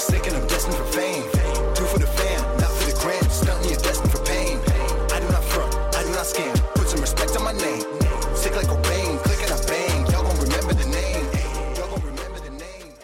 sick 0.00 0.26
and 0.26 0.36
I'm 0.36 0.46
destined 0.46 0.74
for 0.76 0.84
fame. 0.84 1.22
Do 1.76 1.84
for 1.84 1.98
the 1.98 2.06
fam, 2.06 2.40
not 2.56 2.70
for 2.72 2.90
the 2.90 2.96
gram, 3.00 3.20
destined 3.20 4.10
for 4.10 4.24
pain. 4.24 4.56
I 5.12 5.20
do 5.20 5.28
not 5.28 5.44
front, 5.44 5.74
I 5.94 6.02
do 6.02 6.10
not 6.10 6.24
scam, 6.24 6.56
put 6.74 6.88
some 6.88 7.00
respect 7.00 7.36
on 7.36 7.44
my 7.44 7.52
name. 7.52 7.84
Sick 8.34 8.56
like 8.56 8.66
Cobain, 8.66 9.22
click 9.22 9.42
and 9.42 9.52
I 9.52 9.66
bang, 9.66 10.06
y'all 10.10 10.22
gon' 10.22 10.40
remember 10.40 10.72
the 10.72 10.88
name. 10.88 11.24
Y'all 11.76 11.90
gon' 11.90 12.02
remember 12.02 12.40
the 12.40 12.50
name. 12.50 12.94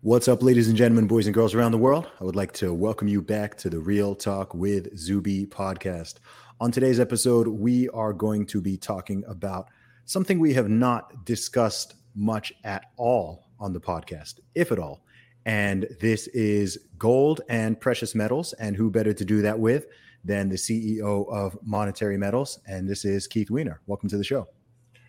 What's 0.00 0.28
up, 0.28 0.42
ladies 0.42 0.68
and 0.68 0.76
gentlemen, 0.76 1.06
boys 1.06 1.26
and 1.26 1.34
girls 1.34 1.54
around 1.54 1.72
the 1.72 1.78
world? 1.78 2.10
I 2.20 2.24
would 2.24 2.36
like 2.36 2.52
to 2.54 2.72
welcome 2.72 3.06
you 3.06 3.20
back 3.20 3.54
to 3.58 3.68
the 3.68 3.80
Real 3.80 4.14
Talk 4.14 4.54
with 4.54 4.96
Zuby 4.96 5.44
podcast. 5.44 6.14
On 6.58 6.72
today's 6.72 6.98
episode, 6.98 7.48
we 7.48 7.90
are 7.90 8.14
going 8.14 8.46
to 8.46 8.62
be 8.62 8.78
talking 8.78 9.22
about 9.28 9.68
something 10.06 10.38
we 10.38 10.54
have 10.54 10.70
not 10.70 11.26
discussed 11.26 11.96
much 12.14 12.50
at 12.64 12.86
all 12.96 13.44
on 13.60 13.74
the 13.74 13.80
podcast, 13.80 14.40
if 14.54 14.72
at 14.72 14.78
all. 14.78 15.04
And 15.48 15.86
this 15.98 16.26
is 16.28 16.78
gold 16.98 17.40
and 17.48 17.80
precious 17.80 18.14
metals. 18.14 18.52
And 18.52 18.76
who 18.76 18.90
better 18.90 19.14
to 19.14 19.24
do 19.24 19.40
that 19.40 19.58
with 19.58 19.86
than 20.22 20.50
the 20.50 20.56
CEO 20.56 21.26
of 21.32 21.56
Monetary 21.62 22.18
Metals? 22.18 22.58
And 22.66 22.86
this 22.86 23.06
is 23.06 23.26
Keith 23.26 23.50
Weiner. 23.50 23.80
Welcome 23.86 24.10
to 24.10 24.18
the 24.18 24.24
show. 24.24 24.46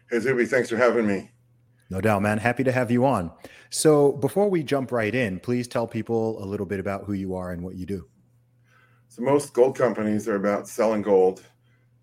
Hey 0.10 0.20
Zuby, 0.20 0.46
thanks 0.46 0.70
for 0.70 0.78
having 0.78 1.06
me. 1.06 1.30
No 1.90 2.00
doubt, 2.00 2.22
man. 2.22 2.38
Happy 2.38 2.64
to 2.64 2.72
have 2.72 2.90
you 2.90 3.06
on. 3.06 3.32
So, 3.70 4.14
before 4.14 4.50
we 4.50 4.64
jump 4.64 4.94
right 4.94 5.14
in, 5.14 5.42
please 5.42 5.68
tell 5.68 5.86
people 5.86 6.42
a 6.42 6.46
little 6.46 6.66
bit 6.66 6.80
about 6.80 7.04
who 7.04 7.14
you 7.14 7.36
are 7.36 7.52
and 7.52 7.62
what 7.62 7.76
you 7.76 7.86
do. 7.86 8.08
So 9.10 9.24
most 9.24 9.54
gold 9.54 9.76
companies 9.76 10.28
are 10.30 10.36
about 10.36 10.70
selling 10.70 11.02
gold, 11.02 11.44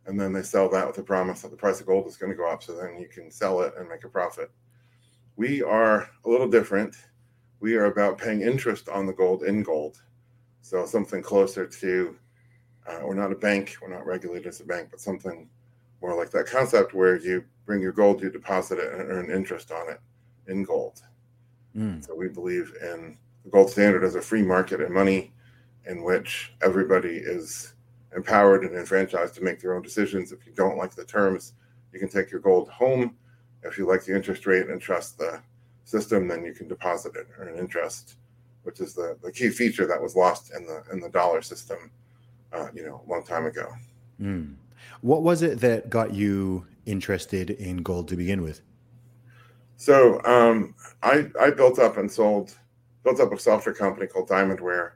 and 0.04 0.20
then 0.20 0.34
they 0.34 0.42
sell 0.42 0.68
that 0.70 0.86
with 0.86 0.96
the 0.96 1.02
promise 1.02 1.40
that 1.40 1.52
the 1.52 1.56
price 1.56 1.80
of 1.80 1.86
gold 1.86 2.06
is 2.06 2.18
going 2.18 2.32
to 2.32 2.36
go 2.36 2.50
up, 2.50 2.62
so 2.62 2.76
then 2.76 2.98
you 2.98 3.08
can 3.08 3.30
sell 3.30 3.62
it 3.62 3.72
and 3.78 3.88
make 3.88 4.04
a 4.04 4.08
profit. 4.08 4.50
We 5.36 5.62
are 5.62 6.10
a 6.24 6.28
little 6.28 6.48
different. 6.48 6.96
We 7.60 7.74
are 7.76 7.86
about 7.86 8.18
paying 8.18 8.42
interest 8.42 8.88
on 8.88 9.06
the 9.06 9.12
gold 9.12 9.42
in 9.42 9.62
gold, 9.62 10.02
so 10.60 10.84
something 10.86 11.22
closer 11.22 11.66
to. 11.66 12.16
Uh, 12.86 13.00
we're 13.02 13.14
not 13.14 13.32
a 13.32 13.36
bank. 13.36 13.76
We're 13.82 13.92
not 13.92 14.06
regulated 14.06 14.46
as 14.46 14.60
a 14.60 14.64
bank, 14.64 14.88
but 14.90 15.00
something 15.00 15.48
more 16.00 16.14
like 16.14 16.30
that 16.30 16.46
concept 16.46 16.94
where 16.94 17.16
you 17.16 17.44
bring 17.64 17.82
your 17.82 17.92
gold, 17.92 18.22
you 18.22 18.30
deposit 18.30 18.78
it, 18.78 18.92
and 18.92 19.02
earn 19.10 19.30
interest 19.30 19.72
on 19.72 19.90
it 19.90 20.00
in 20.46 20.62
gold. 20.62 21.02
Mm. 21.76 22.04
So 22.04 22.14
we 22.14 22.28
believe 22.28 22.72
in 22.80 23.18
the 23.44 23.50
gold 23.50 23.70
standard 23.70 24.04
as 24.04 24.14
a 24.14 24.22
free 24.22 24.42
market 24.42 24.80
and 24.80 24.94
money 24.94 25.32
in 25.86 26.02
which 26.02 26.52
everybody 26.62 27.16
is 27.16 27.74
empowered 28.14 28.64
and 28.64 28.74
enfranchised 28.74 29.34
to 29.34 29.44
make 29.44 29.60
their 29.60 29.74
own 29.74 29.82
decisions. 29.82 30.32
If 30.32 30.46
you 30.46 30.52
don't 30.52 30.76
like 30.76 30.94
the 30.94 31.04
terms, 31.04 31.52
you 31.92 31.98
can 31.98 32.08
take 32.08 32.30
your 32.30 32.40
gold 32.40 32.68
home. 32.68 33.16
If 33.62 33.78
you 33.78 33.86
like 33.86 34.04
the 34.04 34.14
interest 34.14 34.46
rate 34.46 34.68
and 34.68 34.80
trust 34.80 35.18
the 35.18 35.42
system, 35.86 36.28
then 36.28 36.44
you 36.44 36.52
can 36.52 36.68
deposit 36.68 37.14
it 37.16 37.26
and 37.38 37.48
earn 37.48 37.58
interest, 37.58 38.16
which 38.64 38.80
is 38.80 38.92
the, 38.92 39.16
the 39.22 39.32
key 39.32 39.48
feature 39.48 39.86
that 39.86 40.02
was 40.02 40.14
lost 40.14 40.52
in 40.54 40.66
the 40.66 40.82
in 40.92 41.00
the 41.00 41.08
dollar 41.08 41.40
system, 41.40 41.90
uh, 42.52 42.68
you 42.74 42.84
know, 42.84 43.02
a 43.06 43.10
long 43.10 43.24
time 43.24 43.46
ago. 43.46 43.72
Mm. 44.20 44.56
What 45.00 45.22
was 45.22 45.42
it 45.42 45.60
that 45.60 45.88
got 45.88 46.12
you 46.12 46.66
interested 46.84 47.50
in 47.50 47.78
gold 47.78 48.08
to 48.08 48.16
begin 48.16 48.42
with? 48.42 48.60
So 49.76 50.22
um, 50.24 50.74
I 51.02 51.30
I 51.40 51.50
built 51.50 51.78
up 51.78 51.96
and 51.96 52.10
sold 52.10 52.58
built 53.04 53.20
up 53.20 53.32
a 53.32 53.38
software 53.38 53.74
company 53.74 54.08
called 54.08 54.28
Diamondware, 54.28 54.92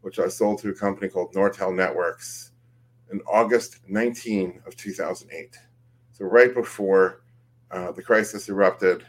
which 0.00 0.18
I 0.18 0.28
sold 0.28 0.60
to 0.60 0.70
a 0.70 0.74
company 0.74 1.08
called 1.08 1.34
Nortel 1.34 1.74
Networks 1.74 2.52
in 3.12 3.20
August 3.30 3.80
19 3.88 4.62
of 4.66 4.74
2008. 4.76 5.56
So 6.12 6.24
right 6.24 6.54
before 6.54 7.22
uh, 7.70 7.92
the 7.92 8.02
crisis 8.02 8.48
erupted, 8.48 9.04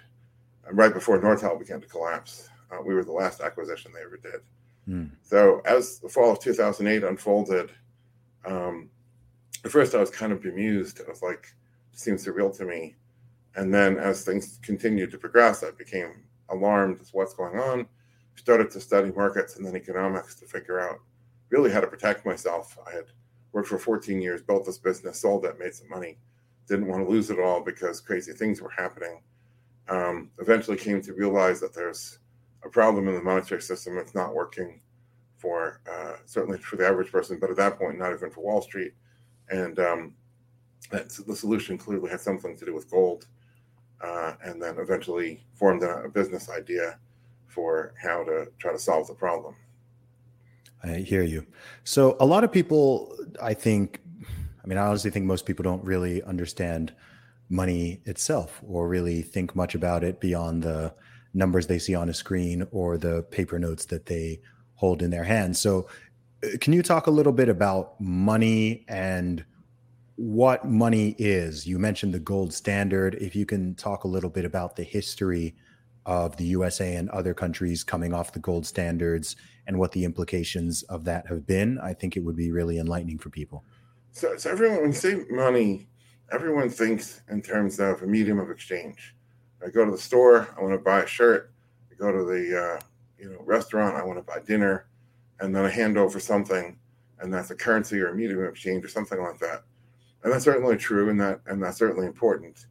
right 0.72 0.94
before 0.94 1.20
Nortel 1.20 1.58
began 1.58 1.82
to 1.82 1.88
collapse, 1.88 2.50
uh, 2.72 2.82
we 2.86 2.94
were 2.94 3.04
the 3.04 3.12
last 3.12 3.42
acquisition 3.42 3.92
they 3.94 4.02
ever 4.02 4.18
did. 4.18 4.42
Mm. 4.88 5.12
So 5.22 5.62
as 5.66 6.00
the 6.00 6.10
fall 6.10 6.32
of 6.32 6.40
2008 6.40 7.04
unfolded, 7.04 7.72
um, 8.46 8.90
at 9.64 9.72
first 9.72 9.96
I 9.96 10.00
was 10.00 10.10
kind 10.10 10.32
of 10.32 10.42
bemused. 10.42 11.02
I 11.06 11.10
was 11.10 11.22
like, 11.22 11.48
it 11.94 12.00
seems 12.00 12.26
surreal 12.26 12.56
to 12.58 12.66
me. 12.66 12.96
And 13.56 13.74
then 13.74 13.98
as 13.98 14.24
things 14.24 14.60
continued 14.62 15.12
to 15.12 15.18
progress, 15.18 15.64
I 15.64 15.72
became 15.72 16.24
alarmed 16.50 17.00
as 17.02 17.14
what's 17.14 17.34
going 17.34 17.60
on. 17.60 17.88
Started 18.36 18.72
to 18.72 18.80
study 18.80 19.12
markets 19.12 19.58
and 19.58 19.66
then 19.66 19.76
economics 19.76 20.36
to 20.36 20.46
figure 20.46 20.80
out 20.80 21.00
really 21.50 21.70
how 21.70 21.82
to 21.82 21.88
protect 21.88 22.26
myself. 22.26 22.78
I 22.88 22.96
had 22.96 23.06
worked 23.52 23.68
for 23.68 23.78
14 23.78 24.22
years, 24.22 24.42
built 24.42 24.66
this 24.66 24.78
business, 24.78 25.20
sold 25.20 25.46
it, 25.46 25.60
made 25.60 25.74
some 25.74 25.90
money. 25.90 26.18
Didn't 26.68 26.88
want 26.88 27.06
to 27.06 27.12
lose 27.12 27.30
it 27.30 27.40
all 27.40 27.62
because 27.62 28.00
crazy 28.00 28.32
things 28.32 28.62
were 28.62 28.72
happening. 28.76 29.22
Um, 29.92 30.32
eventually 30.40 30.78
came 30.78 31.02
to 31.02 31.14
realize 31.14 31.60
that 31.60 31.74
there's 31.74 32.20
a 32.64 32.70
problem 32.70 33.10
in 33.10 33.16
the 33.16 33.22
monetary 33.22 33.62
system. 33.62 33.98
It's 33.98 34.16
not 34.16 34.34
working 34.34 34.80
for 35.38 35.82
uh, 35.92 36.14
certainly 36.26 36.60
for 36.60 36.78
the 36.78 36.88
average 36.88 37.12
person, 37.12 37.40
but 37.40 37.50
at 37.50 37.58
that 37.58 37.78
point, 37.78 38.00
not 38.00 38.14
even 38.14 38.32
for 38.32 38.42
Wall 38.42 38.62
Street. 38.62 38.94
And 39.50 39.78
um, 39.80 40.14
the 40.92 41.36
solution 41.36 41.78
clearly 41.78 42.10
had 42.10 42.22
something 42.22 42.56
to 42.58 42.66
do 42.66 42.74
with 42.74 42.90
gold. 42.90 43.28
Uh, 44.02 44.34
and 44.44 44.62
then 44.62 44.78
eventually 44.80 45.46
formed 45.54 45.84
a, 45.84 46.04
a, 46.04 46.10
business 46.10 46.50
idea 46.50 46.98
for 47.46 47.94
how 48.02 48.24
to 48.24 48.48
try 48.58 48.72
to 48.72 48.80
solve 48.80 49.06
the 49.06 49.14
problem. 49.14 49.54
I 50.84 50.96
hear 50.96 51.22
you. 51.22 51.46
So, 51.84 52.18
a 52.20 52.26
lot 52.26 52.44
of 52.44 52.52
people, 52.52 53.16
I 53.40 53.54
think, 53.54 54.02
I 54.64 54.68
mean, 54.68 54.80
I 54.80 54.88
honestly 54.88 55.12
think 55.12 55.26
most 55.26 55.46
people 55.46 55.62
don't 55.62 55.84
really 55.84 56.24
understand 56.24 56.94
money 57.52 58.02
itself 58.06 58.62
or 58.66 58.88
really 58.88 59.22
think 59.22 59.56
much 59.56 59.76
about 59.76 60.04
it 60.04 60.20
beyond 60.22 60.64
the 60.64 60.94
numbers 61.34 61.68
they 61.68 61.78
see 61.78 61.94
on 61.94 62.10
a 62.10 62.14
screen 62.14 62.66
or 62.72 62.98
the 62.98 63.24
paper 63.24 63.60
notes 63.60 63.86
that 63.86 64.06
they 64.06 64.40
hold 64.76 65.02
in 65.02 65.12
their 65.12 65.26
hands. 65.26 65.60
So, 65.60 65.88
uh, 66.44 66.58
can 66.60 66.74
you 66.74 66.82
talk 66.82 67.08
a 67.08 67.12
little 67.12 67.34
bit 67.34 67.50
about 67.50 68.00
money 68.00 68.86
and 68.88 69.44
what 70.16 70.66
money 70.66 71.16
is? 71.20 71.68
You 71.68 71.78
mentioned 71.78 72.14
the 72.14 72.20
gold 72.20 72.54
standard. 72.54 73.16
If 73.16 73.36
you 73.36 73.46
can 73.46 73.76
talk 73.76 74.06
a 74.06 74.08
little 74.08 74.30
bit 74.30 74.46
about 74.46 74.76
the 74.76 74.84
history 74.84 75.56
of 76.06 76.38
the 76.38 76.46
USA 76.46 76.96
and 76.96 77.10
other 77.10 77.34
countries 77.34 77.84
coming 77.84 78.14
off 78.14 78.34
the 78.34 78.40
gold 78.40 78.66
standards 78.66 79.36
and 79.68 79.78
what 79.78 79.92
the 79.92 80.04
implications 80.04 80.84
of 80.84 81.04
that 81.06 81.28
have 81.28 81.46
been, 81.46 81.80
I 81.80 81.94
think 81.94 82.18
it 82.18 82.22
would 82.22 82.36
be 82.36 82.52
really 82.52 82.80
enlightening 82.80 83.20
for 83.20 83.30
people. 83.30 83.64
So, 84.14 84.36
so 84.38 84.52
everyone, 84.52 84.78
when 84.78 84.88
you 84.88 84.94
say 84.94 85.24
money, 85.30 85.88
everyone 86.32 86.70
thinks 86.70 87.22
in 87.30 87.42
terms 87.42 87.80
of 87.80 88.02
a 88.02 88.08
medium 88.08 88.40
of 88.40 88.50
exchange. 88.50 89.16
I 89.64 89.70
go 89.70 89.86
to 89.86 89.92
the 89.92 89.98
store, 89.98 90.48
I 90.58 90.62
want 90.62 90.74
to 90.74 90.80
buy 90.80 91.02
a 91.02 91.08
shirt. 91.08 91.52
I 91.92 91.96
go 91.96 92.12
to 92.12 92.24
the 92.24 92.60
uh, 92.60 92.82
you 93.20 93.30
know 93.30 93.40
restaurant, 93.44 93.96
I 93.96 94.04
want 94.04 94.18
to 94.18 94.24
buy 94.24 94.40
dinner, 94.46 94.88
and 95.40 95.56
then 95.56 95.66
I 95.66 95.70
hand 95.70 95.98
over 95.98 96.20
something, 96.20 96.78
and 97.20 97.34
that's 97.34 97.52
a 97.52 97.56
currency 97.56 98.00
or 98.00 98.08
a 98.08 98.16
medium 98.16 98.40
of 98.40 98.50
exchange 98.50 98.84
or 98.84 98.88
something 98.88 99.22
like 99.22 99.38
that. 99.40 99.64
And 100.24 100.32
that's 100.32 100.46
certainly 100.46 100.78
true, 100.78 101.10
and 101.10 101.20
that 101.20 101.42
and 101.46 101.62
that's 101.62 101.78
certainly 101.78 102.08
important. 102.08 102.66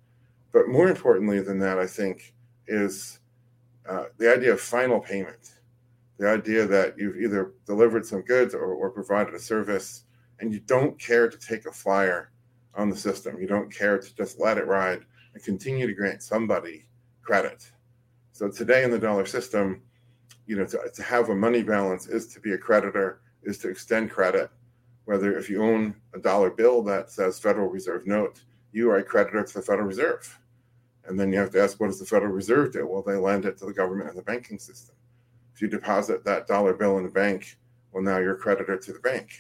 But 0.53 0.69
more 0.69 0.89
importantly 0.89 1.41
than 1.41 1.59
that, 1.61 1.79
I 1.79 1.87
think 1.87 2.35
is 2.67 3.21
uh, 3.89 4.05
the 4.19 4.33
idea 4.33 4.53
of 4.53 4.61
final 4.61 5.01
payment, 5.01 5.57
the 6.19 6.29
idea 6.29 6.67
that 6.67 6.99
you've 6.99 7.17
either 7.17 7.53
delivered 7.67 8.07
some 8.07 8.23
goods 8.23 8.55
or, 8.55 8.75
or 8.75 8.91
provided 8.91 9.35
a 9.35 9.39
service, 9.39 10.05
and 10.41 10.53
you 10.53 10.61
don't 10.61 10.99
care 10.99 11.29
to 11.29 11.39
take 11.39 11.67
a 11.67 11.73
flyer 11.73 12.30
on 12.75 12.89
the 12.89 12.97
system. 12.97 13.41
You 13.41 13.47
don't 13.47 13.73
care 13.73 13.99
to 13.99 14.17
just 14.17 14.39
let 14.39 14.59
it 14.59 14.67
ride 14.67 15.03
and 15.35 15.43
continue 15.43 15.87
to 15.87 15.95
grant 15.95 16.23
somebody 16.23 16.87
credit. 17.23 17.71
So 18.33 18.51
today 18.51 18.85
in 18.85 18.91
the 18.91 18.99
dollar 18.99 19.27
system, 19.27 19.83
you 20.47 20.57
know, 20.57 20.65
to, 20.67 20.91
to 20.95 21.03
have 21.03 21.29
a 21.29 21.35
money 21.35 21.63
balance 21.63 22.07
is 22.07 22.27
to 22.29 22.41
be 22.41 22.53
a 22.53 22.59
creditor, 22.59 23.21
is 23.43 23.59
to 23.59 23.69
extend 23.69 24.11
credit. 24.11 24.51
Whether 25.05 25.37
if 25.37 25.51
you 25.51 25.63
own 25.63 25.95
a 26.15 26.19
dollar 26.19 26.51
bill 26.51 26.83
that 26.83 27.11
says 27.11 27.39
Federal 27.39 27.69
Reserve 27.69 28.07
note, 28.07 28.43
you 28.73 28.91
are 28.91 28.99
a 28.99 29.03
creditor 29.03 29.43
to 29.43 29.55
the 29.55 29.63
Federal 29.63 29.87
Reserve. 29.87 30.39
And 31.05 31.19
then 31.19 31.33
you 31.33 31.39
have 31.39 31.51
to 31.51 31.63
ask, 31.63 31.81
what 31.81 31.89
does 31.89 31.99
the 31.99 32.07
Federal 32.07 32.33
Reserve 32.33 32.73
do? 32.73 32.87
Well, 32.87 33.03
they 33.03 33.17
lend 33.17 33.45
it 33.45 33.59
to 33.59 33.67
the 33.67 33.73
government 33.73 34.11
and 34.11 34.19
the 34.19 34.23
banking 34.23 34.59
system. 34.59 34.95
If 35.55 35.61
you 35.61 35.69
deposit 35.69 36.25
that 36.25 36.47
dollar 36.47 36.75
bill 36.75 36.99
in 36.99 37.05
the 37.05 37.11
bank, 37.11 37.59
well, 37.93 38.03
now 38.03 38.19
you're 38.19 38.35
a 38.35 38.39
creditor 38.39 38.77
to 38.77 38.93
the 38.93 39.01
bank. 39.01 39.31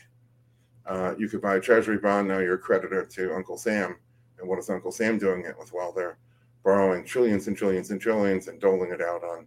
Uh, 0.90 1.14
you 1.16 1.28
could 1.28 1.40
buy 1.40 1.54
a 1.54 1.60
treasury 1.60 1.98
bond, 1.98 2.26
now 2.26 2.40
you're 2.40 2.56
a 2.56 2.58
creditor 2.58 3.04
to 3.04 3.32
Uncle 3.32 3.56
Sam 3.56 3.96
And 4.40 4.48
what 4.48 4.58
is 4.58 4.68
Uncle 4.68 4.90
Sam 4.90 5.18
doing 5.18 5.44
it 5.44 5.56
with? 5.56 5.72
Well, 5.72 5.92
they're 5.92 6.18
borrowing 6.64 7.04
trillions 7.04 7.46
and 7.46 7.56
trillions 7.56 7.92
and 7.92 8.00
trillions 8.00 8.48
and 8.48 8.60
doling 8.60 8.90
it 8.90 9.00
out 9.00 9.22
on 9.22 9.46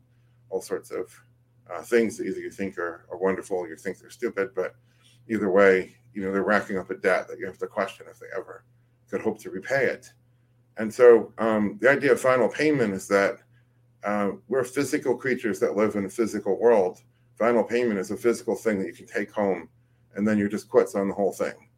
all 0.50 0.62
sorts 0.62 0.90
of 0.90 1.12
uh, 1.70 1.82
things 1.82 2.18
that 2.18 2.28
either 2.28 2.40
you 2.40 2.50
think 2.50 2.78
are, 2.78 3.06
are 3.12 3.18
wonderful 3.18 3.58
or 3.58 3.68
you 3.68 3.76
think 3.76 4.00
they're 4.00 4.10
stupid. 4.10 4.52
But 4.56 4.76
either 5.28 5.52
way, 5.52 5.96
you 6.14 6.22
know, 6.22 6.32
they're 6.32 6.44
racking 6.44 6.78
up 6.78 6.90
a 6.92 6.96
debt 6.96 7.28
that 7.28 7.40
you 7.40 7.46
have 7.46 7.58
to 7.58 7.68
question 7.68 8.06
if 8.10 8.20
they 8.20 8.28
ever 8.34 8.64
could 9.10 9.22
hope 9.22 9.38
to 9.40 9.50
repay 9.50 9.88
it. 9.88 10.14
And 10.78 10.94
so 10.94 11.34
um, 11.40 11.78
the 11.82 11.90
idea 11.90 12.14
of 12.14 12.22
final 12.22 12.48
payment 12.48 12.94
is 12.94 13.08
that 13.10 13.40
uh, 14.06 14.32
we're 14.48 14.64
physical 14.64 15.18
creatures 15.18 15.60
that 15.60 15.76
live 15.76 15.96
in 15.96 16.06
a 16.06 16.10
physical 16.10 16.58
world. 16.58 17.02
Final 17.38 17.66
payment 17.66 18.00
is 18.00 18.12
a 18.12 18.18
physical 18.18 18.56
thing 18.56 18.80
that 18.80 18.88
you 18.88 18.94
can 18.94 19.08
take 19.08 19.32
home, 19.32 19.68
and 20.16 20.28
then 20.28 20.38
you're 20.38 20.50
just 20.50 20.70
quits 20.70 20.96
on 20.96 21.08
the 21.08 21.14
whole 21.14 21.32
thing. 21.32 21.70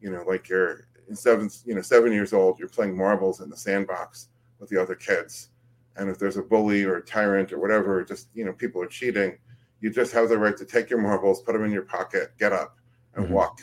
You 0.00 0.10
know, 0.10 0.24
like 0.26 0.48
you're 0.48 0.88
in 1.08 1.16
seven, 1.16 1.50
you 1.64 1.74
know, 1.74 1.82
seven 1.82 2.12
years 2.12 2.32
old, 2.32 2.58
you're 2.58 2.68
playing 2.68 2.96
marbles 2.96 3.40
in 3.40 3.50
the 3.50 3.56
sandbox 3.56 4.28
with 4.58 4.68
the 4.70 4.80
other 4.80 4.94
kids, 4.94 5.50
and 5.96 6.10
if 6.10 6.18
there's 6.18 6.36
a 6.36 6.42
bully 6.42 6.84
or 6.84 6.96
a 6.96 7.04
tyrant 7.04 7.52
or 7.52 7.58
whatever, 7.58 8.04
just 8.04 8.28
you 8.34 8.44
know, 8.44 8.52
people 8.52 8.82
are 8.82 8.86
cheating, 8.86 9.38
you 9.80 9.90
just 9.90 10.12
have 10.12 10.28
the 10.28 10.38
right 10.38 10.56
to 10.56 10.64
take 10.64 10.90
your 10.90 11.00
marbles, 11.00 11.42
put 11.42 11.52
them 11.52 11.64
in 11.64 11.70
your 11.70 11.82
pocket, 11.82 12.32
get 12.38 12.52
up, 12.52 12.76
and 13.14 13.26
mm-hmm. 13.26 13.34
walk, 13.34 13.60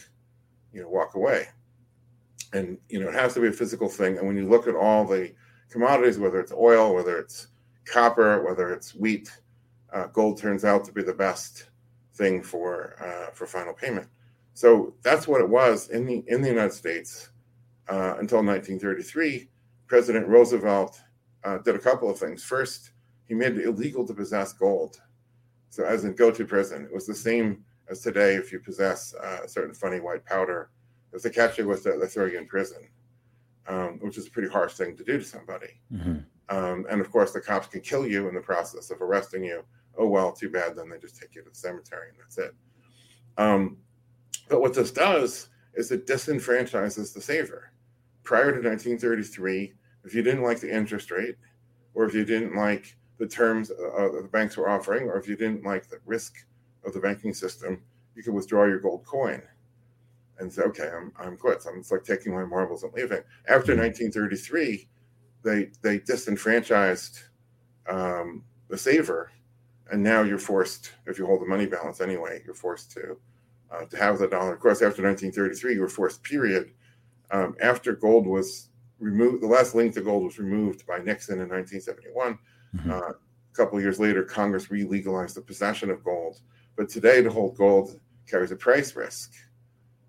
you 0.71 0.81
know, 0.81 0.89
walk 0.89 1.15
away. 1.15 1.47
And 2.53 2.77
you 2.89 2.99
know, 2.99 3.09
it 3.09 3.15
has 3.15 3.33
to 3.35 3.41
be 3.41 3.47
a 3.47 3.51
physical 3.51 3.89
thing. 3.89 4.17
And 4.17 4.27
when 4.27 4.37
you 4.37 4.47
look 4.47 4.67
at 4.67 4.75
all 4.75 5.05
the 5.05 5.33
commodities, 5.69 6.19
whether 6.19 6.39
it's 6.39 6.51
oil, 6.51 6.93
whether 6.93 7.17
it's 7.17 7.47
copper, 7.85 8.43
whether 8.43 8.71
it's 8.71 8.95
wheat, 8.95 9.29
uh, 9.91 10.07
gold 10.07 10.37
turns 10.39 10.65
out 10.65 10.83
to 10.85 10.91
be 10.91 11.03
the 11.03 11.13
best 11.13 11.69
thing 12.13 12.41
for 12.41 12.95
uh, 13.01 13.31
for 13.31 13.45
final 13.45 13.73
payment. 13.73 14.07
So 14.53 14.93
that's 15.01 15.27
what 15.27 15.41
it 15.41 15.49
was 15.49 15.89
in 15.89 16.05
the 16.05 16.23
in 16.27 16.41
the 16.41 16.49
United 16.49 16.73
States 16.73 17.29
uh, 17.89 18.15
until 18.19 18.43
1933. 18.43 19.49
President 19.87 20.27
Roosevelt 20.27 20.99
uh, 21.43 21.57
did 21.59 21.75
a 21.75 21.79
couple 21.79 22.09
of 22.09 22.17
things. 22.17 22.43
First, 22.43 22.91
he 23.25 23.33
made 23.33 23.57
it 23.57 23.65
illegal 23.65 24.05
to 24.07 24.13
possess 24.13 24.53
gold. 24.53 25.01
So, 25.69 25.83
as 25.83 26.03
in 26.03 26.13
go 26.13 26.31
to 26.31 26.45
prison, 26.45 26.85
it 26.85 26.93
was 26.93 27.07
the 27.07 27.15
same 27.15 27.63
as 27.89 28.01
today. 28.01 28.35
If 28.35 28.51
you 28.51 28.59
possess 28.59 29.13
uh, 29.15 29.39
a 29.43 29.47
certain 29.47 29.73
funny 29.73 29.99
white 29.99 30.25
powder, 30.25 30.69
if 31.13 31.23
they 31.23 31.29
catch 31.29 31.57
you 31.57 31.67
with 31.67 31.85
it, 31.87 31.99
they 31.99 32.07
throw 32.07 32.25
you 32.25 32.37
in 32.37 32.47
prison, 32.47 32.87
um, 33.67 33.99
which 34.01 34.17
is 34.17 34.27
a 34.27 34.31
pretty 34.31 34.49
harsh 34.49 34.73
thing 34.73 34.95
to 34.97 35.03
do 35.03 35.17
to 35.17 35.23
somebody. 35.23 35.79
Mm-hmm. 35.91 36.19
Um, 36.49 36.85
and 36.89 37.01
of 37.01 37.11
course, 37.11 37.31
the 37.31 37.41
cops 37.41 37.67
can 37.67 37.81
kill 37.81 38.05
you 38.05 38.27
in 38.27 38.35
the 38.35 38.41
process 38.41 38.91
of 38.91 39.01
arresting 39.01 39.43
you. 39.43 39.63
Oh, 39.97 40.07
well, 40.07 40.31
too 40.31 40.49
bad. 40.49 40.75
Then 40.75 40.89
they 40.89 40.97
just 40.97 41.19
take 41.19 41.35
you 41.35 41.43
to 41.43 41.49
the 41.49 41.55
cemetery 41.55 42.09
and 42.09 42.17
that's 42.19 42.37
it. 42.37 42.55
Um, 43.37 43.77
but 44.49 44.61
what 44.61 44.73
this 44.73 44.91
does 44.91 45.49
is 45.73 45.91
it 45.91 46.07
disenfranchises 46.07 47.13
the 47.13 47.21
saver. 47.21 47.71
Prior 48.23 48.51
to 48.51 48.67
1933, 48.67 49.73
if 50.05 50.13
you 50.13 50.21
didn't 50.21 50.43
like 50.43 50.59
the 50.59 50.73
interest 50.73 51.11
rate, 51.11 51.35
or 51.93 52.05
if 52.05 52.13
you 52.13 52.25
didn't 52.25 52.55
like 52.55 52.95
the 53.17 53.27
terms 53.27 53.71
uh, 53.71 54.09
the 54.09 54.29
banks 54.31 54.57
were 54.57 54.69
offering, 54.69 55.07
or 55.07 55.17
if 55.17 55.27
you 55.27 55.35
didn't 55.35 55.63
like 55.63 55.87
the 55.87 55.99
risk 56.05 56.33
of 56.85 56.93
the 56.93 56.99
banking 56.99 57.33
system, 57.33 57.81
you 58.15 58.23
could 58.23 58.33
withdraw 58.33 58.65
your 58.65 58.79
gold 58.79 59.05
coin 59.05 59.41
and 60.39 60.51
say, 60.51 60.63
okay, 60.63 60.89
I'm, 60.95 61.11
I'm 61.19 61.37
quits. 61.37 61.65
I'm, 61.65 61.79
it's 61.79 61.91
like 61.91 62.03
taking 62.03 62.33
my 62.33 62.43
marbles 62.43 62.83
and 62.83 62.93
leaving. 62.93 63.21
After 63.47 63.75
1933, 63.75 64.87
they 65.43 65.69
they 65.81 65.99
disenfranchised 65.99 67.19
um, 67.89 68.43
the 68.69 68.77
saver, 68.77 69.31
and 69.91 70.01
now 70.01 70.21
you're 70.21 70.37
forced, 70.37 70.91
if 71.05 71.17
you 71.17 71.25
hold 71.25 71.41
the 71.41 71.45
money 71.45 71.65
balance 71.65 72.01
anyway, 72.01 72.41
you're 72.45 72.55
forced 72.55 72.91
to 72.91 73.17
uh, 73.71 73.85
to 73.85 73.97
have 73.97 74.19
the 74.19 74.27
dollar. 74.27 74.53
Of 74.53 74.59
course, 74.59 74.81
after 74.81 75.03
1933, 75.03 75.73
you 75.73 75.81
were 75.81 75.89
forced. 75.89 76.23
Period. 76.23 76.71
Um, 77.31 77.55
after 77.61 77.93
gold 77.93 78.27
was 78.27 78.69
removed, 78.99 79.41
the 79.41 79.47
last 79.47 79.73
link 79.73 79.93
to 79.95 80.01
gold 80.01 80.23
was 80.23 80.37
removed 80.37 80.85
by 80.85 80.99
Nixon 80.99 81.41
in 81.41 81.49
1971. 81.49 82.37
Mm-hmm. 82.75 82.91
Uh, 82.91 82.95
a 82.95 83.55
couple 83.55 83.77
of 83.77 83.83
years 83.83 83.99
later, 83.99 84.23
Congress 84.23 84.69
re-legalized 84.69 85.35
the 85.35 85.41
possession 85.41 85.89
of 85.89 86.03
gold. 86.03 86.41
But 86.75 86.89
today, 86.89 87.21
to 87.23 87.29
hold 87.29 87.57
gold 87.57 87.99
carries 88.29 88.51
a 88.51 88.55
price 88.55 88.95
risk. 88.95 89.33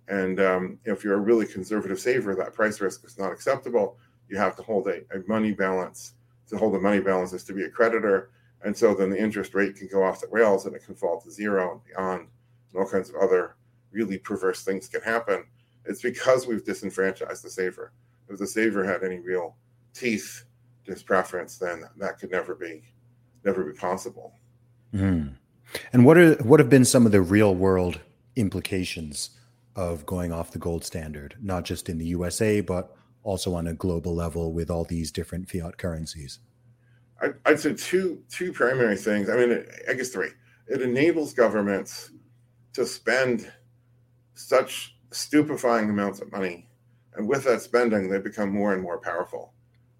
And 0.08 0.38
um, 0.40 0.78
if 0.84 1.02
you're 1.02 1.14
a 1.14 1.20
really 1.20 1.46
conservative 1.46 1.98
saver, 1.98 2.34
that 2.34 2.52
price 2.52 2.80
risk 2.80 3.04
is 3.06 3.18
not 3.18 3.32
acceptable 3.32 3.96
you 4.28 4.36
have 4.36 4.56
to 4.56 4.62
hold 4.62 4.88
a, 4.88 4.98
a 5.14 5.22
money 5.26 5.52
balance. 5.52 6.14
To 6.48 6.56
hold 6.56 6.74
a 6.74 6.80
money 6.80 7.00
balance 7.00 7.32
is 7.32 7.44
to 7.44 7.52
be 7.52 7.64
a 7.64 7.70
creditor. 7.70 8.30
And 8.64 8.76
so 8.76 8.94
then 8.94 9.10
the 9.10 9.18
interest 9.20 9.54
rate 9.54 9.76
can 9.76 9.88
go 9.88 10.02
off 10.02 10.20
the 10.20 10.26
rails 10.28 10.64
and 10.64 10.74
it 10.74 10.84
can 10.84 10.94
fall 10.94 11.20
to 11.20 11.30
zero 11.30 11.72
and 11.72 11.84
beyond. 11.84 12.28
And 12.72 12.80
all 12.80 12.88
kinds 12.88 13.10
of 13.10 13.16
other 13.16 13.56
really 13.92 14.18
perverse 14.18 14.64
things 14.64 14.88
can 14.88 15.02
happen. 15.02 15.44
It's 15.84 16.00
because 16.00 16.46
we've 16.46 16.64
disenfranchised 16.64 17.44
the 17.44 17.50
saver. 17.50 17.92
If 18.28 18.38
the 18.38 18.46
saver 18.46 18.82
had 18.84 19.04
any 19.04 19.18
real 19.18 19.56
teeth 19.92 20.44
to 20.86 20.92
his 20.92 21.02
preference, 21.02 21.58
then 21.58 21.84
that 21.98 22.18
could 22.18 22.30
never 22.30 22.54
be 22.54 22.82
never 23.44 23.62
be 23.62 23.76
possible. 23.76 24.32
Mm. 24.94 25.34
And 25.92 26.06
what 26.06 26.16
are 26.16 26.34
what 26.36 26.58
have 26.58 26.70
been 26.70 26.86
some 26.86 27.04
of 27.04 27.12
the 27.12 27.20
real 27.20 27.54
world 27.54 28.00
implications 28.34 29.30
of 29.76 30.06
going 30.06 30.32
off 30.32 30.52
the 30.52 30.58
gold 30.58 30.84
standard, 30.84 31.36
not 31.42 31.64
just 31.64 31.88
in 31.88 31.98
the 31.98 32.06
USA, 32.06 32.62
but 32.62 32.96
also 33.22 33.54
on 33.54 33.66
a 33.66 33.74
global 33.74 34.14
level 34.14 34.52
with 34.52 34.70
all 34.70 34.84
these 34.84 35.10
different 35.10 35.50
fiat 35.50 35.76
currencies? 35.76 36.38
I'd 37.46 37.60
say 37.60 37.74
two 37.74 38.22
two 38.28 38.52
primary 38.52 38.96
things. 38.96 39.28
I 39.28 39.36
mean, 39.36 39.64
I 39.88 39.94
guess 39.94 40.10
three. 40.10 40.30
It 40.66 40.82
enables 40.82 41.34
governments 41.34 42.10
to 42.72 42.86
spend 42.86 43.52
such 44.34 44.96
stupefying 45.10 45.90
amounts 45.90 46.20
of 46.20 46.32
money, 46.32 46.68
and 47.14 47.28
with 47.28 47.44
that 47.44 47.62
spending, 47.62 48.08
they 48.08 48.18
become 48.18 48.50
more 48.50 48.72
and 48.72 48.82
more 48.82 48.98
powerful 48.98 49.52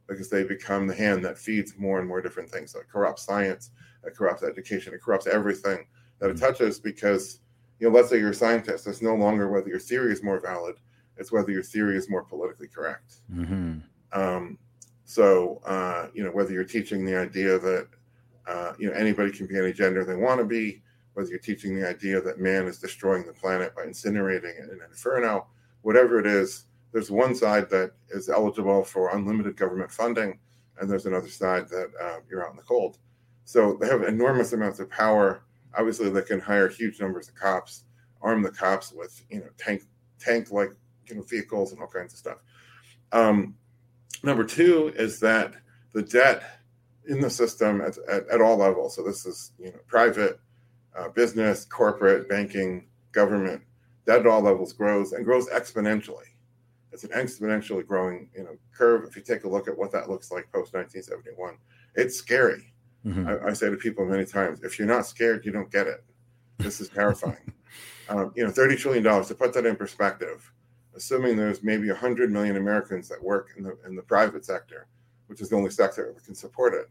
because 0.07 0.29
they 0.29 0.45
become 0.45 0.87
the 0.87 0.95
hand 0.95 1.25
that 1.25 1.39
feeds 1.39 1.79
more 1.79 1.99
and 1.99 2.09
more 2.09 2.21
different 2.21 2.51
things. 2.51 2.73
That 2.73 2.89
corrupts 2.91 3.23
science, 3.25 3.71
it 4.05 4.15
corrupts 4.15 4.43
education, 4.43 4.93
it 4.95 5.03
corrupts 5.03 5.27
everything 5.27 5.87
that 6.19 6.31
it 6.31 6.37
mm-hmm. 6.37 6.45
touches. 6.45 6.79
Because 6.81 7.41
you 7.79 7.89
know, 7.89 7.95
let's 7.95 8.09
say 8.09 8.19
you're 8.19 8.31
a 8.31 8.35
scientist, 8.35 8.87
it's 8.87 9.03
no 9.03 9.15
longer 9.15 9.51
whether 9.51 9.69
your 9.69 9.81
theory 9.81 10.13
is 10.13 10.23
more 10.23 10.41
valid, 10.41 10.77
it's 11.17 11.33
whether 11.33 11.51
your 11.51 11.63
theory 11.63 11.97
is 11.97 12.11
more 12.11 12.25
politically 12.25 12.69
correct. 12.69 13.17
Mm-hmm. 13.33 13.79
Um, 14.13 14.59
so, 15.05 15.61
uh, 15.67 16.09
you 16.15 16.25
know, 16.25 16.31
whether 16.31 16.53
you're 16.53 16.65
teaching 16.65 17.05
the 17.05 17.17
idea 17.17 17.59
that, 17.59 17.89
uh, 18.47 18.73
you 18.79 18.89
know, 18.89 18.95
anybody 18.95 19.31
can 19.31 19.47
be 19.47 19.59
any 19.59 19.73
gender 19.73 20.05
they 20.05 20.17
want 20.17 20.41
to 20.41 20.45
be, 20.45 20.83
whether 21.15 21.29
you're 21.29 21.39
teaching 21.39 21.79
the 21.79 21.89
idea 21.89 22.21
that 22.21 22.41
man 22.41 22.67
is 22.67 22.79
destroying 22.79 23.25
the 23.27 23.33
planet 23.33 23.75
by 23.75 23.83
incinerating 23.83 24.59
it 24.59 24.65
in 24.65 24.71
an 24.71 24.81
inferno, 24.91 25.47
whatever 25.83 26.19
it 26.19 26.27
is, 26.27 26.65
there's 26.95 27.11
one 27.11 27.35
side 27.35 27.69
that 27.71 27.91
is 28.11 28.29
eligible 28.29 28.85
for 28.85 29.15
unlimited 29.17 29.57
government 29.57 29.91
funding, 29.91 30.39
and 30.79 30.89
there's 30.89 31.07
another 31.07 31.29
side 31.29 31.69
that 31.69 31.91
uh, 32.01 32.19
you're 32.31 32.45
out 32.45 32.53
in 32.53 32.57
the 32.57 32.63
cold. 32.63 32.99
So 33.45 33.77
they 33.81 33.89
have 33.89 34.05
enormous 34.05 34.53
amounts 34.53 34.79
of 34.79 34.89
power. 34.91 35.43
Obviously, 35.77 36.09
they 36.09 36.23
can 36.23 36.39
hire 36.39 36.69
huge 36.69 37.01
numbers 37.01 37.29
of 37.29 37.35
cops, 37.35 37.85
arm 38.23 38.43
the 38.43 38.51
cops 38.51 38.93
with 38.93 39.21
you 39.29 39.41
know 39.41 39.49
tank 39.59 39.83
tank 40.21 40.53
like 40.53 40.71
you 41.07 41.17
know 41.17 41.23
vehicles 41.23 41.73
and 41.73 41.81
all 41.81 41.89
kinds 41.89 42.13
of 42.13 42.19
stuff. 42.21 42.39
Um, 43.11 43.57
number 44.23 44.45
two 44.45 44.93
is 44.97 45.21
that 45.21 45.55
the 45.93 46.03
debt 46.03 46.43
in 47.07 47.21
the 47.21 47.31
system 47.31 47.81
at, 47.81 47.97
at, 48.09 48.29
at 48.29 48.41
all 48.41 48.57
levels. 48.57 48.97
So 48.97 49.03
this 49.03 49.27
is 49.27 49.53
you 49.59 49.67
know 49.67 49.79
private, 49.87 50.41
uh, 50.97 51.09
business, 51.09 51.65
corporate, 51.65 52.29
banking, 52.29 52.87
government. 53.13 53.63
Debt 54.07 54.21
at 54.21 54.27
all 54.27 54.43
levels 54.43 54.73
grows 54.73 55.13
and 55.13 55.25
grows 55.25 55.49
exponentially. 55.49 56.27
It's 56.93 57.05
an 57.05 57.11
exponentially 57.11 57.87
growing 57.87 58.31
you 58.37 58.45
know 58.45 58.57
curve. 58.73 59.05
If 59.05 59.17
you 59.17 59.23
take 59.23 59.45
a 59.45 59.49
look 59.49 59.69
at 59.69 59.77
what 59.77 59.93
that 59.93 60.09
looks 60.09 60.31
like 60.31 60.45
post 60.53 60.75
1971, 60.75 61.57
it's 61.95 62.17
scary. 62.17 62.73
Mm-hmm. 63.07 63.29
I, 63.29 63.51
I, 63.51 63.53
say 63.53 63.69
to 63.69 63.77
people 63.77 64.07
many 64.07 64.25
times, 64.25 64.63
if 64.63 64.79
you're 64.79 64.89
not 64.89 65.07
scared, 65.07 65.45
you 65.45 65.53
don't 65.53 65.71
get 65.71 65.87
it. 65.87 66.03
This 66.57 66.81
is 66.81 66.89
terrifying. 66.89 67.53
um, 68.09 68.33
you 68.35 68.45
know, 68.45 68.51
thirty 68.51 68.77
trillion 68.77 69.05
dollars. 69.05 69.29
To 69.29 69.35
put 69.35 69.53
that 69.55 69.67
in 69.67 69.77
perspective, 69.77 70.51
assuming 70.97 71.37
there's 71.37 71.63
maybe 71.63 71.89
100 71.89 72.31
million 72.31 72.57
Americans 72.57 73.09
that 73.09 73.23
work 73.23 73.51
in 73.57 73.65
the, 73.65 73.77
in 73.87 73.97
the 73.97 74.03
private 74.03 74.45
sector, 74.45 74.87
which 75.27 75.41
is 75.41 75.49
the 75.49 75.57
only 75.57 75.71
sector 75.71 76.13
that 76.15 76.25
can 76.25 76.35
support 76.35 76.75
it, 76.75 76.89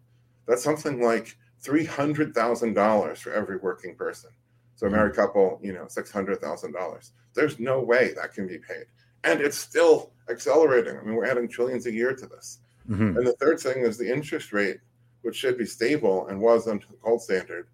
that's 0.48 0.63
something 0.63 1.01
like 1.01 1.38
$300,000 1.63 3.17
for 3.17 3.33
every 3.33 3.57
working 3.57 3.95
person. 3.95 4.29
So 4.75 4.86
a 4.86 4.89
mm-hmm. 4.89 4.98
married 4.98 5.15
couple, 5.15 5.60
you 5.63 5.74
know, 5.74 5.86
$600,000. 5.86 7.12
There's 7.33 7.60
no 7.60 7.79
way 7.79 8.13
that 8.15 8.33
can 8.33 8.48
be 8.48 8.57
paid. 8.57 8.86
And 9.24 9.39
it's 9.39 9.57
still 9.57 10.12
accelerating. 10.29 10.98
I 10.98 11.01
mean, 11.03 11.15
we're 11.15 11.25
adding 11.25 11.48
trillions 11.48 11.86
a 11.86 11.91
year 11.91 12.13
to 12.13 12.25
this. 12.25 12.60
Mm-hmm. 12.89 13.17
And 13.17 13.27
the 13.27 13.33
third 13.33 13.60
thing 13.60 13.83
is 13.83 13.98
the 13.98 14.12
interest 14.12 14.51
rate, 14.51 14.79
which 15.22 15.38
should 15.38 15.57
be 15.57 15.65
stable 15.65 16.27
and 16.27 16.39
was 16.39 16.67
under 16.67 16.86
the 16.88 16.98
gold 17.01 17.22
standard, 17.22 17.67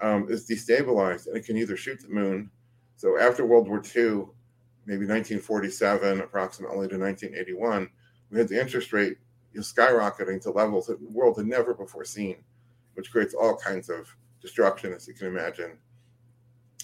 um, 0.00 0.26
is 0.28 0.48
destabilized 0.48 1.28
and 1.28 1.36
it 1.36 1.46
can 1.46 1.56
either 1.56 1.76
shoot 1.76 2.00
the 2.00 2.08
moon. 2.08 2.50
So 2.96 3.18
after 3.18 3.46
World 3.46 3.68
War 3.68 3.82
II, 3.94 4.24
maybe 4.86 5.06
1947 5.06 6.20
approximately 6.20 6.88
to 6.88 6.98
1981, 6.98 7.90
we 8.30 8.38
had 8.38 8.48
the 8.48 8.60
interest 8.60 8.92
rate 8.92 9.18
skyrocketing 9.62 10.40
to 10.42 10.50
levels 10.50 10.86
that 10.86 11.00
the 11.00 11.08
world 11.08 11.36
had 11.36 11.46
never 11.46 11.74
before 11.74 12.04
seen, 12.04 12.36
which 12.94 13.10
creates 13.10 13.34
all 13.34 13.56
kinds 13.56 13.88
of 13.88 14.14
destruction, 14.40 14.92
as 14.92 15.08
you 15.08 15.14
can 15.14 15.26
imagine, 15.28 15.72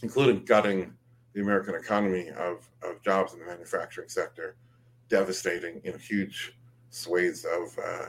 including 0.02 0.44
gutting 0.44 0.92
the 1.34 1.40
American 1.40 1.74
economy 1.74 2.30
of, 2.30 2.68
of 2.82 3.02
jobs 3.02 3.32
in 3.32 3.40
the 3.40 3.46
manufacturing 3.46 4.08
sector, 4.08 4.56
devastating, 5.08 5.80
you 5.84 5.92
know, 5.92 5.98
huge 5.98 6.56
swathes 6.90 7.44
of, 7.44 7.78
uh, 7.78 8.08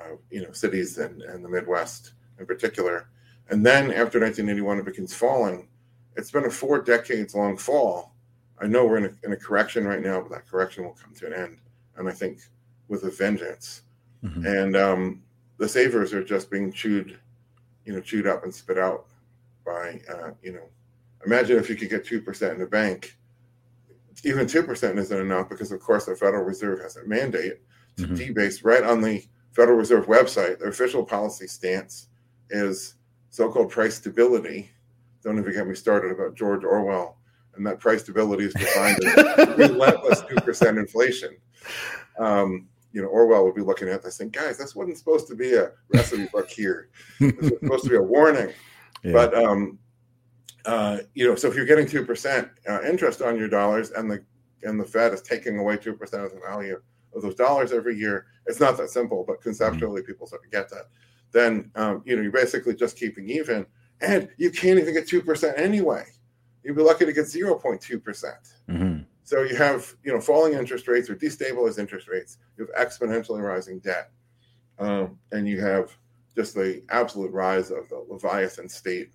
of 0.00 0.18
you 0.30 0.42
know 0.42 0.52
cities 0.52 0.98
and, 0.98 1.22
and 1.22 1.44
the 1.44 1.48
Midwest 1.48 2.12
in 2.38 2.46
particular. 2.46 3.08
And 3.48 3.64
then 3.64 3.90
after 3.90 4.18
1981, 4.18 4.78
it 4.78 4.84
begins 4.84 5.14
falling. 5.14 5.68
It's 6.16 6.30
been 6.30 6.46
a 6.46 6.50
four 6.50 6.80
decades 6.80 7.34
long 7.34 7.56
fall. 7.56 8.14
I 8.60 8.66
know 8.66 8.86
we're 8.86 8.98
in 8.98 9.04
a, 9.04 9.26
in 9.26 9.32
a 9.32 9.36
correction 9.36 9.86
right 9.86 10.02
now, 10.02 10.20
but 10.20 10.30
that 10.30 10.48
correction 10.48 10.84
will 10.84 10.96
come 11.00 11.14
to 11.14 11.26
an 11.26 11.34
end. 11.34 11.58
And 11.96 12.08
I 12.08 12.12
think 12.12 12.40
with 12.88 13.04
a 13.04 13.10
vengeance. 13.10 13.82
Mm-hmm. 14.24 14.46
And 14.46 14.76
um, 14.76 15.22
the 15.58 15.68
savers 15.68 16.12
are 16.14 16.24
just 16.24 16.50
being 16.50 16.72
chewed, 16.72 17.18
you 17.84 17.92
know, 17.92 18.00
chewed 18.00 18.26
up 18.26 18.44
and 18.44 18.54
spit 18.54 18.78
out 18.78 19.06
by, 19.64 20.00
uh, 20.08 20.30
you 20.42 20.52
know, 20.52 20.68
imagine 21.24 21.58
if 21.58 21.68
you 21.68 21.76
could 21.76 21.90
get 21.90 22.06
2% 22.06 22.52
in 22.52 22.58
the 22.58 22.66
bank. 22.66 23.16
Even 24.24 24.46
2% 24.46 24.98
isn't 24.98 25.20
enough 25.20 25.48
because, 25.48 25.72
of 25.72 25.80
course, 25.80 26.06
the 26.06 26.16
Federal 26.16 26.44
Reserve 26.44 26.80
has 26.80 26.96
a 26.96 27.06
mandate 27.06 27.60
to 27.96 28.04
mm-hmm. 28.04 28.14
debase 28.14 28.64
right 28.64 28.82
on 28.82 29.00
the 29.00 29.22
Federal 29.52 29.76
Reserve 29.76 30.06
website. 30.06 30.58
Their 30.58 30.68
official 30.68 31.04
policy 31.04 31.46
stance 31.46 32.08
is 32.50 32.94
so 33.30 33.50
called 33.50 33.70
price 33.70 33.96
stability. 33.96 34.70
Don't 35.22 35.38
even 35.38 35.52
get 35.52 35.66
me 35.66 35.74
started 35.74 36.12
about 36.12 36.34
George 36.34 36.64
Orwell. 36.64 37.15
And 37.56 37.66
that 37.66 37.78
price 37.80 38.02
stability 38.02 38.44
is 38.44 38.54
defined 38.54 39.02
as 39.04 39.48
relentless 39.58 40.22
2% 40.22 40.78
inflation. 40.78 41.36
Um, 42.18 42.68
you 42.92 43.02
know, 43.02 43.08
Orwell 43.08 43.44
would 43.44 43.54
be 43.54 43.62
looking 43.62 43.88
at 43.88 44.02
this 44.02 44.16
saying, 44.16 44.30
guys, 44.30 44.58
this 44.58 44.74
wasn't 44.74 44.98
supposed 44.98 45.28
to 45.28 45.34
be 45.34 45.54
a 45.54 45.72
recipe 45.92 46.28
book 46.32 46.48
here. 46.48 46.88
This 47.20 47.34
was 47.40 47.52
supposed 47.60 47.84
to 47.84 47.90
be 47.90 47.96
a 47.96 48.02
warning. 48.02 48.52
Yeah. 49.02 49.12
But, 49.12 49.34
um, 49.34 49.78
uh, 50.64 50.98
you 51.14 51.26
know, 51.26 51.34
so 51.34 51.48
if 51.48 51.54
you're 51.54 51.66
getting 51.66 51.86
2% 51.86 52.50
uh, 52.68 52.82
interest 52.82 53.22
on 53.22 53.38
your 53.38 53.48
dollars 53.48 53.90
and 53.90 54.10
the 54.10 54.24
and 54.62 54.80
the 54.80 54.84
Fed 54.84 55.12
is 55.12 55.22
taking 55.22 55.58
away 55.58 55.76
2% 55.76 55.92
of 56.00 56.32
the 56.32 56.40
value 56.44 56.80
of 57.14 57.22
those 57.22 57.34
dollars 57.36 57.72
every 57.72 57.96
year, 57.96 58.26
it's 58.46 58.58
not 58.58 58.76
that 58.78 58.90
simple, 58.90 59.24
but 59.26 59.40
conceptually 59.40 60.00
mm-hmm. 60.00 60.06
people 60.06 60.26
sort 60.26 60.44
of 60.44 60.50
get 60.50 60.68
that. 60.70 60.86
Then, 61.30 61.70
um, 61.76 62.02
you 62.04 62.16
know, 62.16 62.22
you're 62.22 62.32
basically 62.32 62.74
just 62.74 62.98
keeping 62.98 63.28
even 63.28 63.66
and 64.00 64.28
you 64.36 64.50
can't 64.50 64.78
even 64.78 64.94
get 64.94 65.08
2% 65.08 65.58
anyway. 65.58 66.04
You'd 66.66 66.76
be 66.76 66.82
lucky 66.82 67.06
to 67.06 67.12
get 67.12 67.26
0.2%. 67.26 68.02
percent 68.02 68.34
mm-hmm. 68.68 68.98
So 69.22 69.42
you 69.42 69.54
have, 69.54 69.94
you 70.02 70.12
know, 70.12 70.20
falling 70.20 70.54
interest 70.54 70.88
rates 70.88 71.08
or 71.08 71.14
destabilized 71.14 71.78
interest 71.78 72.08
rates. 72.08 72.38
You 72.56 72.66
have 72.66 72.88
exponentially 72.88 73.40
rising 73.40 73.78
debt, 73.78 74.10
um, 74.80 75.18
and 75.30 75.48
you 75.48 75.60
have 75.60 75.96
just 76.34 76.54
the 76.54 76.82
absolute 76.90 77.32
rise 77.32 77.70
of 77.70 77.88
the 77.88 78.04
Leviathan 78.08 78.68
state 78.68 79.10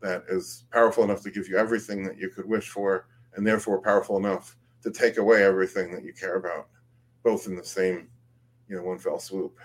that 0.00 0.24
is 0.28 0.64
powerful 0.72 1.04
enough 1.04 1.22
to 1.22 1.30
give 1.30 1.48
you 1.48 1.56
everything 1.56 2.02
that 2.04 2.18
you 2.18 2.30
could 2.30 2.48
wish 2.48 2.68
for, 2.68 3.06
and 3.34 3.46
therefore 3.46 3.80
powerful 3.80 4.16
enough 4.16 4.56
to 4.82 4.90
take 4.90 5.18
away 5.18 5.44
everything 5.44 5.92
that 5.92 6.04
you 6.04 6.12
care 6.12 6.36
about, 6.36 6.68
both 7.22 7.46
in 7.46 7.56
the 7.56 7.64
same, 7.64 8.08
you 8.68 8.76
know, 8.76 8.82
one 8.82 8.98
fell 8.98 9.18
swoop. 9.18 9.56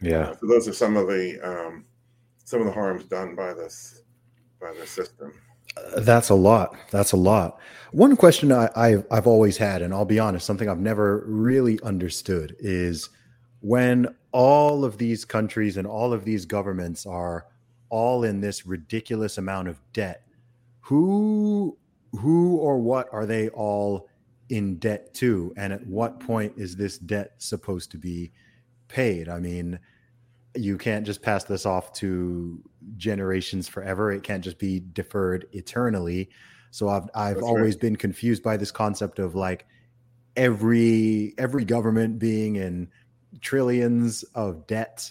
Yeah. 0.00 0.30
Uh, 0.30 0.36
so 0.36 0.46
those 0.46 0.68
are 0.68 0.72
some 0.72 0.96
of 0.96 1.06
the 1.06 1.40
um, 1.40 1.84
some 2.44 2.60
of 2.60 2.66
the 2.66 2.72
harms 2.72 3.04
done 3.04 3.34
by 3.34 3.52
this 3.52 4.02
by 4.60 4.72
this 4.74 4.90
system. 4.90 5.32
That's 5.96 6.28
a 6.28 6.34
lot. 6.34 6.76
That's 6.90 7.12
a 7.12 7.16
lot. 7.16 7.58
One 7.92 8.16
question 8.16 8.52
I, 8.52 8.68
I've, 8.76 9.06
I've 9.10 9.26
always 9.26 9.56
had, 9.56 9.82
and 9.82 9.94
I'll 9.94 10.04
be 10.04 10.18
honest, 10.18 10.46
something 10.46 10.68
I've 10.68 10.80
never 10.80 11.24
really 11.26 11.80
understood 11.82 12.54
is 12.58 13.08
when 13.60 14.14
all 14.32 14.84
of 14.84 14.98
these 14.98 15.24
countries 15.24 15.76
and 15.76 15.86
all 15.86 16.12
of 16.12 16.24
these 16.24 16.44
governments 16.44 17.06
are 17.06 17.46
all 17.88 18.24
in 18.24 18.40
this 18.40 18.66
ridiculous 18.66 19.38
amount 19.38 19.68
of 19.68 19.80
debt, 19.92 20.22
who 20.80 21.76
who 22.12 22.56
or 22.56 22.78
what 22.78 23.08
are 23.12 23.26
they 23.26 23.48
all 23.50 24.08
in 24.48 24.76
debt 24.76 25.12
to, 25.14 25.52
and 25.56 25.72
at 25.72 25.86
what 25.86 26.20
point 26.20 26.52
is 26.56 26.76
this 26.76 26.98
debt 26.98 27.32
supposed 27.38 27.90
to 27.90 27.98
be 27.98 28.32
paid? 28.88 29.28
I 29.28 29.38
mean, 29.40 29.78
you 30.54 30.78
can't 30.78 31.06
just 31.06 31.22
pass 31.22 31.44
this 31.44 31.66
off 31.66 31.92
to 31.94 32.62
generations 32.96 33.68
forever. 33.68 34.12
It 34.12 34.22
can't 34.22 34.42
just 34.42 34.58
be 34.58 34.82
deferred 34.92 35.46
eternally. 35.52 36.30
So 36.70 36.88
I've 36.88 37.08
I've 37.14 37.36
That's 37.36 37.46
always 37.46 37.74
right. 37.74 37.80
been 37.80 37.96
confused 37.96 38.42
by 38.42 38.56
this 38.56 38.70
concept 38.70 39.18
of 39.18 39.34
like 39.34 39.66
every 40.36 41.34
every 41.38 41.64
government 41.64 42.18
being 42.18 42.56
in 42.56 42.88
trillions 43.40 44.22
of 44.34 44.66
debt 44.66 45.10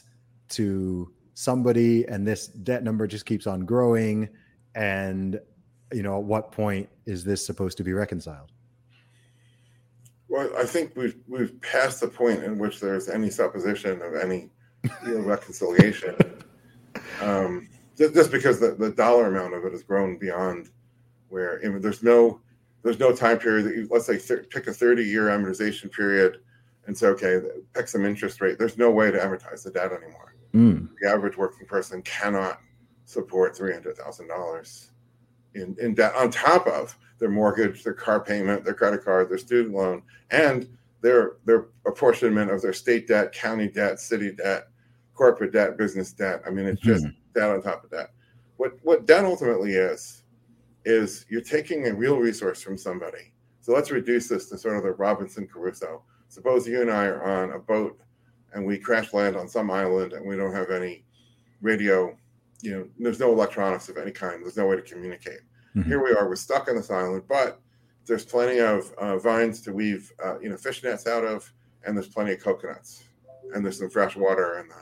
to 0.50 1.12
somebody 1.34 2.06
and 2.06 2.26
this 2.26 2.48
debt 2.48 2.84
number 2.84 3.06
just 3.06 3.26
keeps 3.26 3.46
on 3.46 3.66
growing 3.66 4.28
and 4.74 5.40
you 5.94 6.02
know 6.02 6.18
at 6.18 6.24
what 6.24 6.52
point 6.52 6.90
is 7.06 7.24
this 7.24 7.46
supposed 7.46 7.78
to 7.78 7.84
be 7.84 7.94
reconciled 7.94 8.52
well 10.30 10.50
i 10.58 10.64
think 10.64 10.96
we've 10.96 11.18
we've 11.28 11.62
passed 11.62 12.02
the 12.02 12.08
point 12.08 12.44
in 12.44 12.58
which 12.58 12.80
there's 12.80 13.08
any 13.08 13.30
supposition 13.30 14.02
of 14.02 14.16
any 14.16 14.50
you 14.84 15.18
know, 15.18 15.20
reconciliation. 15.20 16.16
Um, 17.22 17.68
just, 17.98 18.14
just 18.14 18.32
because 18.32 18.60
the, 18.60 18.76
the 18.76 18.92
dollar 18.92 19.28
amount 19.28 19.54
of 19.54 19.66
it 19.66 19.72
has 19.72 19.84
grown 19.84 20.18
beyond 20.18 20.70
where 21.30 21.60
I 21.64 21.70
mean, 21.70 21.82
there's 21.82 22.04
no 22.04 22.42
there's 22.84 23.00
no 23.00 23.14
time 23.14 23.40
period 23.40 23.66
that 23.66 23.76
you 23.76 23.88
let's 23.90 24.06
say 24.06 24.18
th- 24.18 24.50
pick 24.50 24.68
a 24.68 24.74
30 24.74 25.04
year 25.04 25.26
amortization 25.26 25.92
period 25.92 26.40
and 26.86 26.98
say 26.98 27.08
okay 27.08 27.42
pick 27.74 27.88
some 27.88 28.06
interest 28.06 28.40
rate. 28.40 28.58
There's 28.58 28.78
no 28.78 28.92
way 28.92 29.12
to 29.12 29.18
amortize 29.18 29.64
the 29.64 29.72
debt 29.72 29.92
anymore. 29.92 30.36
Mm. 30.54 30.90
The 31.02 31.10
average 31.10 31.38
working 31.38 31.68
person 31.68 32.02
cannot 32.04 32.60
support 33.06 33.56
three 33.56 33.74
hundred 33.74 33.98
thousand 33.98 34.28
dollars 34.28 34.92
in 35.54 35.76
in 35.80 35.94
debt 35.96 36.16
on 36.16 36.32
top 36.32 36.68
of 36.68 36.98
their 37.20 37.30
mortgage, 37.30 37.84
their 37.84 37.94
car 37.94 38.20
payment, 38.20 38.64
their 38.64 38.74
credit 38.74 39.04
card, 39.04 39.30
their 39.30 39.38
student 39.38 39.74
loan, 39.74 40.04
and 40.30 40.70
their 41.08 41.38
their 41.46 41.68
apportionment 41.86 42.52
of 42.52 42.62
their 42.62 42.74
state 42.74 43.08
debt, 43.08 43.32
county 43.32 43.70
debt, 43.70 43.98
city 44.00 44.34
debt, 44.34 44.68
corporate 45.14 45.54
debt, 45.54 45.78
business 45.78 46.12
debt. 46.12 46.42
I 46.46 46.50
mean, 46.50 46.66
it's 46.66 46.82
just 46.82 47.06
mm-hmm. 47.06 47.40
debt 47.40 47.50
on 47.50 47.62
top 47.62 47.86
of 47.86 47.90
that. 47.92 48.10
What 48.58 48.74
what 48.84 49.06
debt 49.06 49.24
ultimately 49.24 49.74
is 49.74 50.24
is 50.84 51.26
you're 51.30 51.42
taking 51.42 51.88
a 51.88 51.94
real 51.94 52.18
resource 52.18 52.62
from 52.62 52.78
somebody. 52.78 53.34
So 53.62 53.74
let's 53.74 53.90
reduce 53.90 54.28
this 54.28 54.50
to 54.50 54.58
sort 54.58 54.76
of 54.76 54.84
the 54.84 54.92
Robinson 54.92 55.48
Crusoe. 55.48 56.04
Suppose 56.28 56.68
you 56.68 56.82
and 56.82 56.92
I 56.92 57.06
are 57.06 57.24
on 57.24 57.52
a 57.52 57.60
boat 57.60 57.98
and 58.54 58.66
we 58.66 58.78
crash 58.78 59.14
land 59.14 59.36
on 59.38 59.48
some 59.48 59.72
island 59.72 60.14
and 60.14 60.26
we 60.26 60.36
don't 60.36 60.54
have 60.54 60.72
any 60.72 61.06
radio, 61.62 62.18
you 62.62 62.72
know, 62.72 62.88
there's 62.98 63.20
no 63.20 63.32
electronics 63.32 63.90
of 63.90 63.98
any 63.98 64.12
kind. 64.12 64.44
There's 64.44 64.58
no 64.58 64.68
way 64.68 64.78
to 64.78 64.82
communicate. 64.82 65.40
Mm-hmm. 65.76 65.90
Here 65.90 66.04
we 66.04 66.12
are, 66.12 66.28
we're 66.28 66.36
stuck 66.36 66.70
on 66.70 66.76
this 66.76 66.90
island, 66.90 67.24
but 67.28 67.60
there's 68.08 68.26
plenty 68.26 68.60
of 68.60 68.92
uh, 68.98 69.18
vines 69.18 69.62
to 69.62 69.74
weave, 69.74 70.12
uh, 70.24 70.40
you 70.40 70.50
know, 70.50 70.58
fish 70.58 70.84
nets 70.84 71.08
out 71.08 71.26
of, 71.26 71.52
and 71.86 71.96
there's 71.96 72.08
plenty 72.08 72.34
of 72.34 72.42
coconuts, 72.42 73.04
and 73.54 73.64
there's 73.64 73.80
some 73.80 73.90
fresh 73.90 74.16
water 74.16 74.60
in 74.60 74.68
the 74.68 74.82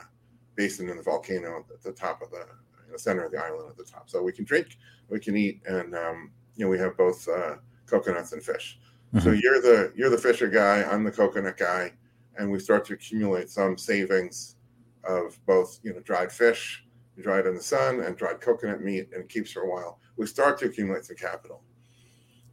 basin 0.54 0.88
in 0.88 0.96
the 0.96 1.02
volcano 1.02 1.64
at 1.72 1.82
the 1.82 1.92
top 1.92 2.22
of 2.22 2.30
the, 2.30 2.46
the 2.90 2.98
center 2.98 3.24
of 3.24 3.32
the 3.32 3.38
island 3.38 3.68
at 3.68 3.76
the 3.76 3.84
top. 3.84 4.08
So 4.08 4.22
we 4.22 4.32
can 4.32 4.44
drink, 4.44 4.78
we 5.08 5.20
can 5.20 5.36
eat, 5.36 5.60
and 5.66 5.94
um, 5.94 6.30
you 6.54 6.64
know, 6.64 6.70
we 6.70 6.78
have 6.78 6.96
both 6.96 7.28
uh, 7.28 7.56
coconuts 7.86 8.32
and 8.32 8.42
fish. 8.42 8.78
Mm-hmm. 9.14 9.24
So 9.24 9.32
you're 9.32 9.60
the 9.60 9.92
you're 9.94 10.10
the 10.10 10.18
fisher 10.18 10.48
guy, 10.48 10.82
I'm 10.82 11.04
the 11.04 11.12
coconut 11.12 11.56
guy, 11.56 11.92
and 12.38 12.50
we 12.50 12.58
start 12.58 12.84
to 12.86 12.94
accumulate 12.94 13.50
some 13.50 13.76
savings 13.76 14.56
of 15.04 15.38
both, 15.46 15.78
you 15.82 15.92
know, 15.92 16.00
dried 16.00 16.32
fish, 16.32 16.84
dried 17.20 17.46
in 17.46 17.54
the 17.54 17.62
sun, 17.62 18.00
and 18.00 18.16
dried 18.16 18.40
coconut 18.40 18.82
meat, 18.82 19.08
and 19.12 19.22
it 19.22 19.28
keeps 19.28 19.52
for 19.52 19.62
a 19.62 19.70
while. 19.70 20.00
We 20.16 20.26
start 20.26 20.58
to 20.60 20.66
accumulate 20.66 21.04
some 21.04 21.16
capital. 21.16 21.62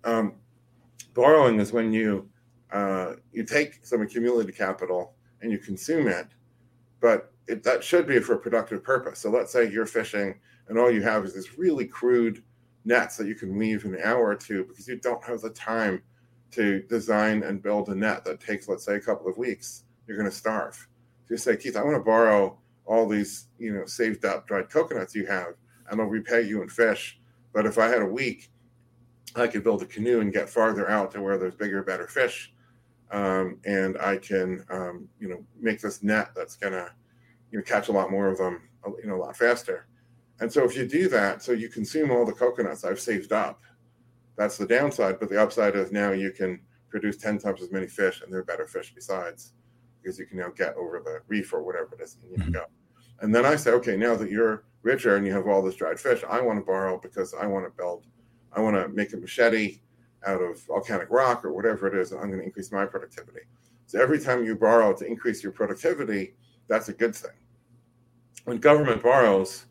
Um, 0.04 0.36
borrowing 1.14 1.60
is 1.60 1.72
when 1.72 1.94
you 1.94 2.30
uh, 2.72 3.14
you 3.32 3.44
take 3.44 3.86
some 3.86 4.02
accumulated 4.02 4.56
capital 4.56 5.14
and 5.42 5.52
you 5.52 5.60
consume 5.60 6.08
it, 6.08 6.28
but 7.00 7.32
it, 7.48 7.62
that 7.64 7.84
should 7.84 8.08
be 8.08 8.20
for 8.20 8.34
a 8.34 8.40
productive 8.40 8.84
purpose. 8.84 9.20
So 9.20 9.30
let's 9.30 9.52
say 9.52 9.70
you're 9.70 9.86
fishing 9.86 10.40
and 10.68 10.80
all 10.80 10.90
you 10.90 11.02
have 11.04 11.26
is 11.26 11.34
this 11.34 11.58
really 11.58 11.86
crude 11.86 12.42
nets 12.86 13.18
that 13.18 13.28
you 13.28 13.36
can 13.36 13.56
weave 13.56 13.86
in 13.86 13.94
an 13.94 14.02
hour 14.04 14.28
or 14.28 14.36
two 14.36 14.66
because 14.66 14.88
you 14.88 14.98
don't 14.98 15.24
have 15.24 15.42
the 15.42 15.50
time 15.52 16.02
to 16.52 16.82
design 16.84 17.44
and 17.44 17.62
build 17.62 17.90
a 17.90 17.96
net 17.96 18.24
that 18.26 18.40
takes, 18.40 18.68
let's 18.68 18.86
say, 18.86 18.96
a 18.96 19.00
couple 19.00 19.28
of 19.28 19.38
weeks. 19.38 19.84
You're 20.08 20.18
going 20.18 20.30
to 20.30 20.36
starve. 20.36 20.88
If 21.26 21.32
you 21.32 21.38
say, 21.38 21.58
Keith, 21.58 21.76
I 21.76 21.84
want 21.84 21.96
to 21.96 22.04
borrow 22.04 22.58
all 22.86 23.08
these, 23.08 23.48
you 23.58 23.74
know, 23.74 23.86
saved 23.86 24.26
up 24.26 24.48
dried 24.48 24.70
coconuts 24.70 25.16
you 25.16 25.26
have, 25.26 25.54
and 25.90 26.00
I'll 26.02 26.08
repay 26.08 26.42
you 26.42 26.62
in 26.62 26.70
fish. 26.70 27.20
But 27.54 27.66
if 27.66 27.78
I 27.78 27.88
had 27.88 28.02
a 28.02 28.06
week 28.06 28.50
I 29.36 29.48
could 29.48 29.64
build 29.64 29.82
a 29.82 29.86
canoe 29.86 30.22
and 30.22 30.32
get 30.32 30.50
farther 30.50 30.90
out 30.90 31.12
to 31.12 31.22
where 31.22 31.38
there's 31.38 31.56
bigger, 31.56 31.84
better 31.84 32.08
fish, 32.08 32.54
um, 33.12 33.60
and 33.66 33.98
I 33.98 34.18
can, 34.18 34.66
um, 34.70 35.08
you 35.20 35.28
know, 35.28 35.46
make 35.60 35.82
this 35.82 36.04
net 36.04 36.30
that's 36.36 36.56
gonna, 36.56 36.90
you 37.52 37.60
know, 37.60 37.64
catch 37.64 37.90
a 37.90 37.92
lot 37.92 38.12
more 38.12 38.28
of 38.28 38.38
them, 38.38 38.62
you 39.02 39.08
know, 39.08 39.16
a 39.16 39.24
lot 39.26 39.38
faster. 39.38 39.88
And 40.40 40.52
so 40.52 40.64
if 40.64 40.76
you 40.76 40.88
do 40.88 41.08
that, 41.10 41.42
so 41.44 41.52
you 41.52 41.70
consume 41.70 42.12
all 42.12 42.26
the 42.26 42.34
coconuts 42.34 42.84
I've 42.84 43.00
saved 43.00 43.32
up, 43.32 43.62
that's 44.36 44.58
the 44.58 44.68
downside. 44.68 45.20
But 45.20 45.30
the 45.30 45.42
upside 45.42 45.76
is 45.76 45.92
now 45.92 46.12
you 46.12 46.32
can 46.32 46.60
produce 46.90 47.18
ten 47.18 47.38
times 47.38 47.62
as 47.62 47.72
many 47.72 47.88
fish, 47.88 48.22
and 48.22 48.32
they're 48.32 48.44
better 48.44 48.68
fish 48.68 48.92
besides, 48.94 49.54
because 50.02 50.20
you 50.20 50.26
can 50.26 50.38
now 50.38 50.50
get 50.50 50.76
over 50.76 51.02
the 51.04 51.22
reef 51.28 51.54
or 51.54 51.64
whatever 51.64 51.96
it 51.98 52.04
is 52.04 52.18
you 52.24 52.30
need 52.32 52.40
mm-hmm. 52.40 52.52
go. 52.52 52.66
And 53.22 53.34
then 53.34 53.46
I 53.46 53.56
say, 53.56 53.72
okay, 53.72 53.96
now 53.96 54.16
that 54.16 54.30
you're 54.30 54.66
richer 54.82 55.16
and 55.16 55.26
you 55.26 55.32
have 55.32 55.48
all 55.48 55.62
this 55.62 55.76
dried 55.76 56.00
fish, 56.00 56.24
I 56.30 56.42
want 56.42 56.60
to 56.60 56.66
borrow 56.66 57.00
because 57.00 57.34
I 57.34 57.46
want 57.46 57.66
to 57.66 57.72
build 57.72 58.06
I 58.56 58.62
want 58.62 58.76
to 58.76 58.88
make 58.90 59.14
a 59.14 59.18
machete 59.18 59.80
out 60.26 60.42
of 60.42 60.62
volcanic 60.64 61.10
rock 61.10 61.44
or 61.44 61.52
whatever 61.52 61.88
it 61.88 62.00
is, 62.00 62.12
and 62.12 62.22
I'm 62.22 62.28
going 62.28 62.40
to 62.40 62.46
increase 62.46 62.72
my 62.72 62.86
productivity. 62.86 63.42
So 63.86 64.02
every 64.02 64.20
time 64.20 64.44
you 64.44 64.56
borrow 64.56 64.94
to 64.94 65.06
increase 65.06 65.44
your 65.44 65.52
productivity, 65.52 66.36
that's 66.68 66.90
a 66.90 66.94
good 66.94 67.16
thing. 67.16 67.32
When 68.46 68.58
government 68.58 69.04
borrows, 69.04 69.66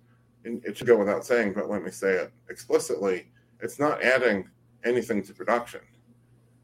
it 0.44 0.76
should 0.76 0.86
go 0.86 0.96
without 0.96 1.24
saying, 1.24 1.54
but 1.54 1.70
let 1.70 1.82
me 1.82 1.90
say 1.90 2.14
it 2.14 2.32
explicitly, 2.48 3.28
it's 3.60 3.78
not 3.78 4.02
adding 4.02 4.48
anything 4.84 5.22
to 5.22 5.32
production. 5.32 5.80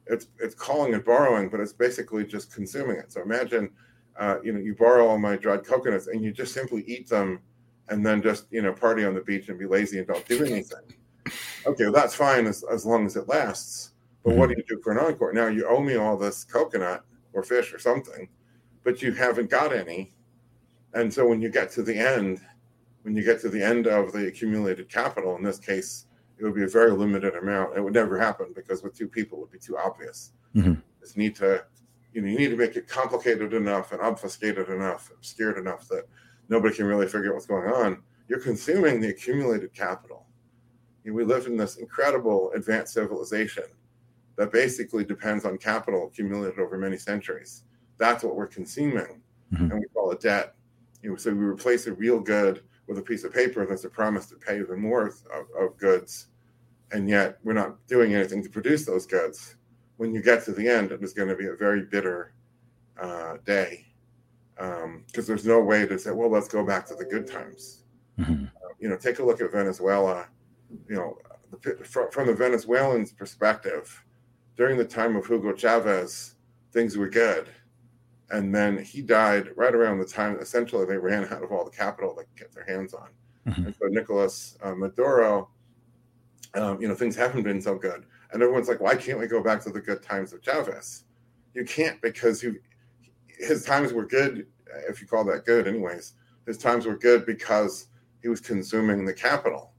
It's 0.07 0.29
it's 0.39 0.55
calling 0.55 0.95
it 0.95 1.05
borrowing, 1.05 1.49
but 1.49 1.61
it's 1.61 1.73
basically 1.73 2.25
just 2.25 2.53
consuming 2.53 2.97
it. 2.97 3.13
So 3.13 3.23
imagine, 3.23 3.71
uh, 4.19 4.37
you 4.43 4.53
know, 4.53 4.59
you 4.59 4.75
borrow 4.75 5.07
all 5.07 5.19
my 5.19 5.37
dried 5.37 5.65
coconuts 5.65 6.07
and 6.07 6.25
you 6.25 6.33
just 6.33 6.55
simply 6.55 6.83
eat 6.87 7.09
them, 7.09 7.41
and 7.89 8.05
then 8.05 8.23
just 8.23 8.47
you 8.51 8.63
know 8.63 8.73
party 8.73 9.05
on 9.05 9.15
the 9.15 9.21
beach 9.21 9.49
and 9.49 9.59
be 9.59 9.67
lazy 9.67 9.99
and 9.99 10.07
don't 10.07 10.27
do 10.27 10.45
anything. 10.45 10.81
Okay, 11.67 11.85
well, 11.85 11.93
that's 11.93 12.15
fine 12.15 12.47
as, 12.47 12.65
as 12.71 12.87
long 12.87 13.07
as 13.07 13.17
it 13.17 13.29
lasts. 13.29 13.93
But 14.25 14.35
what 14.35 14.49
do 14.49 14.57
you 14.57 14.65
do 14.69 14.81
for 14.83 14.93
an 14.93 14.99
encore? 14.99 15.33
Now 15.33 15.47
you 15.47 15.67
owe 15.67 15.81
me 15.81 15.97
all 15.97 16.17
this 16.17 16.45
coconut 16.45 17.05
or 17.33 17.43
fish 17.43 17.73
or 17.73 17.79
something, 17.79 18.29
but 18.85 19.01
you 19.01 19.13
haven't 19.13 19.49
got 19.49 19.73
any. 19.73 20.13
And 20.95 21.13
so 21.13 21.27
when 21.27 21.41
you 21.41 21.49
get 21.49 21.71
to 21.73 21.83
the 21.83 21.97
end, 21.97 22.41
when 23.03 23.17
you 23.17 23.23
get 23.25 23.41
to 23.43 23.49
the 23.49 23.63
end 23.63 23.87
of 23.87 24.13
the 24.13 24.27
accumulated 24.27 24.89
capital, 24.89 25.37
in 25.37 25.43
this 25.43 25.59
case, 25.59 26.07
it 26.39 26.45
would 26.45 26.55
be 26.55 26.65
a 26.65 26.69
very 26.69 26.93
limited 26.93 27.35
amount. 27.37 27.77
It 27.77 27.81
would 27.81 27.95
never 27.95 28.19
happen 28.19 28.53
because 28.55 28.83
with 28.83 28.97
two 28.97 29.09
people, 29.09 29.39
it 29.39 29.41
would 29.43 29.51
be 29.51 29.59
too 29.59 29.79
obvious. 29.79 30.33
Mm-hmm. 30.55 30.75
Just 31.01 31.17
need 31.17 31.35
to, 31.37 31.65
you 32.13 32.21
know, 32.21 32.29
you 32.29 32.39
need 32.39 32.51
to 32.51 32.57
make 32.57 32.77
it 32.77 32.87
complicated 32.87 33.55
enough 33.55 33.93
and 33.93 34.01
obfuscated 34.01 34.69
enough, 34.69 35.11
obscured 35.11 35.59
enough 35.59 35.89
that 35.89 36.05
nobody 36.49 36.75
can 36.75 36.87
really 36.87 37.07
figure 37.07 37.29
out 37.29 37.35
what's 37.35 37.47
going 37.47 37.69
on. 37.71 38.03
You're 38.29 38.41
consuming 38.41 39.01
the 39.01 39.09
accumulated 39.09 39.73
capital. 39.75 40.27
You 41.05 41.11
know, 41.13 41.17
we 41.17 41.25
live 41.25 41.47
in 41.47 41.57
this 41.57 41.77
incredible 41.77 42.53
advanced 42.55 42.95
civilization 42.95 43.65
that 44.37 44.53
basically 44.53 45.05
depends 45.05 45.45
on 45.45 45.59
capital 45.59 46.07
accumulated 46.07 46.59
over 46.59 46.79
many 46.79 46.97
centuries. 46.97 47.65
That's 47.99 48.23
what 48.23 48.37
we're 48.37 48.47
consuming, 48.47 49.21
mm-hmm. 49.53 49.71
and 49.71 49.81
we 49.81 49.87
call 49.95 50.13
it 50.13 50.21
debt. 50.21 50.55
You 51.03 51.11
know, 51.11 51.17
so 51.17 51.33
we 51.33 51.45
replace 51.45 51.87
a 51.87 51.93
real 51.93 52.21
good 52.21 52.63
with 52.87 52.99
a 52.99 53.03
piece 53.03 53.25
of 53.25 53.33
paper 53.33 53.67
that's 53.67 53.85
a 53.85 53.91
promise 53.91 54.27
to 54.27 54.37
pay 54.37 54.61
even 54.61 54.81
more 54.81 55.09
of, 55.09 55.15
of 55.59 55.77
goods, 55.77 56.29
and 56.93 57.09
yet 57.09 57.39
we're 57.45 57.53
not 57.53 57.87
doing 57.87 58.15
anything 58.15 58.43
to 58.43 58.49
produce 58.49 58.85
those 58.85 59.07
goods. 59.07 59.57
When 59.97 60.15
you 60.15 60.23
get 60.23 60.45
to 60.45 60.53
the 60.53 60.69
end, 60.69 60.93
it 60.93 61.03
is 61.03 61.13
going 61.13 61.29
to 61.29 61.37
be 61.37 61.47
a 61.47 61.55
very 61.55 61.83
bitter 61.83 62.33
uh, 63.01 63.39
day 63.45 63.87
because 64.59 64.85
um, 64.85 65.05
there's 65.27 65.47
no 65.47 65.61
way 65.61 65.87
to 65.87 65.99
say, 65.99 66.11
well, 66.11 66.31
let's 66.31 66.49
go 66.49 66.65
back 66.65 66.87
to 66.87 66.95
the 66.95 67.05
good 67.05 67.27
times. 67.27 67.85
Mm-hmm. 68.19 68.45
Uh, 68.45 68.69
you 68.81 68.89
know, 68.89 68.97
take 68.97 69.21
a 69.21 69.25
look 69.25 69.41
at 69.41 69.53
Venezuela. 69.53 70.27
You 70.89 70.97
know, 70.97 71.19
the, 71.63 71.77
from, 71.85 72.11
from 72.11 72.27
the 72.27 72.35
Venezuelans' 72.35 73.13
perspective, 73.13 74.05
during 74.57 74.77
the 74.77 74.85
time 74.85 75.17
of 75.17 75.27
Hugo 75.27 75.55
Chavez, 75.55 76.35
things 76.73 76.97
were 76.97 77.09
good 77.09 77.49
and 78.31 78.55
then 78.55 78.79
he 78.79 79.01
died 79.01 79.51
right 79.57 79.75
around 79.75 79.99
the 79.99 80.05
time 80.05 80.39
essentially 80.41 80.85
they 80.85 80.97
ran 80.97 81.25
out 81.25 81.43
of 81.43 81.51
all 81.51 81.65
the 81.65 81.71
capital 81.71 82.15
they 82.15 82.25
could 82.25 82.37
get 82.37 82.53
their 82.53 82.65
hands 82.65 82.95
on. 82.95 83.09
Mm-hmm. 83.47 83.67
And 83.67 83.75
so 83.75 83.87
Nicolas 83.89 84.59
uh, 84.63 84.75
Maduro, 84.75 85.49
um, 86.55 86.81
you 86.81 86.89
know, 86.89 86.95
things 86.95 87.17
haven't 87.17 87.43
been 87.43 87.61
so 87.61 87.77
good, 87.77 88.05
and 88.33 88.43
everyone's 88.43 88.69
like, 88.69 88.81
why 88.81 88.95
can't 88.95 89.19
we 89.19 89.27
go 89.27 89.43
back 89.43 89.63
to 89.65 89.71
the 89.71 89.81
good 89.81 90.03
times 90.03 90.33
of 90.33 90.43
Chavez? 90.43 91.05
You 91.55 91.65
can't 91.65 92.01
because 92.03 92.43
you, 92.43 92.61
his 93.27 93.65
times 93.65 93.93
were 93.93 94.07
good, 94.07 94.47
if 94.89 95.01
you 95.01 95.07
call 95.07 95.25
that 95.25 95.45
good, 95.45 95.67
anyways. 95.67 96.15
His 96.47 96.59
times 96.59 96.87
were 96.87 96.97
good 96.97 97.27
because 97.27 97.89
he 98.23 98.29
was 98.29 98.41
consuming 98.41 99.05
the 99.05 99.13
capital, 99.13 99.73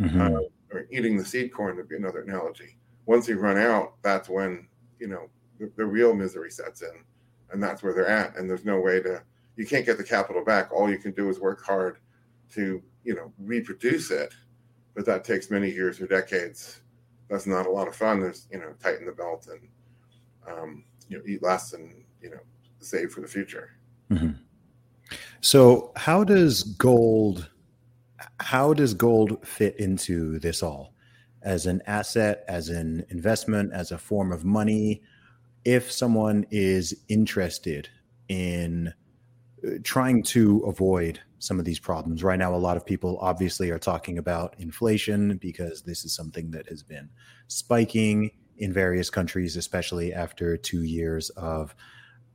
mm-hmm. 0.00 0.20
uh, 0.20 0.40
or 0.72 0.86
eating 0.90 1.16
the 1.16 1.24
seed 1.24 1.52
corn 1.52 1.76
would 1.76 1.88
be 1.88 1.96
another 1.96 2.22
analogy. 2.22 2.78
Once 3.06 3.28
you 3.28 3.38
run 3.38 3.58
out, 3.58 3.94
that's 4.02 4.28
when 4.28 4.66
you 4.98 5.08
know 5.08 5.28
the, 5.58 5.70
the 5.76 5.84
real 5.84 6.14
misery 6.14 6.50
sets 6.50 6.82
in 6.82 7.04
and 7.52 7.62
that's 7.62 7.82
where 7.82 7.92
they're 7.92 8.08
at. 8.08 8.36
And 8.36 8.48
there's 8.48 8.64
no 8.64 8.80
way 8.80 9.00
to 9.02 9.22
you 9.56 9.66
can't 9.66 9.86
get 9.86 9.98
the 9.98 10.04
capital 10.04 10.44
back. 10.44 10.72
All 10.72 10.90
you 10.90 10.98
can 10.98 11.12
do 11.12 11.28
is 11.28 11.38
work 11.38 11.64
hard 11.64 11.98
to 12.54 12.82
you 13.04 13.14
know 13.14 13.32
reproduce 13.38 14.10
it, 14.10 14.34
but 14.94 15.06
that 15.06 15.24
takes 15.24 15.50
many 15.50 15.70
years 15.70 16.00
or 16.00 16.06
decades. 16.06 16.80
That's 17.28 17.46
not 17.46 17.66
a 17.66 17.70
lot 17.70 17.88
of 17.88 17.94
fun. 17.94 18.20
There's 18.20 18.48
you 18.50 18.58
know 18.58 18.72
tighten 18.82 19.06
the 19.06 19.12
belt 19.12 19.48
and 19.48 19.68
um, 20.50 20.84
you 21.08 21.18
know 21.18 21.24
eat 21.26 21.42
less 21.42 21.74
and 21.74 22.04
you 22.20 22.30
know 22.30 22.40
save 22.80 23.12
for 23.12 23.20
the 23.20 23.28
future. 23.28 23.70
Mm-hmm. 24.10 24.32
So 25.40 25.92
how 25.96 26.24
does 26.24 26.62
gold? 26.62 27.50
How 28.42 28.74
does 28.74 28.92
gold 28.92 29.46
fit 29.46 29.76
into 29.76 30.40
this 30.40 30.64
all? 30.64 30.94
As 31.42 31.66
an 31.66 31.80
asset, 31.86 32.44
as 32.48 32.70
an 32.70 33.06
investment, 33.08 33.72
as 33.72 33.92
a 33.92 33.98
form 33.98 34.32
of 34.32 34.44
money, 34.44 35.02
if 35.64 35.92
someone 35.92 36.44
is 36.50 36.92
interested 37.08 37.88
in 38.28 38.92
uh, 39.64 39.70
trying 39.84 40.24
to 40.24 40.58
avoid 40.66 41.20
some 41.38 41.60
of 41.60 41.64
these 41.64 41.78
problems 41.78 42.22
right 42.22 42.38
now 42.38 42.54
a 42.54 42.56
lot 42.56 42.76
of 42.76 42.86
people 42.86 43.18
obviously 43.20 43.70
are 43.70 43.78
talking 43.78 44.18
about 44.18 44.54
inflation 44.58 45.36
because 45.38 45.82
this 45.82 46.04
is 46.04 46.14
something 46.14 46.50
that 46.52 46.68
has 46.68 46.82
been 46.82 47.08
spiking 47.48 48.30
in 48.58 48.72
various 48.72 49.10
countries 49.10 49.56
especially 49.56 50.12
after 50.12 50.56
2 50.56 50.82
years 50.82 51.30
of 51.30 51.74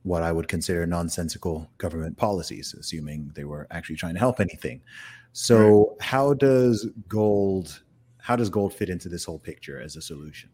what 0.08 0.22
I 0.22 0.32
would 0.32 0.48
consider 0.48 0.86
nonsensical 0.86 1.70
government 1.78 2.16
policies 2.16 2.74
assuming 2.78 3.30
they 3.34 3.44
were 3.44 3.66
actually 3.70 3.96
trying 3.96 4.14
to 4.14 4.20
help 4.20 4.40
anything 4.40 4.80
so 5.32 5.96
how 6.00 6.34
does 6.34 6.88
gold 7.08 7.82
how 8.18 8.36
does 8.36 8.50
gold 8.50 8.74
fit 8.74 8.88
into 8.88 9.08
this 9.08 9.24
whole 9.24 9.38
picture 9.38 9.80
as 9.80 9.96
a 9.96 10.02
solution 10.02 10.50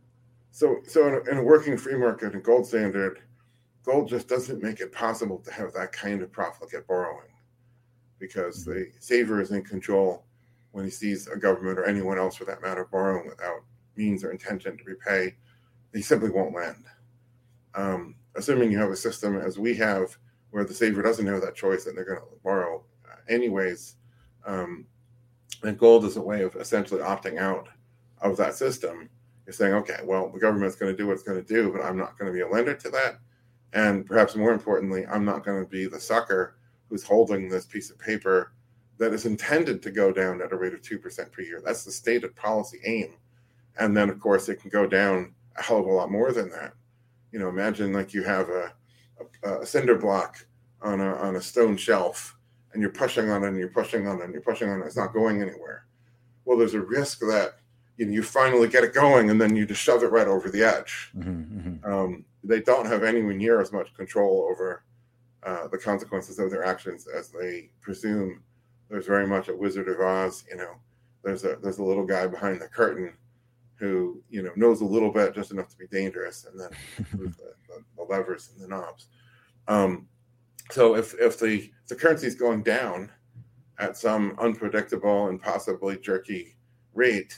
so, 0.55 0.77
so 0.87 1.09
in 1.09 1.15
a, 1.15 1.31
in 1.33 1.39
a 1.39 1.43
working 1.43 1.77
free 1.77 1.97
market 1.97 2.33
and 2.33 2.41
gold 2.41 2.65
standard, 2.65 3.19
gold 3.85 4.09
just 4.09 4.29
doesn't 4.29 4.63
make 4.63 4.79
it 4.79 4.93
possible 4.93 5.39
to 5.39 5.53
have 5.53 5.73
that 5.73 5.91
kind 5.91 6.23
of 6.23 6.31
profligate 6.31 6.87
borrowing 6.87 7.33
because 8.21 8.61
mm-hmm. 8.61 8.75
the 8.75 8.93
saver 9.01 9.41
is 9.41 9.51
in 9.51 9.65
control 9.65 10.25
when 10.71 10.85
he 10.85 10.93
sees 10.93 11.27
a 11.27 11.37
government 11.37 11.77
or 11.77 11.85
anyone 11.87 12.19
else 12.19 12.37
for 12.37 12.45
that 12.45 12.63
matter 12.63 12.87
borrowing 12.93 13.29
without 13.29 13.63
means 13.97 14.23
or 14.23 14.31
intention 14.31 14.79
to 14.79 14.85
repay, 14.85 15.35
he 15.93 16.01
simply 16.01 16.31
won't 16.31 16.55
lend. 16.55 16.85
Um, 17.75 18.15
assuming 18.37 18.71
you 18.71 18.79
have 18.79 18.91
a 18.91 18.97
system 18.97 19.37
as 19.37 19.59
we 19.59 19.75
have 19.75 20.17
where 20.51 20.65
the 20.65 20.75
saver 20.75 21.03
doesn't 21.03 21.27
have 21.27 21.41
that 21.41 21.55
choice 21.55 21.87
and 21.87 21.97
they're 21.97 22.05
going 22.05 22.19
to 22.19 22.25
borrow 22.43 22.85
uh, 23.11 23.17
anyways, 23.29 23.97
um, 24.47 24.87
then 25.63 25.77
gold 25.77 26.05
is 26.05 26.17
a 26.17 26.23
way 26.23 26.43
of 26.43 26.55
essentially 26.57 27.01
opting 27.01 27.39
out 27.39 27.69
of 28.21 28.37
that 28.37 28.55
system 28.55 29.09
you're 29.47 29.53
saying, 29.53 29.75
okay, 29.75 29.99
well, 30.05 30.31
the 30.31 30.39
government's 30.39 30.77
going 30.77 30.93
to 30.93 30.97
do 30.97 31.07
what 31.07 31.15
it's 31.15 31.23
going 31.23 31.43
to 31.43 31.55
do, 31.55 31.71
but 31.71 31.83
I'm 31.83 31.99
not 31.99 32.19
going 32.19 32.33
to 32.33 32.35
be 32.35 32.41
a 32.41 32.49
lender 32.49 32.75
to 32.75 32.91
that. 32.91 33.19
And 33.73 34.07
perhaps 34.07 34.37
more 34.37 34.53
importantly, 34.53 35.05
I'm 35.07 35.25
not 35.25 35.45
going 35.45 35.63
to 35.63 35.69
be 35.69 35.87
the 35.87 36.01
sucker 36.01 36.57
who's 36.89 37.03
holding 37.03 37.49
this 37.49 37.67
piece 37.67 37.91
of 37.91 37.99
paper 37.99 38.53
that 38.99 39.13
is 39.13 39.27
intended 39.27 39.83
to 39.83 39.91
go 39.91 40.13
down 40.13 40.41
at 40.41 40.53
a 40.53 40.57
rate 40.57 40.73
of 40.73 40.81
2% 40.81 41.33
per 41.33 41.43
year. 41.43 41.61
That's 41.65 41.85
the 41.85 41.93
stated 41.93 42.35
policy 42.37 42.81
aim. 42.87 43.17
And 43.79 43.97
then, 43.97 44.09
of 44.09 44.21
course, 44.21 44.49
it 44.49 44.61
can 44.61 44.71
go 44.71 44.87
down 44.87 45.35
a 45.57 45.63
hell 45.63 45.81
of 45.81 45.87
a 45.87 45.93
lot 45.93 46.11
more 46.11 46.33
than 46.33 46.49
that. 46.51 46.73
You 47.35 47.41
know, 47.41 47.49
imagine 47.49 47.93
like 47.93 48.15
you 48.15 48.23
have 48.23 48.49
a, 48.49 48.73
a, 49.43 49.63
a 49.63 49.67
cinder 49.67 49.99
block 49.99 50.47
on 50.81 51.01
a, 51.01 51.17
on 51.17 51.35
a 51.35 51.43
stone 51.43 51.77
shelf 51.77 52.37
and 52.73 52.81
you're 52.81 52.93
pushing 52.93 53.29
on 53.29 53.43
it 53.43 53.49
and 53.49 53.59
you're 53.59 53.69
pushing 53.69 54.07
on 54.07 54.21
it 54.21 54.25
and 54.25 54.33
you're 54.33 54.41
pushing 54.41 54.71
on 54.71 54.81
it. 54.81 54.87
It's 54.87 54.97
not 54.97 55.13
going 55.13 55.43
anywhere. 55.43 55.87
Well, 56.45 56.57
there's 56.57 56.75
a 56.75 56.81
risk 56.81 57.19
that 57.21 57.57
you 57.97 58.07
know 58.07 58.13
you 58.13 58.23
finally 58.23 58.69
get 58.69 58.85
it 58.85 58.95
going 58.95 59.31
and 59.31 59.41
then 59.41 59.57
you 59.57 59.67
just 59.67 59.81
shove 59.81 60.05
it 60.05 60.13
right 60.13 60.29
over 60.29 60.49
the 60.49 60.63
edge 60.63 61.11
mm-hmm, 61.17 61.59
mm-hmm. 61.59 61.93
Um, 61.93 62.25
they 62.43 62.61
don't 62.61 62.87
have 62.87 63.03
anywhere 63.03 63.35
near 63.35 63.61
as 63.61 63.73
much 63.73 63.95
control 63.95 64.49
over 64.51 64.85
uh, 65.45 65.69
the 65.69 65.79
consequences 65.79 66.39
of 66.39 66.51
their 66.51 66.65
actions 66.65 67.07
as 67.07 67.31
they 67.31 67.71
presume 67.81 68.43
there's 68.89 69.07
very 69.07 69.27
much 69.27 69.49
a 69.49 69.57
wizard 69.57 69.89
of 69.89 70.01
oz 70.01 70.45
you 70.51 70.57
know 70.57 70.75
there's 71.23 71.45
a 71.45 71.57
there's 71.63 71.79
a 71.79 71.85
little 71.85 72.05
guy 72.05 72.27
behind 72.27 72.61
the 72.61 72.69
curtain 72.69 73.13
who 73.85 74.23
you 74.31 74.43
know 74.43 74.51
knows 74.57 74.81
a 74.81 74.85
little 74.85 75.11
bit 75.11 75.35
just 75.35 75.51
enough 75.51 75.69
to 75.69 75.77
be 75.77 75.87
dangerous 75.87 76.47
and 76.51 76.61
then 76.61 76.71
the, 77.13 77.29
the, 77.29 77.85
the, 77.97 78.03
levers 78.03 78.51
and 78.53 78.63
the 78.63 78.69
knobs 78.69 79.07
um, 79.69 80.07
so 80.71 80.95
if 80.95 81.15
if 81.21 81.39
the 81.39 81.71
if 81.83 81.89
the 81.89 81.95
currency 81.95 82.27
is 82.27 82.35
going 82.35 82.63
down 82.63 83.11
at 83.79 83.97
some 83.97 84.37
unpredictable 84.39 85.29
and 85.29 85.43
possibly 85.43 85.97
jerky 85.99 86.57
rate 86.95 87.35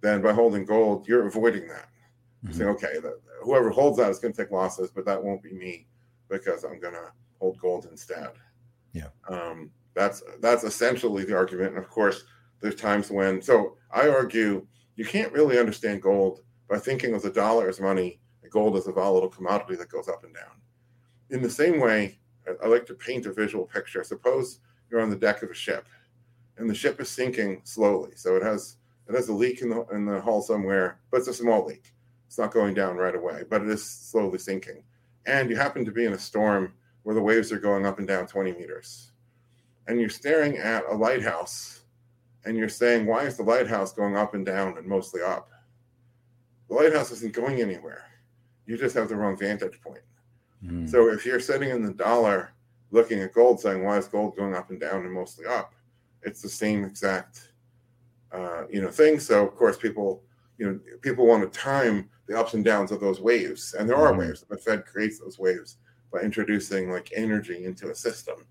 then 0.00 0.22
by 0.22 0.32
holding 0.32 0.64
gold, 0.64 1.08
you're 1.08 1.26
avoiding 1.26 1.66
that. 1.68 1.88
Mm-hmm. 2.44 2.52
Saying, 2.52 2.70
okay, 2.70 2.98
the, 3.02 3.18
whoever 3.42 3.70
holds 3.70 3.98
that 3.98 4.10
is 4.10 4.18
going 4.18 4.32
to 4.32 4.42
take 4.42 4.52
losses, 4.52 4.90
but 4.90 5.04
that 5.06 5.22
won't 5.22 5.42
be 5.42 5.52
me 5.52 5.86
because 6.28 6.64
I'm 6.64 6.80
going 6.80 6.94
to 6.94 7.10
hold 7.40 7.58
gold 7.58 7.88
instead. 7.90 8.30
Yeah. 8.92 9.08
Um, 9.28 9.70
that's 9.94 10.22
that's 10.40 10.62
essentially 10.62 11.24
the 11.24 11.34
argument. 11.34 11.70
And 11.70 11.78
of 11.78 11.88
course, 11.88 12.24
there's 12.60 12.74
times 12.74 13.10
when. 13.10 13.40
So 13.40 13.76
I 13.90 14.08
argue 14.08 14.66
you 14.96 15.04
can't 15.04 15.32
really 15.32 15.58
understand 15.58 16.02
gold 16.02 16.40
by 16.68 16.78
thinking 16.78 17.14
of 17.14 17.22
the 17.22 17.30
dollar 17.30 17.68
as 17.68 17.80
money. 17.80 18.18
and 18.42 18.50
Gold 18.50 18.76
is 18.76 18.86
a 18.86 18.92
volatile 18.92 19.28
commodity 19.28 19.76
that 19.76 19.88
goes 19.90 20.08
up 20.08 20.24
and 20.24 20.34
down. 20.34 20.60
In 21.30 21.42
the 21.42 21.50
same 21.50 21.80
way, 21.80 22.18
I 22.62 22.66
like 22.66 22.86
to 22.86 22.94
paint 22.94 23.26
a 23.26 23.32
visual 23.32 23.64
picture. 23.66 24.04
Suppose 24.04 24.60
you're 24.90 25.00
on 25.00 25.10
the 25.10 25.16
deck 25.16 25.42
of 25.42 25.50
a 25.50 25.54
ship, 25.54 25.86
and 26.56 26.70
the 26.70 26.74
ship 26.74 27.00
is 27.00 27.08
sinking 27.08 27.60
slowly. 27.64 28.12
So 28.14 28.36
it 28.36 28.42
has 28.42 28.76
it 29.08 29.14
has 29.14 29.28
a 29.28 29.32
leak 29.32 29.62
in 29.62 29.70
the 29.70 29.84
in 29.92 30.06
the 30.06 30.20
hull 30.20 30.42
somewhere, 30.42 31.00
but 31.10 31.18
it's 31.18 31.28
a 31.28 31.34
small 31.34 31.64
leak. 31.66 31.92
It's 32.26 32.38
not 32.38 32.52
going 32.52 32.74
down 32.74 32.96
right 32.96 33.14
away, 33.14 33.42
but 33.48 33.62
it 33.62 33.68
is 33.68 33.84
slowly 33.84 34.38
sinking. 34.38 34.82
and 35.26 35.50
you 35.50 35.56
happen 35.56 35.84
to 35.84 35.90
be 35.92 36.04
in 36.04 36.12
a 36.12 36.18
storm 36.18 36.72
where 37.02 37.14
the 37.14 37.22
waves 37.22 37.50
are 37.52 37.58
going 37.58 37.84
up 37.86 37.98
and 37.98 38.06
down 38.08 38.26
20 38.26 38.52
meters, 38.52 39.12
and 39.86 40.00
you're 40.00 40.08
staring 40.08 40.56
at 40.56 40.84
a 40.88 40.94
lighthouse, 40.94 41.82
and 42.46 42.56
you're 42.56 42.68
saying, 42.68 43.06
why 43.06 43.24
is 43.24 43.36
the 43.36 43.42
lighthouse 43.42 43.92
going 43.92 44.16
up 44.16 44.34
and 44.34 44.46
down 44.46 44.78
and 44.78 44.86
mostly 44.86 45.20
up? 45.20 45.50
The 46.68 46.74
lighthouse 46.74 47.10
isn't 47.10 47.34
going 47.34 47.60
anywhere. 47.60 48.04
You 48.66 48.78
just 48.78 48.94
have 48.94 49.08
the 49.08 49.16
wrong 49.16 49.36
vantage 49.36 49.80
point. 49.80 50.02
Mm. 50.64 50.88
So 50.88 51.08
if 51.10 51.26
you're 51.26 51.40
sitting 51.40 51.70
in 51.70 51.82
the 51.82 51.92
dollar 51.92 52.52
looking 52.90 53.20
at 53.20 53.34
gold 53.34 53.60
saying, 53.60 53.84
why 53.84 53.98
is 53.98 54.08
gold 54.08 54.36
going 54.36 54.54
up 54.54 54.70
and 54.70 54.80
down 54.80 55.04
and 55.04 55.12
mostly 55.12 55.44
up? 55.46 55.74
It's 56.22 56.40
the 56.40 56.48
same 56.48 56.84
exact 56.84 57.52
uh, 58.32 58.64
you 58.70 58.80
know 58.80 58.90
thing. 58.90 59.20
So 59.20 59.46
of 59.46 59.54
course 59.54 59.76
people 59.76 60.22
you 60.58 60.66
know 60.66 60.80
people 61.02 61.26
want 61.26 61.50
to 61.50 61.58
time 61.58 62.08
the 62.26 62.38
ups 62.38 62.54
and 62.54 62.64
downs 62.64 62.90
of 62.90 63.00
those 63.00 63.20
waves, 63.20 63.74
and 63.78 63.88
there 63.88 63.96
are 63.96 64.12
mm. 64.12 64.18
waves. 64.18 64.44
The 64.48 64.56
Fed 64.56 64.84
creates 64.84 65.20
those 65.20 65.38
waves 65.38 65.76
by 66.12 66.20
introducing 66.20 66.90
like 66.90 67.12
energy 67.14 67.64
into 67.64 67.90
a 67.90 67.94
system. 67.94 68.44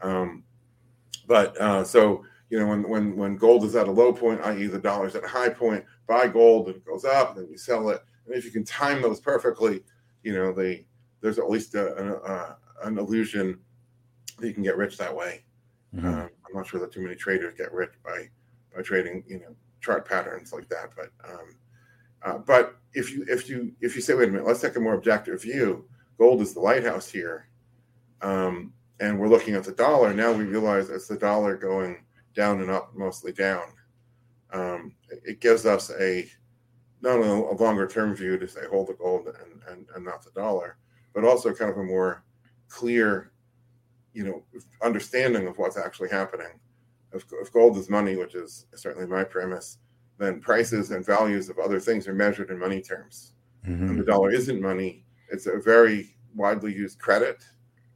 Um, 0.00 0.42
but 1.26 1.56
uh, 1.60 1.84
so 1.84 2.24
you 2.50 2.58
know 2.58 2.66
when 2.66 2.88
when 2.88 3.16
when 3.16 3.36
gold 3.36 3.64
is 3.64 3.74
at 3.76 3.88
a 3.88 3.90
low 3.90 4.12
point, 4.12 4.40
i.e. 4.42 4.66
the 4.66 4.78
dollar's 4.78 5.14
at 5.14 5.24
a 5.24 5.28
high 5.28 5.48
point, 5.48 5.84
buy 6.06 6.28
gold 6.28 6.68
and 6.68 6.76
it 6.76 6.84
goes 6.84 7.04
up, 7.04 7.30
and 7.30 7.44
then 7.44 7.50
you 7.50 7.58
sell 7.58 7.88
it. 7.90 8.02
And 8.26 8.34
if 8.34 8.44
you 8.44 8.50
can 8.50 8.64
time 8.64 9.02
those 9.02 9.20
perfectly, 9.20 9.82
you 10.22 10.32
know 10.32 10.52
they 10.52 10.86
there's 11.20 11.38
at 11.38 11.50
least 11.50 11.74
a, 11.74 11.96
a, 11.96 12.56
an 12.86 12.98
illusion 12.98 13.58
that 14.38 14.46
you 14.46 14.54
can 14.54 14.62
get 14.62 14.76
rich 14.76 14.98
that 14.98 15.14
way. 15.14 15.44
Mm-hmm. 15.94 16.06
Um, 16.06 16.30
I'm 16.46 16.54
not 16.54 16.66
sure 16.66 16.80
that 16.80 16.92
too 16.92 17.00
many 17.00 17.14
traders 17.14 17.54
get 17.54 17.72
rich 17.72 17.92
by 18.04 18.28
by 18.74 18.82
trading, 18.82 19.24
you 19.26 19.40
know, 19.40 19.56
chart 19.80 20.06
patterns 20.06 20.52
like 20.52 20.68
that. 20.68 20.90
But 20.96 21.10
um, 21.28 21.56
uh, 22.22 22.38
but 22.38 22.76
if 22.92 23.10
you 23.12 23.24
if 23.28 23.48
you 23.48 23.72
if 23.80 23.94
you 23.94 24.02
say, 24.02 24.14
wait 24.14 24.28
a 24.28 24.32
minute, 24.32 24.46
let's 24.46 24.60
take 24.60 24.76
a 24.76 24.80
more 24.80 24.94
objective 24.94 25.42
view. 25.42 25.86
Gold 26.18 26.40
is 26.40 26.54
the 26.54 26.60
lighthouse 26.60 27.08
here, 27.08 27.48
um, 28.22 28.72
and 29.00 29.18
we're 29.18 29.28
looking 29.28 29.54
at 29.54 29.64
the 29.64 29.72
dollar. 29.72 30.14
Now 30.14 30.32
we 30.32 30.44
realize 30.44 30.90
it's 30.90 31.08
the 31.08 31.18
dollar 31.18 31.56
going 31.56 32.03
down 32.34 32.60
and 32.60 32.70
up, 32.70 32.94
mostly 32.94 33.32
down. 33.32 33.64
Um, 34.52 34.94
it 35.24 35.40
gives 35.40 35.66
us 35.66 35.90
a 35.98 36.28
not 37.00 37.18
only 37.18 37.28
a 37.28 37.62
longer 37.62 37.86
term 37.86 38.14
view 38.14 38.38
to 38.38 38.48
say 38.48 38.62
hold 38.70 38.88
the 38.88 38.94
gold 38.94 39.26
and, 39.26 39.62
and, 39.68 39.86
and 39.94 40.04
not 40.04 40.24
the 40.24 40.30
dollar, 40.30 40.78
but 41.14 41.24
also 41.24 41.52
kind 41.52 41.70
of 41.70 41.78
a 41.78 41.82
more 41.82 42.24
clear 42.68 43.32
you 44.12 44.24
know 44.24 44.42
understanding 44.82 45.46
of 45.46 45.58
what's 45.58 45.76
actually 45.76 46.08
happening. 46.08 46.60
If, 47.12 47.24
if 47.40 47.52
gold 47.52 47.76
is 47.76 47.90
money, 47.90 48.16
which 48.16 48.34
is 48.34 48.66
certainly 48.74 49.06
my 49.06 49.22
premise, 49.22 49.78
then 50.18 50.40
prices 50.40 50.90
and 50.90 51.04
values 51.04 51.48
of 51.48 51.58
other 51.58 51.78
things 51.78 52.08
are 52.08 52.14
measured 52.14 52.50
in 52.50 52.58
money 52.58 52.80
terms. 52.80 53.34
Mm-hmm. 53.66 53.88
And 53.88 53.98
the 53.98 54.04
dollar 54.04 54.30
isn't 54.30 54.60
money; 54.60 55.04
it's 55.30 55.46
a 55.46 55.58
very 55.58 56.16
widely 56.34 56.72
used 56.72 56.98
credit. 56.98 57.44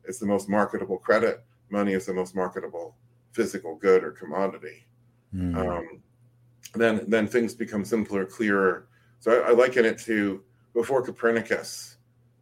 It's 0.05 0.19
the 0.19 0.27
most 0.27 0.49
marketable 0.49 0.99
credit. 0.99 1.45
Money 1.71 1.93
is 1.93 2.07
the 2.07 2.15
most 2.15 2.35
marketable 2.35 2.97
physical 3.39 3.77
good 3.77 4.03
or 4.03 4.11
commodity. 4.11 4.85
Mm-hmm. 5.33 5.57
Um, 5.57 6.03
then 6.75 7.05
then 7.07 7.29
things 7.29 7.55
become 7.55 7.85
simpler, 7.85 8.25
clearer. 8.25 8.89
So 9.21 9.27
I, 9.31 9.51
I 9.51 9.53
liken 9.53 9.85
it 9.85 9.97
to 10.01 10.43
before 10.75 11.03
Copernicus, 11.03 11.99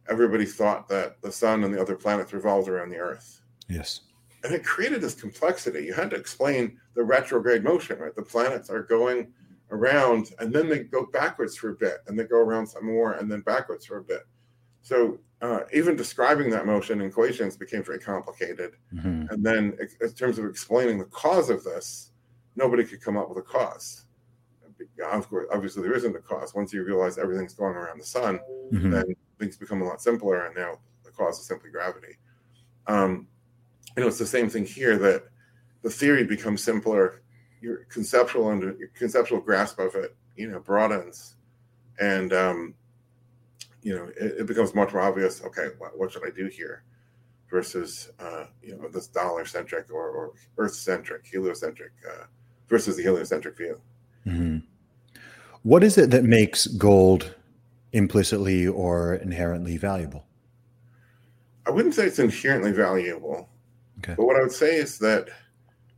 everybody 0.09 0.45
thought 0.45 0.87
that 0.89 1.21
the 1.21 1.31
sun 1.31 1.63
and 1.63 1.71
the 1.71 1.79
other 1.79 1.95
planets 1.95 2.33
revolved 2.33 2.67
around 2.67 2.89
the 2.89 2.97
Earth. 2.97 3.41
Yes. 3.69 4.01
And 4.43 4.53
it 4.55 4.63
created 4.63 5.01
this 5.01 5.13
complexity. 5.13 5.85
You 5.85 5.93
had 5.93 6.09
to 6.09 6.15
explain 6.15 6.79
the 6.95 7.03
retrograde 7.03 7.63
motion, 7.63 7.99
right? 7.99 8.15
The 8.15 8.23
planets 8.23 8.71
are 8.71 8.81
going 8.81 9.31
around 9.69 10.31
and 10.39 10.51
then 10.51 10.67
they 10.67 10.79
go 10.79 11.05
backwards 11.05 11.55
for 11.57 11.69
a 11.69 11.75
bit 11.75 11.97
and 12.07 12.17
they 12.17 12.23
go 12.23 12.37
around 12.37 12.65
some 12.65 12.85
more 12.85 13.13
and 13.13 13.31
then 13.31 13.41
backwards 13.41 13.85
for 13.85 13.97
a 13.97 14.03
bit. 14.03 14.23
So 14.87 15.19
uh, 15.41 15.59
even 15.73 15.97
describing 15.97 16.49
that 16.51 16.65
motion 16.65 17.01
in 17.01 17.07
equations 17.07 17.57
became 17.57 17.83
very 17.83 17.99
complicated. 17.99 18.71
Mm-hmm. 18.95 19.33
And 19.33 19.45
then 19.45 19.77
in 19.99 20.13
terms 20.13 20.39
of 20.39 20.45
explaining 20.45 20.97
the 20.97 21.05
cause 21.23 21.49
of 21.49 21.61
this, 21.65 22.11
nobody 22.55 22.85
could 22.85 23.01
come 23.01 23.17
up 23.17 23.27
with 23.27 23.37
a 23.37 23.41
cause. 23.41 24.05
Of 25.11 25.27
course, 25.29 25.45
obviously 25.51 25.83
there 25.83 25.93
isn't 25.93 26.15
a 26.15 26.21
cause. 26.21 26.55
Once 26.55 26.71
you 26.71 26.85
realize 26.85 27.17
everything's 27.17 27.53
going 27.53 27.75
around 27.75 27.99
the 27.99 28.05
sun, 28.05 28.39
mm-hmm. 28.71 28.91
then 28.91 29.13
things 29.39 29.57
become 29.57 29.81
a 29.81 29.85
lot 29.85 30.01
simpler. 30.01 30.45
And 30.45 30.55
now 30.55 30.79
the 31.03 31.11
cause 31.11 31.37
is 31.37 31.45
simply 31.45 31.69
gravity. 31.69 32.15
Um, 32.87 33.27
you 33.97 34.03
know, 34.03 34.07
it's 34.07 34.19
the 34.19 34.25
same 34.25 34.47
thing 34.47 34.65
here 34.65 34.97
that 34.99 35.23
the 35.81 35.89
theory 35.89 36.23
becomes 36.23 36.63
simpler. 36.63 37.23
Your 37.59 37.83
conceptual 37.89 38.47
under 38.47 38.73
your 38.79 38.87
conceptual 38.93 39.41
grasp 39.41 39.79
of 39.79 39.95
it, 39.95 40.15
you 40.37 40.49
know, 40.49 40.61
broadens, 40.61 41.35
and 41.99 42.31
um, 42.31 42.75
you 43.87 43.95
know, 43.95 44.11
it, 44.19 44.41
it, 44.41 44.47
becomes 44.47 44.75
much 44.75 44.91
more 44.91 45.01
obvious. 45.01 45.41
Okay, 45.41 45.69
what, 45.77 45.97
what 45.97 46.11
should 46.11 46.27
I 46.27 46.29
do 46.29 46.47
here? 46.47 46.83
Versus, 47.49 48.11
uh, 48.19 48.47
you 48.61 48.75
know, 48.75 48.89
this 48.89 49.07
dollar 49.07 49.45
centric 49.45 49.89
or, 49.89 50.09
or 50.09 50.33
Earth 50.57 50.73
centric, 50.73 51.25
heliocentric, 51.25 51.93
uh, 52.05 52.25
versus 52.67 52.97
the 52.97 53.03
heliocentric 53.03 53.55
view. 53.55 53.79
Mm-hmm. 54.25 54.57
What 55.63 55.85
is 55.85 55.97
it 55.97 56.11
that 56.11 56.25
makes 56.25 56.67
gold 56.67 57.33
implicitly 57.93 58.67
or 58.67 59.15
inherently 59.15 59.77
valuable? 59.77 60.25
I 61.65 61.69
wouldn't 61.69 61.95
say 61.95 62.07
it's 62.07 62.19
inherently 62.19 62.73
valuable. 62.73 63.47
Okay. 63.99 64.15
But 64.17 64.25
what 64.25 64.35
I 64.35 64.41
would 64.41 64.51
say 64.51 64.75
is 64.75 64.99
that 64.99 65.29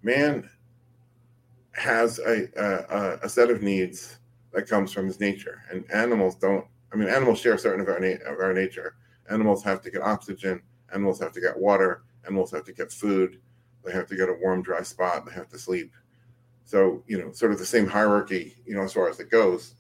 man 0.04 0.48
has 1.74 2.20
a, 2.20 2.50
a, 2.56 3.26
a 3.26 3.30
set 3.30 3.50
of 3.50 3.64
needs 3.64 4.20
that 4.54 4.68
comes 4.68 4.92
from 4.92 5.08
his 5.08 5.20
nature, 5.20 5.64
and 5.72 5.90
animals 5.92 6.36
don't. 6.36 6.66
I 6.92 6.96
mean, 6.96 7.10
animals 7.10 7.40
share 7.40 7.58
certain 7.58 7.82
of 7.82 7.88
our 7.88 8.00
na- 8.00 8.24
of 8.26 8.40
our 8.40 8.54
nature. 8.54 8.96
Animals 9.30 9.64
have 9.64 9.82
to 9.82 9.92
get 9.92 10.02
oxygen. 10.02 10.62
Animals 10.94 11.20
have 11.20 11.32
to 11.34 11.42
get 11.42 11.58
water. 11.58 12.04
Animals 12.26 12.52
have 12.52 12.64
to 12.66 12.74
get 12.74 12.92
food. 12.92 13.40
They 13.86 13.92
have 13.92 14.08
to 14.08 14.16
get 14.16 14.30
a 14.30 14.38
warm, 14.42 14.62
dry 14.62 14.82
spot. 14.82 15.26
They 15.26 15.34
have 15.34 15.50
to 15.50 15.60
sleep. 15.60 15.94
So 16.66 17.04
you 17.08 17.20
know, 17.20 17.32
sort 17.32 17.52
of 17.52 17.60
the 17.60 17.66
same 17.66 17.88
hierarchy, 17.88 18.56
you 18.66 18.76
know, 18.76 18.84
as 18.84 18.94
far 18.94 19.10
as 19.10 19.20
it 19.20 19.30
goes. 19.32 19.76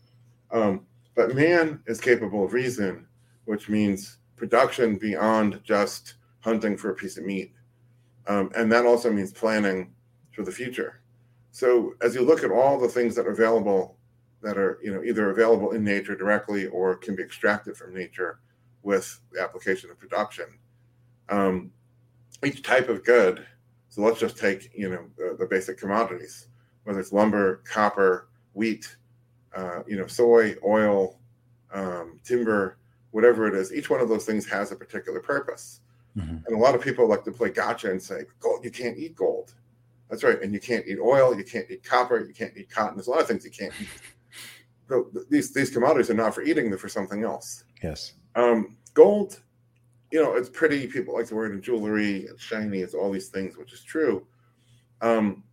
Um, 0.51 0.85
but 1.15 1.35
man 1.35 1.81
is 1.85 1.99
capable 1.99 2.45
of 2.45 2.53
reason, 2.53 3.07
which 3.45 3.69
means 3.69 4.17
production 4.35 4.97
beyond 4.97 5.61
just 5.63 6.15
hunting 6.39 6.77
for 6.77 6.91
a 6.91 6.95
piece 6.95 7.17
of 7.17 7.25
meat 7.25 7.53
um, 8.29 8.51
and 8.55 8.71
that 8.71 8.85
also 8.85 9.11
means 9.11 9.33
planning 9.33 9.91
for 10.31 10.43
the 10.43 10.51
future. 10.51 11.01
So 11.51 11.95
as 12.01 12.13
you 12.13 12.21
look 12.21 12.43
at 12.43 12.51
all 12.51 12.79
the 12.79 12.87
things 12.87 13.15
that 13.15 13.25
are 13.25 13.31
available, 13.31 13.97
that 14.41 14.57
are 14.57 14.79
you 14.81 14.93
know 14.93 15.03
either 15.03 15.29
available 15.29 15.71
in 15.71 15.83
nature 15.83 16.15
directly 16.15 16.67
or 16.67 16.95
can 16.95 17.15
be 17.15 17.23
extracted 17.23 17.75
from 17.75 17.93
nature 17.93 18.39
with 18.83 19.19
the 19.31 19.41
application 19.41 19.89
of 19.89 19.99
production, 19.99 20.45
um, 21.29 21.71
each 22.43 22.63
type 22.63 22.89
of 22.89 23.03
good. 23.03 23.45
So 23.89 24.01
let's 24.01 24.19
just 24.19 24.37
take 24.37 24.71
you 24.73 24.89
know 24.89 25.05
the, 25.17 25.35
the 25.37 25.45
basic 25.45 25.77
commodities, 25.77 26.47
whether 26.83 26.99
it's 26.99 27.11
lumber, 27.11 27.57
copper, 27.65 28.29
wheat, 28.53 28.95
uh, 29.55 29.81
you 29.87 29.97
know, 29.97 30.07
soy, 30.07 30.55
oil, 30.65 31.19
um, 31.73 32.19
timber, 32.23 32.77
whatever 33.11 33.47
it 33.47 33.55
is. 33.55 33.73
Each 33.73 33.89
one 33.89 33.99
of 33.99 34.09
those 34.09 34.25
things 34.25 34.47
has 34.49 34.71
a 34.71 34.75
particular 34.75 35.19
purpose. 35.19 35.81
Mm-hmm. 36.17 36.37
And 36.45 36.55
a 36.55 36.57
lot 36.57 36.75
of 36.75 36.81
people 36.81 37.07
like 37.07 37.23
to 37.25 37.31
play 37.31 37.49
gotcha 37.49 37.91
and 37.91 38.01
say, 38.01 38.23
gold, 38.39 38.63
you 38.63 38.71
can't 38.71 38.97
eat 38.97 39.15
gold. 39.15 39.53
That's 40.09 40.23
right. 40.23 40.41
And 40.41 40.53
you 40.53 40.59
can't 40.59 40.85
eat 40.87 40.97
oil, 40.99 41.37
you 41.37 41.43
can't 41.43 41.69
eat 41.69 41.83
copper, 41.83 42.19
you 42.25 42.33
can't 42.33 42.55
eat 42.57 42.69
cotton. 42.69 42.95
There's 42.95 43.07
a 43.07 43.11
lot 43.11 43.21
of 43.21 43.27
things 43.27 43.45
you 43.45 43.51
can't 43.51 43.73
eat. 43.79 43.87
So 44.89 45.09
these 45.29 45.53
these 45.53 45.69
commodities 45.69 46.09
are 46.09 46.15
not 46.15 46.35
for 46.35 46.41
eating, 46.41 46.69
they're 46.69 46.79
for 46.79 46.89
something 46.89 47.23
else. 47.23 47.63
Yes. 47.83 48.13
Um, 48.35 48.77
gold, 48.93 49.39
you 50.11 50.21
know, 50.21 50.35
it's 50.35 50.49
pretty. 50.49 50.87
People 50.87 51.13
like 51.13 51.27
to 51.27 51.35
wear 51.35 51.45
it 51.45 51.53
in 51.53 51.61
jewelry, 51.61 52.21
it's 52.23 52.41
shiny, 52.41 52.79
it's 52.79 52.95
all 52.95 53.11
these 53.11 53.29
things, 53.29 53.57
which 53.57 53.71
is 53.71 53.83
true. 53.83 54.25
Um, 55.01 55.43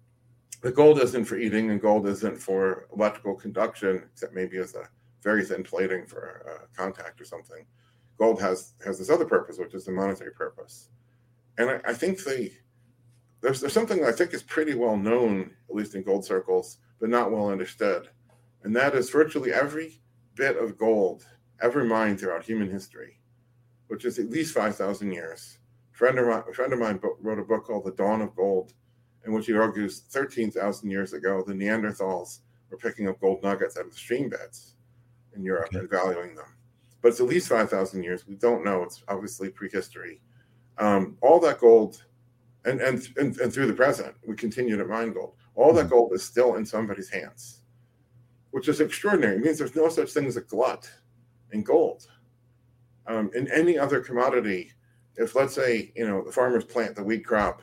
the 0.62 0.72
gold 0.72 1.00
isn't 1.00 1.26
for 1.26 1.36
eating, 1.36 1.70
and 1.70 1.80
gold 1.80 2.06
isn't 2.08 2.38
for 2.38 2.88
electrical 2.96 3.34
conduction, 3.34 4.02
except 4.12 4.34
maybe 4.34 4.56
as 4.56 4.74
a 4.74 4.88
very 5.22 5.44
thin 5.44 5.62
plating 5.62 6.06
for 6.06 6.46
uh, 6.50 6.66
contact 6.74 7.20
or 7.20 7.24
something 7.24 7.66
gold 8.18 8.40
has 8.40 8.72
has 8.84 8.98
this 8.98 9.10
other 9.10 9.24
purpose, 9.24 9.58
which 9.58 9.74
is 9.74 9.84
the 9.84 9.92
monetary 9.92 10.32
purpose. 10.32 10.88
And 11.58 11.70
I, 11.70 11.80
I 11.86 11.94
think 11.94 12.22
the 12.24 12.50
there's 13.40 13.60
there's 13.60 13.72
something 13.72 14.04
I 14.04 14.12
think 14.12 14.34
is 14.34 14.42
pretty 14.42 14.74
well 14.74 14.96
known, 14.96 15.50
at 15.68 15.74
least 15.74 15.94
in 15.94 16.02
gold 16.02 16.24
circles, 16.24 16.78
but 17.00 17.08
not 17.10 17.30
well 17.30 17.50
understood, 17.50 18.08
and 18.66 18.74
that 18.74 18.94
is 18.94 19.10
virtually 19.10 19.52
every 19.52 20.00
bit 20.34 20.56
of 20.56 20.76
gold 20.76 21.24
ever 21.62 21.84
mined 21.84 22.18
throughout 22.18 22.44
human 22.44 22.70
history, 22.70 23.20
which 23.86 24.04
is 24.04 24.18
at 24.18 24.28
least 24.28 24.52
five 24.52 24.76
thousand 24.76 25.12
years. 25.12 25.58
A 25.94 25.96
friend 25.96 26.18
of 26.18 26.26
mine, 26.26 26.42
a 26.50 26.52
friend 26.52 26.72
of 26.72 26.78
mine 26.78 27.00
wrote 27.20 27.38
a 27.38 27.44
book 27.44 27.64
called 27.64 27.84
The 27.84 27.92
Dawn 27.92 28.20
of 28.20 28.34
Gold, 28.34 28.74
in 29.24 29.32
which 29.32 29.46
he 29.46 29.54
argues 29.54 30.00
thirteen 30.00 30.50
thousand 30.50 30.90
years 30.90 31.12
ago 31.12 31.42
the 31.46 31.54
Neanderthals 31.54 32.40
were 32.68 32.76
picking 32.76 33.08
up 33.08 33.20
gold 33.20 33.42
nuggets 33.42 33.78
out 33.78 33.86
of 33.86 33.92
the 33.92 33.96
stream 33.96 34.28
beds 34.28 34.74
in 35.34 35.44
Europe 35.44 35.68
okay. 35.68 35.78
and 35.78 35.88
valuing 35.88 36.34
them 36.34 36.56
but 37.06 37.12
it's 37.12 37.20
at 37.20 37.26
least 37.28 37.46
5,000 37.46 38.02
years. 38.02 38.26
We 38.26 38.34
don't 38.34 38.64
know. 38.64 38.82
It's 38.82 39.04
obviously 39.06 39.48
prehistory. 39.48 40.20
Um, 40.78 41.16
all 41.20 41.38
that 41.38 41.60
gold, 41.60 42.02
and, 42.64 42.80
and, 42.80 43.08
and, 43.16 43.38
and, 43.38 43.52
through 43.52 43.68
the 43.68 43.74
present, 43.74 44.12
we 44.26 44.34
continue 44.34 44.76
to 44.76 44.84
mine 44.84 45.12
gold. 45.12 45.36
All 45.54 45.72
that 45.74 45.82
mm-hmm. 45.82 45.90
gold 45.90 46.12
is 46.14 46.24
still 46.24 46.56
in 46.56 46.66
somebody's 46.66 47.08
hands, 47.08 47.55
which 48.56 48.68
is 48.68 48.80
extraordinary. 48.80 49.36
It 49.36 49.44
means 49.44 49.58
there's 49.58 49.76
no 49.76 49.90
such 49.90 50.12
thing 50.12 50.24
as 50.24 50.38
a 50.38 50.40
glut 50.40 50.90
in 51.52 51.62
gold. 51.62 52.06
Um, 53.06 53.30
in 53.34 53.52
any 53.52 53.78
other 53.78 54.00
commodity, 54.00 54.72
if 55.16 55.34
let's 55.34 55.54
say 55.54 55.92
you 55.94 56.08
know 56.08 56.24
the 56.24 56.32
farmers 56.32 56.64
plant 56.64 56.96
the 56.96 57.04
wheat 57.04 57.22
crop, 57.22 57.60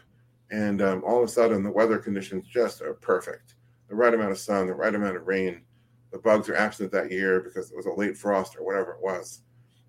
and 0.51 0.83
um, 0.83 1.03
all 1.03 1.17
of 1.17 1.27
a 1.27 1.31
sudden 1.31 1.63
the 1.63 1.71
weather 1.71 1.97
conditions 1.97 2.45
just 2.45 2.83
are 2.83 2.93
perfect, 2.93 3.55
the 3.89 3.95
right 3.95 4.13
amount 4.13 4.33
of 4.33 4.37
sun, 4.37 4.67
the 4.67 4.73
right 4.75 4.93
amount 4.93 5.17
of 5.17 5.25
rain, 5.25 5.63
the 6.11 6.19
bugs 6.19 6.47
are 6.47 6.55
absent 6.55 6.91
that 6.91 7.09
year 7.09 7.41
because 7.41 7.71
it 7.71 7.75
was 7.75 7.87
a 7.87 7.93
late 7.93 8.15
frost 8.15 8.55
or 8.55 8.63
whatever 8.63 8.91
it 8.91 9.01
was, 9.01 9.39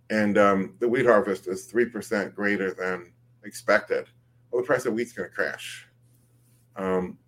and 0.09 0.39
um, 0.39 0.75
the 0.81 0.89
wheat 0.89 1.05
harvest 1.05 1.49
is 1.49 1.67
three 1.67 1.85
percent 1.85 2.35
greater 2.35 2.73
than 2.73 3.13
expected. 3.45 4.09
Well, 4.51 4.63
the 4.63 4.67
price 4.67 4.87
of 4.87 4.95
wheat's 4.95 5.13
going 5.13 5.29
to 5.29 5.35
crash. 5.35 5.87
Um, 6.77 7.19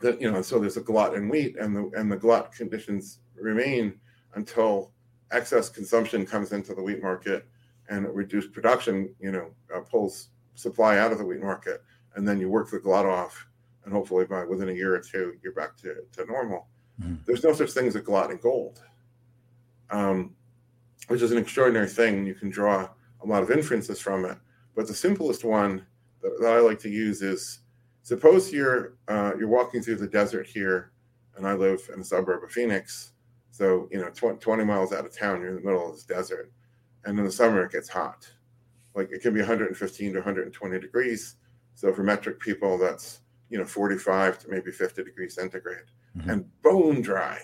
that 0.00 0.20
you 0.20 0.30
know, 0.30 0.42
so 0.42 0.58
there's 0.58 0.76
a 0.76 0.82
glut 0.82 1.14
in 1.14 1.28
wheat, 1.28 1.56
and 1.56 1.74
the 1.74 1.90
and 1.98 2.10
the 2.10 2.16
glut 2.16 2.52
conditions 2.52 3.20
remain 3.34 3.98
until 4.34 4.92
excess 5.32 5.68
consumption 5.68 6.26
comes 6.26 6.52
into 6.52 6.74
the 6.74 6.82
wheat 6.82 7.02
market 7.02 7.46
and 7.88 8.06
reduced 8.14 8.52
production, 8.52 9.14
you 9.20 9.30
know, 9.30 9.50
uh, 9.74 9.80
pulls 9.80 10.28
supply 10.54 10.98
out 10.98 11.12
of 11.12 11.18
the 11.18 11.24
wheat 11.24 11.40
market, 11.40 11.82
and 12.14 12.26
then 12.26 12.40
you 12.40 12.48
work 12.48 12.70
the 12.70 12.78
glut 12.78 13.06
off, 13.06 13.46
and 13.84 13.92
hopefully 13.92 14.24
by 14.24 14.44
within 14.44 14.68
a 14.68 14.72
year 14.72 14.94
or 14.94 15.00
two, 15.00 15.34
you're 15.42 15.52
back 15.52 15.76
to, 15.76 15.94
to 16.12 16.24
normal. 16.26 16.66
Mm-hmm. 17.00 17.16
There's 17.26 17.44
no 17.44 17.52
such 17.52 17.72
thing 17.72 17.86
as 17.86 17.94
a 17.94 18.00
glut 18.00 18.30
in 18.30 18.38
gold, 18.38 18.82
um, 19.90 20.34
which 21.08 21.22
is 21.22 21.32
an 21.32 21.38
extraordinary 21.38 21.88
thing. 21.88 22.26
You 22.26 22.34
can 22.34 22.50
draw 22.50 22.88
a 23.22 23.26
lot 23.26 23.42
of 23.42 23.50
inferences 23.50 24.00
from 24.00 24.24
it, 24.24 24.38
but 24.74 24.86
the 24.86 24.94
simplest 24.94 25.44
one 25.44 25.86
that, 26.22 26.38
that 26.40 26.52
I 26.52 26.60
like 26.60 26.80
to 26.80 26.90
use 26.90 27.22
is 27.22 27.60
suppose 28.06 28.52
you're 28.52 28.94
uh, 29.08 29.32
you're 29.38 29.48
walking 29.48 29.82
through 29.82 29.96
the 29.96 30.06
desert 30.06 30.46
here, 30.46 30.92
and 31.36 31.46
I 31.46 31.54
live 31.54 31.80
in 31.92 32.00
a 32.00 32.04
suburb 32.04 32.44
of 32.44 32.50
Phoenix, 32.50 33.12
so 33.50 33.88
you 33.90 33.98
know 33.98 34.10
20, 34.10 34.38
20 34.38 34.64
miles 34.64 34.92
out 34.92 35.04
of 35.04 35.16
town, 35.16 35.40
you're 35.40 35.50
in 35.50 35.56
the 35.56 35.62
middle 35.62 35.88
of 35.88 35.94
this 35.94 36.04
desert 36.04 36.52
and 37.06 37.18
in 37.18 37.24
the 37.24 37.32
summer 37.32 37.64
it 37.64 37.72
gets 37.72 37.88
hot. 37.88 38.28
Like 38.94 39.10
it 39.10 39.22
can 39.22 39.32
be 39.32 39.40
115 39.40 40.12
to 40.12 40.18
120 40.18 40.80
degrees. 40.80 41.36
So 41.74 41.92
for 41.92 42.02
metric 42.02 42.40
people, 42.40 42.76
that's 42.76 43.20
you 43.48 43.58
know 43.58 43.64
45 43.64 44.40
to 44.40 44.48
maybe 44.48 44.70
50 44.70 45.04
degrees 45.04 45.34
centigrade, 45.34 45.86
mm-hmm. 46.16 46.30
and 46.30 46.62
bone 46.62 47.00
dry, 47.00 47.38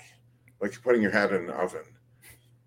like 0.60 0.72
you're 0.72 0.82
putting 0.82 1.02
your 1.02 1.10
head 1.10 1.32
in 1.32 1.44
an 1.44 1.50
oven. 1.50 1.84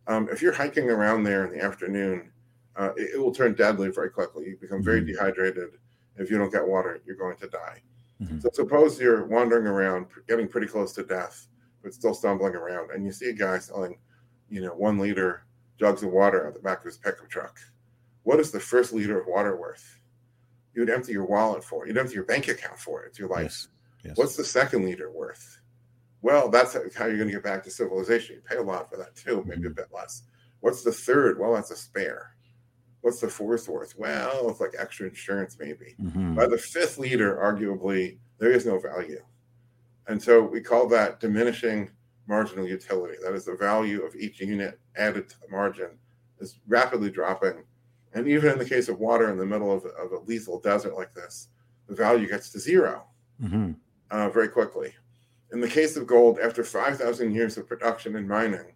Um, 0.07 0.29
if 0.31 0.41
you're 0.41 0.53
hiking 0.53 0.89
around 0.89 1.23
there 1.23 1.45
in 1.45 1.51
the 1.51 1.63
afternoon, 1.63 2.31
uh, 2.75 2.91
it, 2.95 3.15
it, 3.15 3.19
will 3.19 3.33
turn 3.33 3.55
deadly 3.55 3.89
very 3.89 4.11
quickly. 4.11 4.45
You 4.45 4.57
become 4.61 4.83
very 4.83 5.01
mm-hmm. 5.01 5.13
dehydrated. 5.13 5.69
If 6.17 6.31
you 6.31 6.37
don't 6.37 6.51
get 6.51 6.67
water, 6.67 7.01
you're 7.05 7.15
going 7.15 7.37
to 7.37 7.47
die. 7.47 7.81
Mm-hmm. 8.21 8.39
So 8.39 8.49
suppose 8.53 8.99
you're 8.99 9.25
wandering 9.25 9.67
around, 9.67 10.07
getting 10.27 10.47
pretty 10.47 10.67
close 10.67 10.93
to 10.93 11.03
death, 11.03 11.47
but 11.83 11.93
still 11.93 12.13
stumbling 12.13 12.55
around, 12.55 12.91
and 12.91 13.05
you 13.05 13.11
see 13.11 13.29
a 13.29 13.33
guy 13.33 13.59
selling, 13.59 13.99
you 14.49 14.61
know, 14.61 14.71
one 14.71 14.97
liter 14.97 15.45
jugs 15.77 16.03
of 16.03 16.11
water 16.11 16.47
out 16.47 16.53
the 16.53 16.59
back 16.61 16.79
of 16.79 16.85
his 16.85 16.97
pickup 16.97 17.29
truck. 17.29 17.59
What 18.23 18.39
is 18.39 18.51
the 18.51 18.59
first 18.59 18.93
liter 18.93 19.19
of 19.19 19.27
water 19.27 19.55
worth? 19.55 19.99
You 20.73 20.81
would 20.81 20.89
empty 20.89 21.11
your 21.11 21.25
wallet 21.25 21.63
for 21.63 21.85
it. 21.85 21.89
You'd 21.89 21.97
empty 21.97 22.15
your 22.15 22.23
bank 22.23 22.47
account 22.47 22.79
for 22.79 23.03
it. 23.03 23.09
It's 23.09 23.19
your 23.19 23.29
life. 23.29 23.43
Yes. 23.43 23.67
Yes. 24.03 24.17
What's 24.17 24.35
the 24.35 24.43
second 24.43 24.85
liter 24.85 25.11
worth? 25.11 25.59
Well, 26.21 26.49
that's 26.49 26.73
how 26.95 27.05
you're 27.05 27.17
going 27.17 27.27
to 27.27 27.33
get 27.33 27.43
back 27.43 27.63
to 27.63 27.71
civilization. 27.71 28.35
You 28.35 28.41
pay 28.41 28.57
a 28.57 28.63
lot 28.63 28.89
for 28.89 28.97
that 28.97 29.15
too, 29.15 29.43
maybe 29.45 29.61
mm-hmm. 29.61 29.67
a 29.67 29.75
bit 29.75 29.87
less. 29.93 30.23
What's 30.61 30.83
the 30.83 30.91
third? 30.91 31.39
Well, 31.39 31.53
that's 31.53 31.71
a 31.71 31.75
spare. 31.75 32.34
What's 33.05 33.19
the 33.19 33.29
fourth 33.29 33.69
worth? 33.69 33.93
Well, 33.99 34.49
it's 34.49 34.59
like 34.59 34.73
extra 34.79 35.07
insurance, 35.07 35.57
maybe. 35.59 35.93
Mm-hmm. 36.01 36.33
By 36.33 36.47
the 36.47 36.57
fifth 36.57 36.97
liter, 36.97 37.35
arguably, 37.35 38.17
there 38.39 38.49
is 38.49 38.65
no 38.65 38.79
value. 38.79 39.23
And 40.07 40.19
so 40.19 40.41
we 40.41 40.59
call 40.59 40.87
that 40.87 41.19
diminishing 41.19 41.91
marginal 42.25 42.67
utility. 42.67 43.13
That 43.23 43.35
is 43.35 43.45
the 43.45 43.57
value 43.57 44.01
of 44.01 44.15
each 44.15 44.41
unit 44.41 44.79
added 44.97 45.29
to 45.29 45.39
the 45.39 45.47
margin 45.51 45.99
is 46.39 46.57
rapidly 46.67 47.11
dropping. 47.11 47.63
And 48.15 48.27
even 48.27 48.51
in 48.51 48.57
the 48.57 48.65
case 48.65 48.89
of 48.89 48.99
water 48.99 49.29
in 49.29 49.37
the 49.37 49.45
middle 49.45 49.71
of, 49.71 49.85
of 49.85 50.11
a 50.11 50.25
lethal 50.25 50.59
desert 50.59 50.95
like 50.95 51.13
this, 51.13 51.49
the 51.87 51.93
value 51.93 52.27
gets 52.27 52.49
to 52.53 52.59
0 52.59 53.03
mm-hmm. 53.39 53.73
uh, 54.09 54.29
very 54.29 54.47
quickly. 54.47 54.95
In 55.53 55.61
the 55.61 55.69
case 55.69 55.95
of 55.95 56.07
gold, 56.07 56.39
after 56.39 56.63
5,000 56.63 57.35
years 57.35 57.55
of 57.59 57.67
production 57.67 58.15
and 58.15 58.27
mining, 58.27 58.73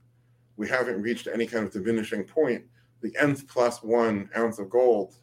we 0.55 0.69
haven't 0.69 1.01
reached 1.01 1.25
any 1.25 1.47
kind 1.47 1.65
of 1.65 1.73
diminishing 1.73 2.25
point. 2.25 2.65
The 3.01 3.15
nth 3.17 3.47
plus 3.47 3.81
one 3.81 4.29
ounce 4.35 4.59
of 4.59 4.69
gold 4.69 5.15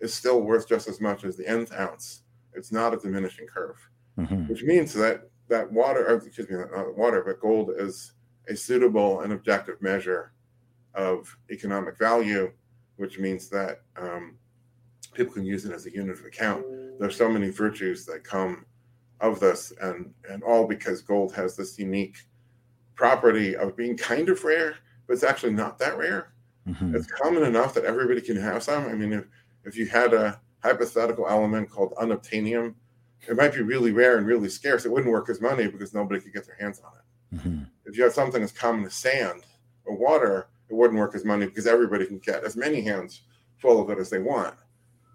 is 0.00 0.14
still 0.14 0.40
worth 0.42 0.68
just 0.68 0.88
as 0.88 1.00
much 1.00 1.24
as 1.24 1.36
the 1.36 1.46
nth 1.46 1.72
ounce. 1.72 2.22
It's 2.54 2.72
not 2.72 2.94
a 2.94 2.96
diminishing 2.96 3.46
curve, 3.46 3.76
mm-hmm. 4.18 4.48
which 4.48 4.62
means 4.62 4.92
that 4.94 5.28
that 5.48 5.70
water, 5.70 6.06
excuse 6.16 6.48
me, 6.48 6.56
not 6.56 6.96
water, 6.96 7.22
but 7.24 7.40
gold 7.40 7.72
is 7.76 8.12
a 8.48 8.56
suitable 8.56 9.20
and 9.20 9.32
objective 9.32 9.80
measure 9.82 10.32
of 10.94 11.36
economic 11.50 11.98
value, 11.98 12.50
which 12.96 13.18
means 13.18 13.48
that 13.48 13.82
um, 13.96 14.36
people 15.12 15.32
can 15.32 15.44
use 15.44 15.64
it 15.64 15.72
as 15.72 15.86
a 15.86 15.92
unit 15.92 16.18
of 16.18 16.24
account. 16.24 16.64
There's 16.98 17.16
so 17.16 17.28
many 17.28 17.50
virtues 17.50 18.06
that 18.06 18.24
come 18.24 18.64
of 19.20 19.38
this, 19.38 19.72
and 19.80 20.12
and 20.28 20.42
all 20.42 20.66
because 20.66 21.02
gold 21.02 21.34
has 21.34 21.56
this 21.56 21.78
unique 21.78 22.16
property 22.94 23.56
of 23.56 23.76
being 23.76 23.96
kind 23.96 24.28
of 24.28 24.42
rare, 24.44 24.76
but 25.06 25.14
it's 25.14 25.24
actually 25.24 25.52
not 25.52 25.78
that 25.78 25.96
rare. 25.96 26.29
Mm-hmm. 26.68 26.94
It's 26.94 27.06
common 27.06 27.42
enough 27.44 27.74
that 27.74 27.84
everybody 27.84 28.20
can 28.20 28.36
have 28.36 28.62
some. 28.62 28.86
I 28.86 28.94
mean, 28.94 29.12
if 29.12 29.24
if 29.64 29.76
you 29.76 29.86
had 29.86 30.14
a 30.14 30.40
hypothetical 30.62 31.28
element 31.28 31.70
called 31.70 31.94
unobtainium, 31.94 32.74
it 33.28 33.36
might 33.36 33.54
be 33.54 33.62
really 33.62 33.92
rare 33.92 34.18
and 34.18 34.26
really 34.26 34.48
scarce. 34.48 34.84
It 34.84 34.92
wouldn't 34.92 35.12
work 35.12 35.28
as 35.28 35.40
money 35.40 35.68
because 35.68 35.94
nobody 35.94 36.20
could 36.20 36.32
get 36.32 36.46
their 36.46 36.56
hands 36.56 36.80
on 36.80 36.92
it. 36.92 37.36
Mm-hmm. 37.36 37.62
If 37.86 37.96
you 37.96 38.04
have 38.04 38.12
something 38.12 38.42
as 38.42 38.52
common 38.52 38.84
as 38.84 38.94
sand 38.94 39.42
or 39.84 39.96
water, 39.96 40.48
it 40.68 40.74
wouldn't 40.74 40.98
work 40.98 41.14
as 41.14 41.24
money 41.24 41.46
because 41.46 41.66
everybody 41.66 42.06
can 42.06 42.18
get 42.18 42.44
as 42.44 42.56
many 42.56 42.82
hands 42.82 43.22
full 43.58 43.80
of 43.80 43.90
it 43.90 43.98
as 43.98 44.10
they 44.10 44.18
want. 44.18 44.54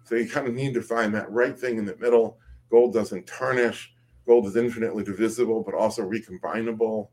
So 0.04 0.14
you 0.14 0.28
kind 0.28 0.46
of 0.46 0.54
need 0.54 0.74
to 0.74 0.82
find 0.82 1.12
that 1.14 1.30
right 1.30 1.58
thing 1.58 1.78
in 1.78 1.84
the 1.84 1.96
middle. 1.96 2.38
Gold 2.70 2.94
doesn't 2.94 3.26
tarnish. 3.26 3.92
Gold 4.26 4.46
is 4.46 4.56
infinitely 4.56 5.04
divisible, 5.04 5.62
but 5.62 5.74
also 5.74 6.08
recombinable. 6.08 7.08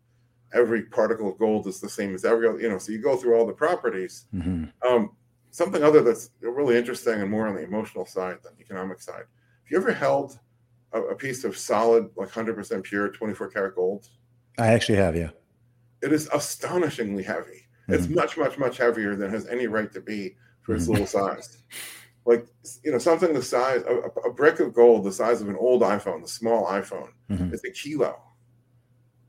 Every 0.54 0.84
particle 0.84 1.32
of 1.32 1.38
gold 1.40 1.68
is 1.68 1.80
the 1.80 1.90
same 1.90 2.14
as 2.14 2.26
every 2.26 2.48
other, 2.48 2.60
you 2.60 2.70
know. 2.70 2.78
So 2.78 2.92
you 2.92 3.00
go 3.00 3.16
through 3.16 3.36
all 3.36 3.46
the 3.46 3.54
properties. 3.54 4.26
Mm-hmm. 4.34 4.66
Um, 4.88 5.12
something 5.52 5.84
other 5.84 6.02
that's 6.02 6.32
really 6.42 6.78
interesting 6.78 7.22
and 7.22 7.30
more 7.30 7.48
on 7.48 7.56
the 7.56 7.64
emotional 7.64 8.06
side 8.06 8.38
than 8.44 8.54
economic 8.60 9.02
side. 9.02 9.20
Have 9.20 9.72
you 9.72 9.78
ever 9.78 9.94
held 9.94 10.40
a, 10.92 11.02
a 11.02 11.16
piece 11.16 11.44
of 11.44 11.58
solid, 11.58 12.10
like 12.16 12.30
100% 12.30 12.84
pure 12.84 13.10
24 13.10 13.50
karat 13.50 13.76
gold? 13.76 14.08
I 14.58 14.68
actually 14.68 14.98
have, 14.98 15.16
yeah. 15.16 15.30
It 16.02 16.12
is 16.12 16.28
astonishingly 16.34 17.24
heavy. 17.24 17.68
Mm-hmm. 17.88 17.94
It's 17.94 18.08
much, 18.08 18.38
much, 18.38 18.58
much 18.58 18.78
heavier 18.78 19.16
than 19.16 19.30
has 19.30 19.48
any 19.48 19.68
right 19.68 19.92
to 19.94 20.02
be 20.02 20.36
for 20.62 20.76
its 20.76 20.86
mm-hmm. 20.86 20.94
little 20.94 21.08
size. 21.08 21.58
Like, 22.26 22.48
you 22.84 22.92
know, 22.92 22.98
something 22.98 23.34
the 23.34 23.44
size, 23.44 23.84
a, 23.88 24.28
a, 24.28 24.34
brick 24.34 24.60
of 24.60 24.74
gold 24.74 25.04
the 25.04 25.12
size 25.12 25.42
of 25.42 25.50
an 25.50 25.58
old 25.58 25.82
iPhone, 25.82 26.22
the 26.22 26.28
small 26.28 26.66
iPhone, 26.68 27.10
mm-hmm. 27.30 27.54
is 27.54 27.64
a 27.66 27.72
kilo, 27.72 28.18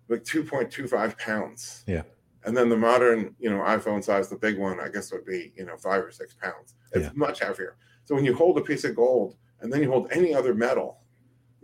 like 0.08 0.24
2.25 0.24 1.18
pounds. 1.18 1.84
Yeah. 1.86 2.02
And 2.44 2.56
then 2.56 2.68
the 2.68 2.76
modern, 2.76 3.34
you 3.38 3.50
know, 3.50 3.60
iPhone 3.60 4.04
size, 4.04 4.28
the 4.28 4.36
big 4.36 4.58
one, 4.58 4.78
I 4.80 4.88
guess 4.88 5.12
would 5.12 5.24
be, 5.24 5.52
you 5.56 5.64
know, 5.64 5.76
five 5.76 6.04
or 6.04 6.10
six 6.10 6.34
pounds. 6.34 6.74
It's 6.92 7.06
yeah. 7.06 7.12
much 7.14 7.40
heavier. 7.40 7.76
So 8.04 8.14
when 8.14 8.24
you 8.24 8.34
hold 8.34 8.58
a 8.58 8.60
piece 8.60 8.84
of 8.84 8.94
gold 8.94 9.36
and 9.60 9.72
then 9.72 9.82
you 9.82 9.90
hold 9.90 10.08
any 10.12 10.34
other 10.34 10.54
metal, 10.54 10.98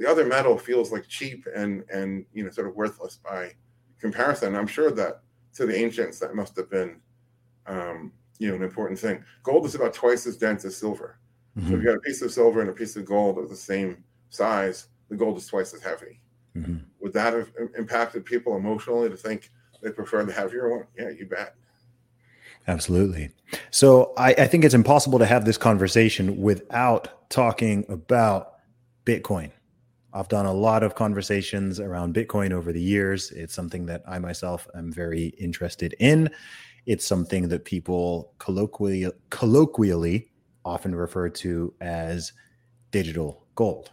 the 0.00 0.09
other 0.09 0.24
metal 0.24 0.57
feels 0.57 0.90
like 0.90 1.07
cheap 1.07 1.46
and 1.55 1.85
and 1.90 2.24
you 2.33 2.42
know 2.42 2.50
sort 2.50 2.66
of 2.66 2.74
worthless 2.74 3.20
by 3.22 3.53
comparison. 4.00 4.57
I'm 4.57 4.66
sure 4.66 4.90
that 4.92 5.20
to 5.55 5.66
the 5.66 5.76
ancients 5.76 6.18
that 6.20 6.35
must 6.35 6.57
have 6.57 6.70
been 6.70 7.00
um, 7.66 8.12
you 8.38 8.48
know 8.48 8.55
an 8.55 8.62
important 8.62 8.98
thing. 8.98 9.22
Gold 9.42 9.66
is 9.66 9.74
about 9.74 9.92
twice 9.92 10.26
as 10.26 10.38
dense 10.38 10.64
as 10.64 10.76
silver. 10.76 11.18
Mm-hmm. 11.57 11.68
So 11.68 11.74
if 11.74 11.81
you 11.81 11.87
got 11.87 11.96
a 11.96 12.00
piece 12.00 12.22
of 12.22 12.33
silver 12.33 12.62
and 12.62 12.70
a 12.70 12.72
piece 12.72 12.96
of 12.96 13.05
gold 13.05 13.38
of 13.38 13.50
the 13.50 13.57
same 13.57 14.03
size, 14.31 14.88
the 15.11 15.16
gold 15.16 15.37
is 15.37 15.46
twice 15.46 15.74
as 15.74 15.83
heavy. 15.83 16.22
Mm-hmm. 16.57 16.79
Would 17.01 17.13
that 17.13 17.33
have 17.33 17.51
impacted 17.77 18.25
people 18.25 18.57
emotionally 18.57 19.09
to 19.09 19.17
think 19.17 19.51
they 19.83 19.91
prefer 19.91 20.25
the 20.25 20.33
heavier 20.33 20.69
one? 20.69 20.87
Yeah, 20.99 21.11
you 21.11 21.27
bet. 21.27 21.55
Absolutely. 22.69 23.31
So 23.71 24.13
I, 24.17 24.31
I 24.31 24.47
think 24.47 24.65
it's 24.65 24.75
impossible 24.75 25.19
to 25.19 25.27
have 25.27 25.45
this 25.45 25.57
conversation 25.57 26.37
without 26.41 27.29
talking 27.31 27.85
about 27.89 28.55
Bitcoin. 29.05 29.51
I've 30.13 30.29
done 30.29 30.47
a 30.47 30.53
lot 30.53 30.83
of 30.83 30.95
conversations 30.95 31.81
around 31.81 32.15
Bitcoin 32.15 32.53
over 32.53 32.73
the 32.73 32.81
years. 32.81 33.31
It's 33.31 33.55
something 33.55 33.87
that 33.87 34.03
I 34.07 34.19
myself 34.19 34.69
am 34.75 34.93
very 34.93 35.29
interested 35.39 35.95
in. 36.01 36.31
It's 36.87 37.07
something 37.07 37.49
that 37.49 37.65
people 37.65 38.33
colloquially, 38.39 39.11
colloquially 39.31 40.29
often 40.65 40.95
refer 40.95 41.29
to 41.29 41.73
as 41.81 42.33
digital 42.91 43.47
gold. 43.55 43.93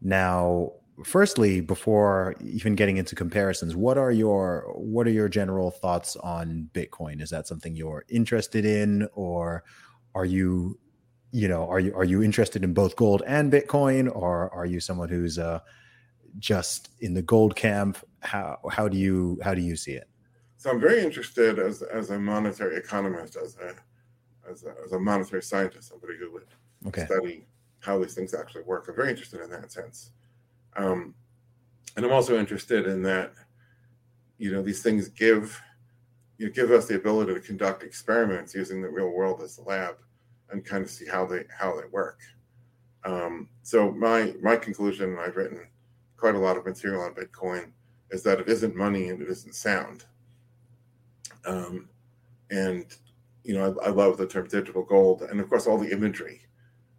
Now, 0.00 0.72
firstly, 1.02 1.60
before 1.60 2.34
even 2.40 2.74
getting 2.74 2.96
into 2.96 3.14
comparisons, 3.14 3.74
what 3.74 3.98
are 3.98 4.12
your 4.12 4.72
what 4.76 5.06
are 5.06 5.10
your 5.10 5.28
general 5.28 5.70
thoughts 5.70 6.16
on 6.16 6.70
Bitcoin? 6.72 7.20
Is 7.20 7.30
that 7.30 7.46
something 7.46 7.74
you're 7.74 8.04
interested 8.08 8.64
in, 8.64 9.08
or 9.14 9.64
are 10.14 10.24
you 10.24 10.78
you 11.32 11.48
know, 11.48 11.68
are 11.68 11.80
you 11.80 11.94
are 11.96 12.04
you 12.04 12.22
interested 12.22 12.62
in 12.62 12.72
both 12.72 12.94
gold 12.94 13.22
and 13.26 13.52
Bitcoin, 13.52 14.14
or 14.14 14.54
are 14.54 14.66
you 14.66 14.78
someone 14.78 15.08
who's 15.08 15.38
uh, 15.38 15.58
just 16.38 16.90
in 17.00 17.14
the 17.14 17.22
gold 17.22 17.56
camp? 17.56 17.98
How 18.20 18.58
how 18.70 18.88
do 18.88 18.96
you 18.96 19.38
how 19.42 19.54
do 19.54 19.60
you 19.60 19.76
see 19.76 19.92
it? 19.92 20.08
So 20.56 20.70
I'm 20.70 20.80
very 20.80 21.02
interested 21.02 21.58
as 21.58 21.82
as 21.82 22.10
a 22.10 22.18
monetary 22.18 22.76
economist, 22.76 23.36
as 23.36 23.56
a 23.56 23.74
as 24.48 24.64
a, 24.64 24.74
as 24.84 24.92
a 24.92 25.00
monetary 25.00 25.42
scientist, 25.42 25.88
somebody 25.88 26.16
who 26.18 26.30
would 26.32 26.46
Okay. 26.86 27.04
study 27.06 27.46
how 27.80 27.98
these 27.98 28.14
things 28.14 28.32
actually 28.32 28.62
work. 28.62 28.86
I'm 28.88 28.94
very 28.94 29.10
interested 29.10 29.40
in 29.40 29.50
that 29.50 29.72
sense. 29.72 30.10
Um, 30.76 31.14
and 31.96 32.04
I'm 32.04 32.12
also 32.12 32.38
interested 32.38 32.86
in 32.86 33.02
that, 33.02 33.32
you 34.38 34.50
know, 34.50 34.62
these 34.62 34.82
things 34.82 35.08
give 35.08 35.60
you 36.38 36.46
know, 36.46 36.52
give 36.52 36.70
us 36.70 36.86
the 36.86 36.96
ability 36.96 37.34
to 37.34 37.40
conduct 37.40 37.82
experiments 37.82 38.54
using 38.54 38.82
the 38.82 38.88
real 38.88 39.10
world 39.10 39.40
as 39.42 39.56
the 39.56 39.62
lab 39.62 39.96
and 40.50 40.64
kind 40.64 40.84
of 40.84 40.90
see 40.90 41.06
how 41.06 41.24
they 41.24 41.44
how 41.56 41.78
they 41.78 41.86
work. 41.90 42.20
Um, 43.04 43.48
so 43.62 43.92
my 43.92 44.34
my 44.42 44.56
conclusion, 44.56 45.10
and 45.10 45.20
I've 45.20 45.36
written 45.36 45.66
quite 46.16 46.34
a 46.34 46.38
lot 46.38 46.56
of 46.56 46.66
material 46.66 47.02
on 47.02 47.14
Bitcoin, 47.14 47.70
is 48.10 48.22
that 48.24 48.40
it 48.40 48.48
isn't 48.48 48.74
money 48.74 49.08
and 49.08 49.22
it 49.22 49.28
isn't 49.28 49.54
sound. 49.54 50.04
Um, 51.46 51.88
and 52.50 52.86
you 53.42 53.54
know, 53.54 53.76
I, 53.82 53.86
I 53.86 53.90
love 53.90 54.16
the 54.16 54.26
term 54.26 54.48
digital 54.48 54.82
gold, 54.82 55.22
and 55.22 55.40
of 55.40 55.48
course, 55.48 55.66
all 55.66 55.78
the 55.78 55.92
imagery. 55.92 56.40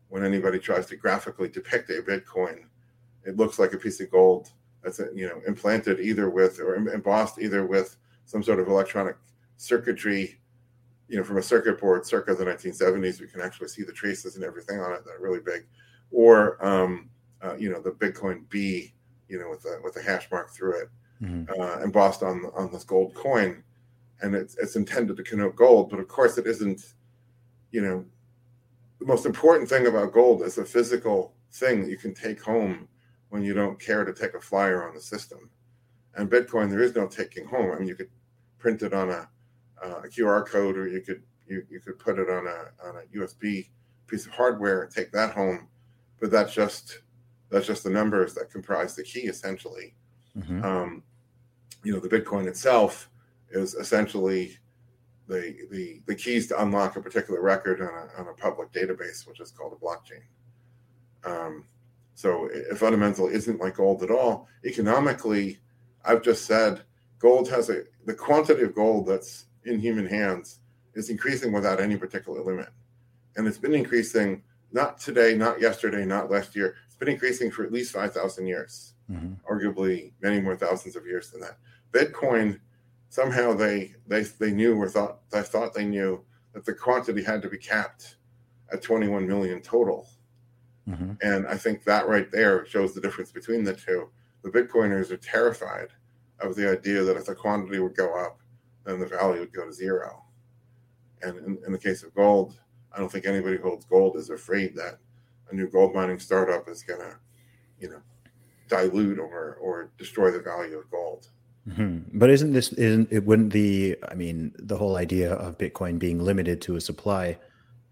When 0.10 0.24
anybody 0.24 0.60
tries 0.60 0.86
to 0.88 0.96
graphically 0.96 1.50
depict 1.50 1.90
a 1.90 2.02
Bitcoin, 2.02 2.66
it 3.26 3.38
looks 3.38 3.60
like 3.60 3.74
a 3.74 3.78
piece 3.78 4.00
of 4.00 4.12
gold 4.12 4.52
that's 4.84 5.00
you 5.14 5.28
know 5.28 5.42
implanted 5.48 6.00
either 6.00 6.30
with 6.30 6.60
or 6.60 6.76
embossed 6.76 7.40
either 7.40 7.66
with 7.66 7.98
some 8.26 8.44
sort 8.44 8.60
of 8.60 8.68
electronic 8.68 9.16
circuitry 9.58 10.40
you 11.08 11.18
know 11.18 11.24
from 11.24 11.38
a 11.38 11.42
circuit 11.42 11.80
board 11.80 12.06
circa 12.06 12.34
the 12.36 12.44
1970s 12.44 13.22
we 13.22 13.28
can 13.28 13.42
actually 13.42 13.68
see 13.68 13.84
the 13.84 13.92
traces 13.92 14.36
and 14.36 14.44
everything 14.44 14.80
on 14.80 14.92
it 14.94 15.04
that 15.06 15.12
are 15.12 15.22
really 15.22 15.40
big. 15.40 15.66
Or 16.12 16.64
um, 16.66 17.10
uh, 17.42 17.56
you 17.56 17.70
know 17.70 17.82
the 17.82 17.92
bitcoin 17.92 18.48
b 18.50 18.94
you 19.28 19.40
know 19.40 19.50
with 19.50 19.66
a 19.66 19.80
with 19.84 19.98
a 19.98 20.02
hash 20.02 20.30
mark 20.32 20.52
through 20.52 20.82
it 20.82 20.90
Mhm. 21.22 21.48
uh, 21.58 21.82
embossed 21.82 22.24
on 22.24 22.46
on 22.54 22.72
this 22.72 22.84
gold 22.84 23.14
coin. 23.16 23.64
And 24.22 24.36
it's 24.36 24.56
it's 24.58 24.76
intended 24.76 25.18
to 25.18 25.24
connote 25.24 25.56
gold 25.56 25.90
but 25.90 26.00
of 26.00 26.08
course 26.08 26.38
it 26.38 26.46
isn't 26.48 26.94
you 27.72 27.82
know 27.82 28.06
the 29.00 29.06
most 29.06 29.26
important 29.26 29.70
thing 29.70 29.88
about 29.88 30.14
gold 30.14 30.42
is 30.42 30.58
a 30.58 30.66
physical 30.66 31.34
thing 31.52 31.82
that 31.82 31.90
you 31.90 31.98
can 31.98 32.14
take 32.14 32.42
home 32.42 32.88
when 33.36 33.44
you 33.44 33.54
don't 33.54 33.78
care 33.78 34.06
to 34.06 34.14
take 34.14 34.34
a 34.34 34.40
flyer 34.40 34.88
on 34.88 34.96
the 34.96 35.02
system. 35.02 35.50
And 36.16 36.32
bitcoin 36.32 36.70
there 36.70 36.82
is 36.82 36.96
no 36.96 37.06
taking 37.06 37.46
home. 37.46 37.70
I 37.74 37.80
mean 37.80 37.88
you 37.90 37.96
could 37.96 38.10
print 38.60 38.82
it 38.82 38.94
on 38.94 39.10
a, 39.10 39.28
uh, 39.84 40.00
a 40.06 40.08
qr 40.08 40.48
code 40.48 40.78
or 40.78 40.88
you 40.88 41.02
could 41.02 41.22
you, 41.46 41.64
you 41.70 41.82
could 41.82 42.00
put 42.00 42.18
it 42.18 42.30
on 42.30 42.48
a 42.48 42.88
on 42.88 42.96
a 42.96 43.18
usb 43.18 43.68
piece 44.08 44.26
of 44.26 44.32
hardware 44.32 44.84
and 44.84 44.92
take 44.92 45.12
that 45.12 45.34
home. 45.34 45.68
But 46.22 46.32
that's 46.32 46.54
just 46.54 47.02
that's 47.50 47.68
just 47.68 47.84
the 47.84 47.90
numbers 47.90 48.34
that 48.36 48.50
comprise 48.50 48.96
the 48.96 49.04
key 49.04 49.28
essentially. 49.28 49.94
Mhm. 50.38 50.64
um, 50.64 51.04
you 51.84 51.92
know 51.94 52.00
the 52.00 52.10
bitcoin 52.10 52.48
itself 52.48 53.10
is 53.50 53.74
essentially 53.74 54.58
the 55.28 55.68
the 55.72 56.02
the 56.06 56.16
keys 56.16 56.48
to 56.48 56.62
unlock 56.64 56.96
a 56.96 57.02
particular 57.02 57.42
record 57.42 57.82
on 57.82 57.90
a, 57.90 58.22
on 58.22 58.28
a 58.30 58.34
public 58.34 58.72
database 58.72 59.28
which 59.28 59.42
is 59.42 59.52
called 59.52 59.74
a 59.74 59.86
blockchain. 59.86 60.24
Um, 61.30 61.66
so 62.16 62.48
it 62.52 62.78
fundamentally 62.78 63.34
isn't 63.34 63.60
like 63.60 63.76
gold 63.76 64.02
at 64.02 64.10
all 64.10 64.48
economically 64.66 65.60
i've 66.06 66.24
just 66.24 66.46
said 66.46 66.82
gold 67.20 67.50
has 67.50 67.70
a 67.70 67.84
the 68.06 68.14
quantity 68.14 68.62
of 68.64 68.74
gold 68.74 69.06
that's 69.08 69.46
in 69.66 69.80
human 69.80 70.08
hands 70.08 70.60
is 70.96 71.10
increasing 71.10 71.52
without 71.52 71.80
any 71.82 71.98
particular 71.98 72.42
limit 72.42 72.70
and 73.36 73.48
it's 73.48 73.58
been 73.58 73.74
increasing 73.76 74.42
not 74.72 74.98
today 74.98 75.36
not 75.36 75.60
yesterday 75.62 76.06
not 76.06 76.32
last 76.32 76.56
year 76.56 76.76
it's 76.88 76.96
been 76.96 77.10
increasing 77.10 77.52
for 77.52 77.64
at 77.64 77.72
least 77.72 77.92
5000 77.92 78.48
years 78.48 78.94
Mhm. 79.12 79.38
arguably 79.48 80.14
many 80.20 80.42
more 80.42 80.56
thousands 80.56 80.96
of 80.96 81.06
years 81.06 81.30
than 81.30 81.40
that. 81.42 81.60
Bitcoin, 81.92 82.60
somehow 83.10 83.54
they 83.54 83.94
they 84.08 84.24
they 84.24 84.50
knew 84.52 84.76
or 84.82 84.90
thought 84.90 85.30
they 85.30 85.44
thought 85.44 85.76
they 85.76 85.86
knew 85.86 86.26
that 86.54 86.66
the 86.66 86.74
quantity 86.74 87.22
had 87.22 87.44
to 87.44 87.48
be 87.50 87.60
capped 87.60 88.16
at 88.74 88.82
21 88.82 89.28
million 89.28 89.62
total. 89.62 90.10
Mhm. 90.88 91.18
And 91.22 91.48
I 91.48 91.58
think 91.58 91.84
that 91.84 92.08
right 92.08 92.30
there 92.32 92.66
shows 92.66 92.94
the 92.94 93.02
difference 93.02 93.32
between 93.32 93.64
the 93.64 93.74
two. 93.74 94.10
The 94.44 94.50
Bitcoiners 94.52 95.12
are 95.12 95.18
terrified 95.18 95.90
of 96.40 96.56
the 96.56 96.70
idea 96.70 97.04
that 97.04 97.18
if 97.18 97.26
the 97.26 97.36
quantity 97.36 97.80
would 97.80 97.96
go 97.96 98.14
up, 98.16 98.40
then 98.84 99.00
the 99.00 99.08
value 99.08 99.40
would 99.40 99.54
go 99.54 99.66
to 99.66 99.74
zero. 99.74 100.24
And 101.24 101.38
in, 101.40 101.58
in 101.66 101.72
the 101.72 101.80
case 101.80 102.04
of 102.04 102.14
gold, 102.14 102.60
I 102.94 103.00
don't 103.00 103.12
think 103.12 103.26
anybody 103.26 103.58
who 103.58 103.64
holds 103.64 103.86
gold 103.86 104.16
is 104.16 104.30
afraid 104.30 104.76
that 104.76 105.00
a 105.50 105.56
new 105.56 105.68
gold 105.68 105.96
mining 105.96 106.20
startup 106.20 106.70
is 106.70 106.84
going 106.84 107.00
to, 107.02 107.18
you 107.80 107.90
know, 107.90 108.02
dilute 108.68 109.20
or 109.20 109.56
or 109.56 109.92
destroy 109.98 110.32
the 110.32 110.40
value 110.40 110.78
of 110.78 110.90
gold. 110.92 111.30
Mhm. 111.68 112.06
But 112.14 112.30
isn't 112.30 112.54
this 112.54 112.74
isn't 112.74 113.12
it 113.12 113.26
wouldn't 113.26 113.54
the 113.54 113.98
I 114.08 114.16
mean 114.16 114.54
the 114.58 114.78
whole 114.78 114.98
idea 114.98 115.34
of 115.34 115.58
Bitcoin 115.58 115.98
being 116.00 116.20
limited 116.20 116.62
to 116.62 116.76
a 116.76 116.82
supply 116.82 117.38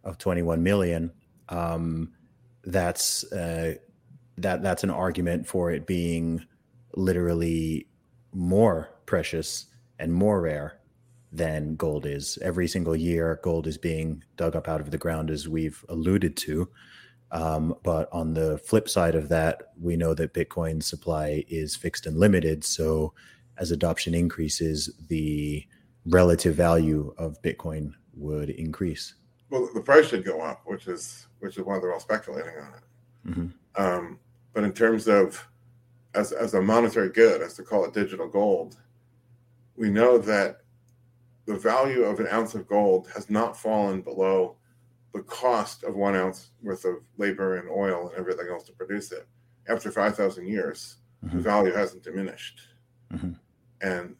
of 0.03 0.17
21 0.17 0.62
million 0.63 1.12
um 1.49 2.12
that's 2.65 3.32
uh 3.34 3.76
that 4.38 4.63
that's 4.63 4.84
an 4.84 4.89
argument 4.89 5.47
for 5.47 5.71
it 5.71 5.86
being 5.86 6.45
literally 6.95 7.88
more 8.34 8.89
precious 9.06 9.65
and 9.99 10.13
more 10.13 10.41
rare 10.41 10.80
than 11.32 11.76
gold 11.76 12.06
is. 12.06 12.38
Every 12.41 12.67
single 12.67 12.95
year 12.95 13.39
gold 13.43 13.67
is 13.67 13.78
being 13.78 14.23
dug 14.38 14.56
up 14.56 14.67
out 14.67 14.82
of 14.82 14.91
the 14.91 14.97
ground 14.97 15.30
as 15.30 15.49
we've 15.49 15.84
alluded 15.89 16.38
to. 16.38 16.69
Um, 17.32 17.76
but 17.84 18.08
on 18.12 18.36
the 18.36 18.60
flip 18.60 18.88
side 18.88 19.15
of 19.15 19.30
that, 19.30 19.71
we 19.82 19.97
know 19.97 20.13
that 20.13 20.36
Bitcoin 20.36 20.84
supply 20.84 21.43
is 21.47 21.76
fixed 21.76 22.06
and 22.06 22.17
limited. 22.17 22.63
So 22.63 23.13
as 23.58 23.71
adoption 23.71 24.13
increases, 24.13 24.91
the 25.08 25.65
relative 26.06 26.56
value 26.56 27.13
of 27.17 27.41
Bitcoin 27.41 27.93
would 28.13 28.52
increase. 28.52 29.15
Well, 29.49 29.67
the 29.73 29.82
price 29.82 30.08
should 30.08 30.26
go 30.26 30.41
up, 30.41 30.62
which 30.65 30.88
is 30.88 31.28
which 31.43 31.58
is 31.58 31.65
why 31.65 31.77
they're 31.77 31.91
all 31.93 31.99
speculating 31.99 32.53
on 32.58 32.73
it. 32.73 32.84
Mhm. 33.27 33.53
Um, 33.75 34.19
but 34.53 34.63
in 34.63 34.71
terms 34.71 35.10
of 35.10 35.45
as 36.13 36.32
as 36.32 36.53
a 36.53 36.62
monetary 36.62 37.10
good, 37.10 37.41
as 37.41 37.53
to 37.56 37.63
call 37.63 37.84
it 37.84 37.93
digital 37.93 38.29
gold, 38.29 38.77
we 39.75 39.89
know 39.89 40.17
that 40.19 40.62
the 41.45 41.56
value 41.56 42.03
of 42.03 42.21
an 42.21 42.27
ounce 42.27 42.56
of 42.56 42.65
gold 42.65 43.10
has 43.10 43.29
not 43.29 43.58
fallen 43.60 44.01
below 44.01 44.56
the 45.13 45.21
cost 45.23 45.84
of 45.84 45.95
one 45.95 46.15
ounce 46.15 46.51
worth 46.62 46.86
of 46.86 47.03
labor 47.17 47.58
and 47.58 47.69
oil 47.69 48.08
and 48.08 48.17
everything 48.17 48.47
else 48.49 48.63
to 48.63 48.71
produce 48.73 49.12
it. 49.12 49.27
After 49.67 49.91
five 49.91 50.15
thousand 50.15 50.47
years, 50.47 50.97
the 51.21 51.29
Mhm. 51.39 51.41
value 51.41 51.73
hasn't 51.73 52.03
diminished. 52.03 52.62
Mhm. 53.12 53.38
And 53.82 54.15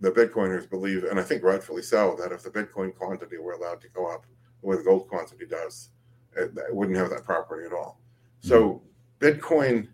the 0.00 0.10
Bitcoiners 0.10 0.68
believe, 0.70 1.04
and 1.04 1.20
I 1.20 1.22
think 1.22 1.42
rightfully 1.42 1.82
so, 1.82 2.16
that 2.16 2.32
if 2.32 2.42
the 2.42 2.50
Bitcoin 2.50 2.94
quantity 2.94 3.36
were 3.36 3.52
allowed 3.52 3.80
to 3.82 3.88
go 3.90 4.06
up 4.06 4.26
the 4.62 4.66
way 4.66 4.76
the 4.76 4.82
gold 4.82 5.08
quantity 5.08 5.44
does, 5.46 5.90
it, 6.36 6.52
wouldn't 6.70 6.96
have 6.98 7.10
that 7.10 7.24
property 7.24 7.66
at 7.66 7.72
all. 7.72 8.00
So 8.40 8.82
Bitcoin 9.20 9.88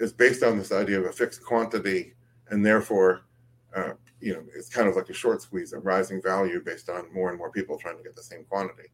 is 0.00 0.12
based 0.12 0.42
on 0.42 0.58
this 0.58 0.72
idea 0.72 0.98
of 0.98 1.06
a 1.06 1.12
fixed 1.12 1.44
quantity, 1.44 2.14
and 2.48 2.64
therefore, 2.64 3.26
uh, 3.74 3.92
you 4.20 4.32
know, 4.32 4.42
it's 4.56 4.68
kind 4.68 4.88
of 4.88 4.96
like 4.96 5.08
a 5.08 5.14
short 5.14 5.42
squeeze, 5.42 5.72
a 5.72 5.78
rising 5.78 6.20
value 6.22 6.60
based 6.64 6.88
on 6.88 7.12
more 7.12 7.28
and 7.28 7.38
more 7.38 7.50
people 7.50 7.78
trying 7.78 7.96
to 7.96 8.02
get 8.02 8.16
the 8.16 8.22
same 8.22 8.44
quantity. 8.44 8.88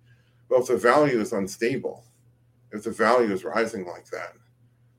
Well, 0.48 0.60
if 0.60 0.66
the 0.66 0.76
value 0.76 1.20
is 1.20 1.32
unstable, 1.32 2.04
if 2.72 2.84
the 2.84 2.90
value 2.90 3.32
is 3.32 3.44
rising 3.44 3.86
like 3.86 4.06
that, 4.10 4.34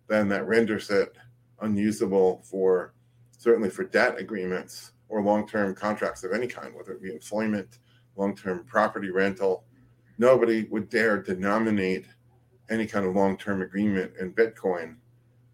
then 0.08 0.28
that 0.30 0.48
renders 0.48 0.90
it 0.90 1.16
unusable 1.62 2.42
for 2.44 2.94
certainly 3.38 3.70
for 3.70 3.84
debt 3.84 4.18
agreements 4.20 4.92
or 5.10 5.22
long-term 5.22 5.76
contracts 5.76 6.24
of 6.24 6.32
any 6.32 6.48
kind, 6.48 6.74
whether 6.74 6.94
it 6.94 7.02
be 7.02 7.12
employment, 7.12 7.80
long-term 8.16 8.64
property 8.66 9.10
rental. 9.10 9.66
Nobody 10.26 10.66
would 10.66 10.88
dare 10.92 11.20
denominate 11.20 12.06
any 12.70 12.86
kind 12.86 13.08
of 13.08 13.16
long-term 13.16 13.64
agreement 13.64 14.12
in 14.20 14.32
Bitcoin 14.32 14.98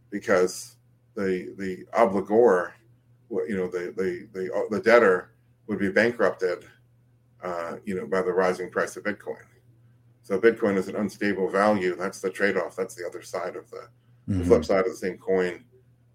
because 0.10 0.75
the 1.15 1.53
the 1.58 1.86
obligor, 1.97 2.71
you 3.32 3.56
know, 3.56 3.67
the 3.69 3.93
the 3.95 4.27
the, 4.34 4.67
the 4.69 4.82
debtor 4.82 5.32
would 5.67 5.80
be 5.80 5.89
bankrupted, 5.89 6.65
uh, 7.41 7.77
you 7.86 7.95
know, 7.95 8.06
by 8.06 8.21
the 8.21 8.34
rising 8.34 8.69
price 8.69 8.97
of 8.97 9.06
Bitcoin. 9.06 9.45
So 10.21 10.37
Bitcoin 10.37 10.75
is 10.75 10.89
an 10.89 10.98
unstable 10.98 11.48
value. 11.50 11.96
That's 11.96 12.19
the 12.19 12.29
trade-off. 12.29 12.75
That's 12.75 12.94
the 12.94 13.08
other 13.08 13.21
side 13.21 13.56
of 13.56 13.71
the, 13.71 13.87
the 14.27 14.44
Mhm. 14.44 14.48
flip 14.48 14.65
side 14.65 14.85
of 14.85 14.91
the 14.91 14.98
same 14.98 15.17
coin. 15.17 15.63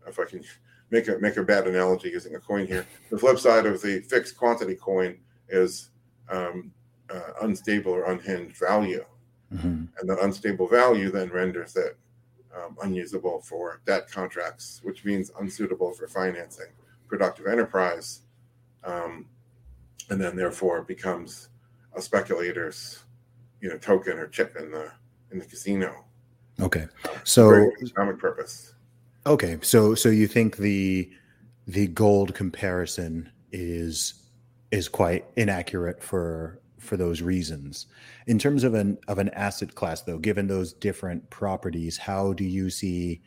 If 0.07 0.18
I 0.18 0.26
can 0.26 0.45
make 0.91 1.09
a 1.09 1.18
make 1.20 1.39
a 1.39 1.43
bad 1.43 1.66
analogy 1.66 2.11
using 2.11 2.35
a 2.35 2.39
coin 2.39 2.66
here, 2.66 2.85
the 3.09 3.16
flip 3.16 3.39
side 3.39 3.64
of 3.64 3.81
the 3.81 4.01
fixed 4.01 4.37
quantity 4.37 4.74
coin 4.74 5.20
is 5.49 5.89
um, 6.29 6.70
uh, 7.13 7.33
unstable 7.43 7.93
or 7.93 8.05
unhinged 8.11 8.57
value, 8.57 9.05
Mhm. 9.55 9.89
and 9.99 10.09
that 10.09 10.19
unstable 10.23 10.67
value 10.67 11.11
then 11.11 11.29
renders 11.31 11.77
it 11.77 11.97
um, 12.55 12.77
unusable 12.83 13.41
for 13.43 13.81
debt 13.87 14.11
contracts, 14.11 14.81
which 14.83 15.05
means 15.05 15.31
unsuitable 15.41 15.93
for 15.93 16.07
financing 16.07 16.67
productive 17.09 17.47
enterprise, 17.47 18.23
um, 18.85 19.27
and 20.11 20.21
then 20.21 20.37
therefore 20.37 20.83
becomes 20.83 21.49
a 21.95 22.01
speculator's 22.03 23.05
you 23.61 23.69
know 23.69 23.79
token 23.79 24.19
or 24.19 24.27
chip 24.27 24.57
in 24.57 24.71
the 24.71 24.91
in 25.31 25.39
the 25.39 25.45
casino 25.47 26.05
Okay. 26.61 26.87
So 27.25 27.71
economic 27.83 28.19
purpose. 28.19 28.75
okay, 29.27 29.59
so 29.63 29.95
so 29.95 30.09
you 30.11 30.27
think 30.27 30.57
the 30.57 31.11
the 31.67 31.87
gold 31.89 32.35
comparison 32.35 33.31
is 33.53 34.15
is 34.71 34.89
quite 34.89 35.25
inaccurate 35.37 36.03
for 36.03 36.59
for 36.83 36.97
those 36.97 37.22
reasons. 37.22 37.87
In 38.26 38.39
terms 38.39 38.64
of 38.64 38.74
an 38.74 38.99
of 39.09 39.18
an 39.18 39.28
asset 39.30 39.74
class, 39.74 40.03
though, 40.03 40.18
given 40.18 40.49
those 40.49 40.72
different 40.72 41.28
properties, 41.30 41.97
how 41.97 42.33
do 42.33 42.45
you 42.45 42.70
see 42.70 43.22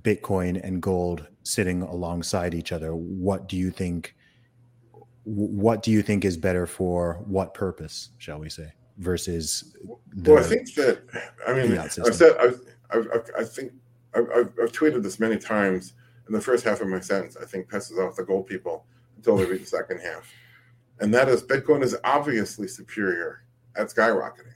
Bitcoin 0.00 0.60
and 0.64 0.82
gold 0.82 1.26
sitting 1.42 1.82
alongside 1.82 2.54
each 2.54 2.72
other? 2.72 2.94
What 2.94 3.48
do 3.48 3.56
you 3.56 3.70
think? 3.70 4.16
What 5.24 5.82
do 5.82 5.90
you 5.90 6.02
think 6.02 6.24
is 6.24 6.36
better 6.36 6.66
for 6.66 7.22
what 7.26 7.54
purpose, 7.54 8.10
shall 8.18 8.38
we 8.38 8.48
say, 8.48 8.72
versus? 8.98 9.76
The, 10.14 10.32
well, 10.32 10.42
I 10.42 10.46
think 10.46 10.74
that 10.74 11.02
I 11.46 11.52
mean, 11.52 11.78
I've 11.78 11.92
said 11.92 12.36
I, 12.40 12.96
I, 12.96 13.02
I 13.40 13.44
think 13.44 13.72
I've, 14.14 14.28
I've, 14.30 14.72
tweeted 14.72 15.02
this 15.02 15.20
many 15.20 15.38
times. 15.38 15.94
In 16.26 16.32
the 16.32 16.40
first 16.40 16.64
half 16.64 16.80
of 16.80 16.88
my 16.88 17.00
sentence, 17.00 17.36
I 17.38 17.44
think 17.44 17.68
pisses 17.68 17.98
off 17.98 18.16
the 18.16 18.24
gold 18.24 18.46
people 18.46 18.86
until 19.16 19.36
they 19.36 19.44
read 19.44 19.60
the 19.60 19.66
second 19.66 19.98
half 19.98 20.32
and 21.00 21.12
that 21.14 21.28
is 21.28 21.42
Bitcoin 21.42 21.82
is 21.82 21.96
obviously 22.04 22.68
superior 22.68 23.44
at 23.76 23.88
skyrocketing 23.88 24.54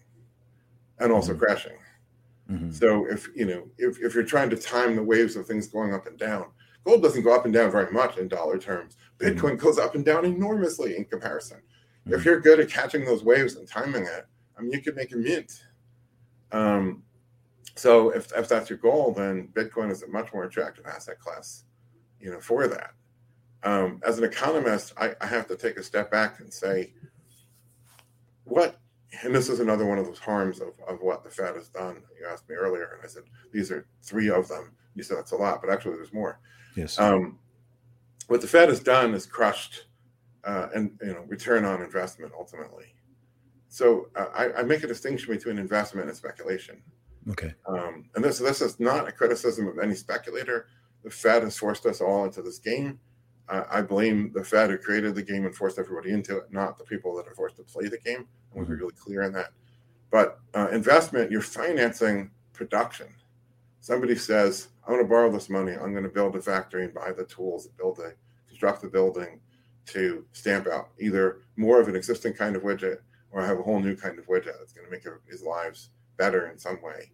and 0.99 1.13
also 1.13 1.33
mm-hmm. 1.33 1.45
crashing. 1.45 1.79
Mm-hmm. 2.51 2.71
So 2.71 3.07
if 3.07 3.29
you 3.35 3.47
know 3.47 3.69
if, 3.79 3.99
if 4.01 4.15
you're 4.15 4.25
trying 4.25 4.51
to 4.51 4.57
time 4.57 4.97
the 4.97 5.03
waves 5.03 5.37
of 5.37 5.47
things 5.47 5.67
going 5.69 5.95
up 5.95 6.07
and 6.07 6.19
down, 6.19 6.47
gold 6.85 7.03
doesn't 7.03 7.23
go 7.23 7.35
up 7.35 7.45
and 7.45 7.53
down 7.53 7.71
very 7.71 7.93
much 7.93 8.17
in 8.19 8.29
dollar 8.29 8.59
terms. 8.59 8.97
Bitcoin 9.19 9.53
mm-hmm. 9.53 9.67
goes 9.67 9.79
up 9.79 9.95
and 9.95 10.05
down 10.05 10.25
enormously 10.25 10.97
in 10.97 11.05
comparison. 11.05 11.59
If 12.07 12.13
mm-hmm. 12.13 12.29
you're 12.29 12.41
good 12.41 12.61
at 12.61 12.71
catching 12.71 13.05
those 13.05 13.25
waves 13.25 13.57
and 13.57 13.69
timing 13.69 14.05
it, 14.05 14.27
I 14.57 14.63
mean 14.63 14.73
you 14.73 14.81
could 14.81 14.97
make 14.97 15.13
a 15.13 15.17
mint. 15.17 15.65
Um, 16.53 17.03
so 17.75 18.11
if, 18.11 18.33
if 18.33 18.49
that's 18.49 18.71
your 18.71 18.79
goal, 18.79 19.13
then 19.13 19.51
Bitcoin 19.53 19.93
is 19.93 20.03
a 20.03 20.09
much 20.09 20.33
more 20.33 20.45
attractive 20.45 20.87
asset 20.87 21.21
class, 21.21 21.65
you 22.19 22.31
know, 22.31 22.41
for 22.41 22.67
that 22.67 22.93
um, 23.63 24.01
as 24.07 24.19
an 24.19 24.25
economist, 24.25 24.93
I, 24.97 25.15
I, 25.21 25.27
have 25.27 25.49
to 25.49 25.57
take 25.57 25.77
a 25.77 25.83
step 25.83 26.11
back 26.11 26.39
and 26.41 26.53
say, 26.53 26.93
what, 28.45 28.79
and 29.23 29.35
this 29.35 29.49
is 29.49 29.59
another 29.59 29.85
one 29.85 29.99
of 29.99 30.07
those 30.07 30.19
harms 30.19 30.61
of, 30.61 30.69
of 30.87 31.01
what 31.01 31.25
the 31.25 31.31
Fed 31.31 31.57
has 31.57 31.69
done. 31.69 32.03
You 32.21 32.27
asked 32.27 32.49
me 32.49 32.55
earlier, 32.55 32.93
and 32.95 33.03
I 33.05 33.09
said, 33.09 33.25
these 33.53 33.73
are 33.73 33.87
three 34.03 34.31
of 34.31 34.47
them. 34.49 34.73
You 34.95 35.03
said 35.03 35.17
that's 35.17 35.33
a 35.33 35.37
lot, 35.37 35.61
but 35.61 35.71
actually 35.71 35.97
there's 35.97 36.13
more. 36.13 36.39
Yes. 36.77 36.99
Um, 36.99 37.39
what 38.29 38.41
the 38.41 38.47
Fed 38.47 38.69
has 38.69 38.81
done 38.81 39.15
is 39.15 39.27
crushed 39.27 39.87
uh, 40.45 40.69
and 40.75 40.99
you 41.03 41.13
know 41.13 41.25
return 41.27 41.65
on 41.65 41.83
investment 41.83 42.33
ultimately. 42.39 42.95
So 43.69 44.09
uh, 44.17 44.27
I, 44.35 44.53
I, 44.61 44.63
make 44.63 44.83
a 44.83 44.87
distinction 44.87 45.33
between 45.35 45.59
investment 45.59 46.09
and 46.09 46.17
speculation. 46.17 46.83
Okay. 47.31 47.53
Um, 47.67 48.09
and 48.15 48.25
this 48.25 48.39
this 48.39 48.63
is 48.63 48.81
not 48.81 49.09
a 49.09 49.13
criticism 49.13 49.67
of 49.69 49.79
any 49.79 49.95
speculator. 49.95 50.67
The 51.05 51.11
Fed 51.11 51.43
has 51.43 51.57
forced 51.57 51.87
us 51.87 52.01
all 52.01 52.25
into 52.25 52.43
this 52.43 52.59
game. 52.59 52.99
I, 53.49 53.65
I 53.71 53.83
blame 53.83 54.33
the 54.35 54.45
Fed 54.45 54.71
who 54.71 54.79
created 54.79 55.15
the 55.15 55.23
game 55.23 55.47
and 55.47 55.55
forced 55.55 55.79
everybody 55.79 56.11
into 56.11 56.37
it, 56.39 56.53
not 56.53 56.79
the 56.79 56.85
people 56.85 57.17
that 57.17 57.27
are 57.27 57.35
forced 57.35 57.57
to 57.57 57.63
play 57.63 57.89
the 57.89 57.99
game. 57.99 58.27
I 58.53 58.57
want 58.57 58.69
to 58.69 58.75
be 58.75 58.77
mm-hmm. 58.77 58.85
really 58.85 58.95
clear 58.95 59.23
on 59.25 59.33
that. 59.33 59.53
But 60.11 60.41
uh, 60.55 60.69
investment, 60.73 61.31
you're 61.31 61.43
financing 61.43 62.31
production. 62.53 63.09
Somebody 63.81 64.17
says, 64.17 64.69
I 64.87 64.91
want 64.91 65.03
to 65.03 65.09
borrow 65.09 65.31
this 65.31 65.49
money. 65.49 65.73
I'm 65.73 65.93
going 65.93 66.05
to 66.05 66.09
build 66.09 66.35
a 66.37 66.43
factory 66.43 66.85
and 66.85 66.95
buy 66.95 67.13
the 67.13 67.25
tools 67.25 67.67
to 67.67 67.73
build 67.77 67.99
a 67.99 68.13
construct 68.49 68.83
the 68.83 68.89
building 68.89 69.41
to 69.87 70.25
stamp 70.33 70.67
out 70.67 70.89
either 70.99 71.39
more 71.57 71.81
of 71.81 71.89
an 71.89 71.97
existing 71.97 72.35
kind 72.35 72.57
of 72.57 72.63
widget 72.63 72.99
or 73.31 73.45
have 73.45 73.59
a 73.59 73.63
whole 73.63 73.81
new 73.81 73.95
kind 73.95 74.19
of 74.19 74.27
widget 74.27 74.59
that's 74.59 74.73
going 74.73 74.87
to 74.87 74.91
make 74.91 75.05
his 75.31 75.43
lives 75.43 75.91
better 76.17 76.51
in 76.51 76.59
some 76.59 76.81
way. 76.83 77.11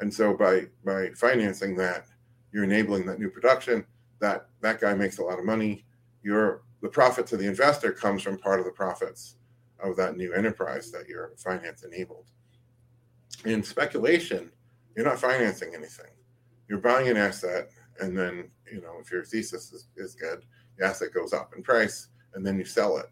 And 0.00 0.12
so 0.12 0.34
by 0.34 0.66
by 0.84 1.10
financing 1.10 1.76
that, 1.76 2.06
you're 2.52 2.64
enabling 2.64 3.06
that 3.06 3.20
new 3.20 3.30
production 3.30 3.86
that 4.20 4.46
that 4.60 4.80
guy 4.80 4.94
makes 4.94 5.18
a 5.18 5.22
lot 5.22 5.38
of 5.38 5.44
money. 5.44 5.84
Your 6.22 6.62
the 6.80 6.88
profit 6.88 7.26
to 7.28 7.36
the 7.36 7.46
investor 7.46 7.92
comes 7.92 8.22
from 8.22 8.38
part 8.38 8.60
of 8.60 8.66
the 8.66 8.72
profits 8.72 9.36
of 9.80 9.96
that 9.96 10.16
new 10.16 10.32
enterprise 10.32 10.90
that 10.92 11.08
your 11.08 11.32
finance 11.36 11.82
enabled. 11.82 12.24
In 13.44 13.62
speculation, 13.62 14.50
you're 14.96 15.04
not 15.04 15.18
financing 15.18 15.74
anything. 15.74 16.10
You're 16.68 16.78
buying 16.78 17.08
an 17.08 17.16
asset, 17.16 17.70
and 18.00 18.16
then 18.16 18.50
you 18.70 18.80
know 18.80 18.96
if 19.00 19.10
your 19.10 19.24
thesis 19.24 19.72
is, 19.72 19.88
is 19.96 20.14
good, 20.14 20.44
the 20.78 20.86
asset 20.86 21.12
goes 21.12 21.32
up 21.32 21.52
in 21.56 21.62
price, 21.62 22.08
and 22.34 22.46
then 22.46 22.58
you 22.58 22.64
sell 22.64 22.98
it. 22.98 23.06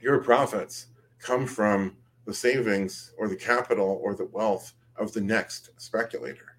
Your 0.00 0.18
profits 0.18 0.88
come 1.18 1.46
from 1.46 1.96
the 2.26 2.34
savings 2.34 3.12
or 3.18 3.28
the 3.28 3.36
capital 3.36 4.00
or 4.02 4.14
the 4.14 4.26
wealth 4.26 4.74
of 4.96 5.12
the 5.12 5.20
next 5.20 5.70
speculator. 5.76 6.55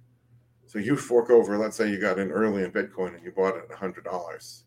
So 0.67 0.79
you 0.79 0.97
fork 0.97 1.29
over, 1.29 1.57
let's 1.57 1.77
say 1.77 1.89
you 1.89 1.99
got 1.99 2.19
in 2.19 2.29
early 2.29 2.63
in 2.63 2.71
Bitcoin 2.71 3.15
and 3.15 3.23
you 3.23 3.31
bought 3.31 3.55
it 3.55 3.63
at 3.71 3.77
hundred 3.77 4.03
dollars. 4.03 4.65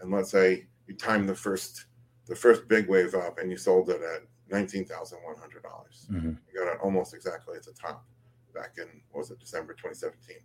And 0.00 0.10
let's 0.10 0.30
say 0.30 0.66
you 0.86 0.94
timed 0.96 1.28
the 1.28 1.34
first 1.34 1.84
the 2.26 2.34
first 2.34 2.66
big 2.66 2.88
wave 2.88 3.14
up 3.14 3.38
and 3.38 3.50
you 3.50 3.58
sold 3.58 3.90
it 3.90 4.00
at 4.00 4.22
nineteen 4.50 4.86
thousand 4.86 5.18
one 5.22 5.36
hundred 5.36 5.62
dollars. 5.62 6.06
Mm-hmm. 6.10 6.28
You 6.30 6.64
got 6.64 6.72
it 6.72 6.80
almost 6.82 7.12
exactly 7.12 7.56
at 7.56 7.62
the 7.62 7.72
top 7.72 8.06
back 8.54 8.76
in 8.78 8.86
was 9.12 9.30
it 9.30 9.38
December 9.38 9.74
2017. 9.74 10.38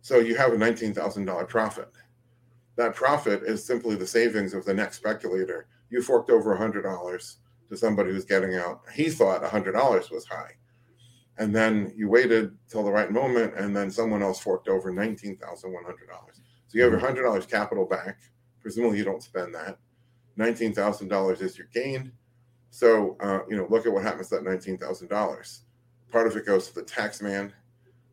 So 0.00 0.20
you 0.20 0.34
have 0.36 0.54
a 0.54 0.58
nineteen 0.58 0.94
thousand 0.94 1.26
dollar 1.26 1.44
profit. 1.44 1.90
That 2.76 2.94
profit 2.94 3.42
is 3.42 3.62
simply 3.62 3.94
the 3.94 4.06
savings 4.06 4.54
of 4.54 4.64
the 4.64 4.72
next 4.72 4.96
speculator. 4.96 5.66
You 5.90 6.00
forked 6.00 6.30
over 6.30 6.54
a 6.54 6.58
hundred 6.58 6.82
dollars 6.82 7.36
to 7.68 7.76
somebody 7.76 8.10
who's 8.10 8.24
getting 8.24 8.54
out. 8.54 8.80
He 8.94 9.10
thought 9.10 9.44
a 9.44 9.48
hundred 9.48 9.72
dollars 9.72 10.10
was 10.10 10.24
high 10.24 10.54
and 11.40 11.56
then 11.56 11.90
you 11.96 12.06
waited 12.06 12.54
till 12.68 12.84
the 12.84 12.92
right 12.92 13.10
moment, 13.10 13.54
and 13.56 13.74
then 13.74 13.90
someone 13.90 14.22
else 14.22 14.38
forked 14.38 14.68
over 14.68 14.92
nineteen 14.92 15.38
thousand 15.38 15.72
one 15.72 15.84
hundred 15.84 16.06
dollars. 16.06 16.42
So 16.68 16.76
you 16.76 16.82
have 16.82 16.92
your 16.92 17.00
hundred 17.00 17.22
dollars 17.22 17.46
capital 17.46 17.86
back. 17.86 18.18
Presumably, 18.60 18.98
you 18.98 19.04
don't 19.04 19.22
spend 19.22 19.54
that. 19.54 19.78
Nineteen 20.36 20.74
thousand 20.74 21.08
dollars 21.08 21.40
is 21.40 21.56
your 21.56 21.66
gain. 21.72 22.12
So 22.68 23.16
uh, 23.20 23.40
you 23.48 23.56
know, 23.56 23.66
look 23.70 23.86
at 23.86 23.92
what 23.92 24.02
happens 24.02 24.28
to 24.28 24.36
that 24.36 24.44
nineteen 24.44 24.76
thousand 24.76 25.08
dollars. 25.08 25.62
Part 26.12 26.26
of 26.26 26.36
it 26.36 26.44
goes 26.44 26.68
to 26.68 26.74
the 26.74 26.82
tax 26.82 27.22
man. 27.22 27.54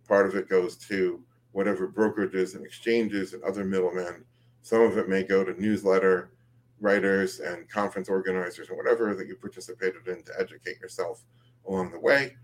Part 0.08 0.26
of 0.26 0.36
it 0.36 0.48
goes 0.48 0.78
to 0.88 1.22
whatever 1.52 1.86
brokerages 1.86 2.56
and 2.56 2.66
exchanges 2.66 3.34
and 3.34 3.44
other 3.44 3.66
middlemen. 3.66 4.24
Some 4.62 4.82
of 4.82 4.98
it 4.98 5.10
may 5.10 5.24
go 5.24 5.44
to 5.44 5.62
newsletter 5.62 6.32
writers 6.80 7.42
and 7.42 7.68
conference 7.70 8.08
organizers 8.08 8.70
and 8.70 8.78
whatever 8.78 9.14
that 9.16 9.28
you 9.28 9.36
participated 9.36 10.08
in 10.08 10.24
to 10.24 10.32
educate 10.40 10.80
yourself 10.80 11.26
along 11.68 11.92
the 11.92 12.00
way 12.00 12.38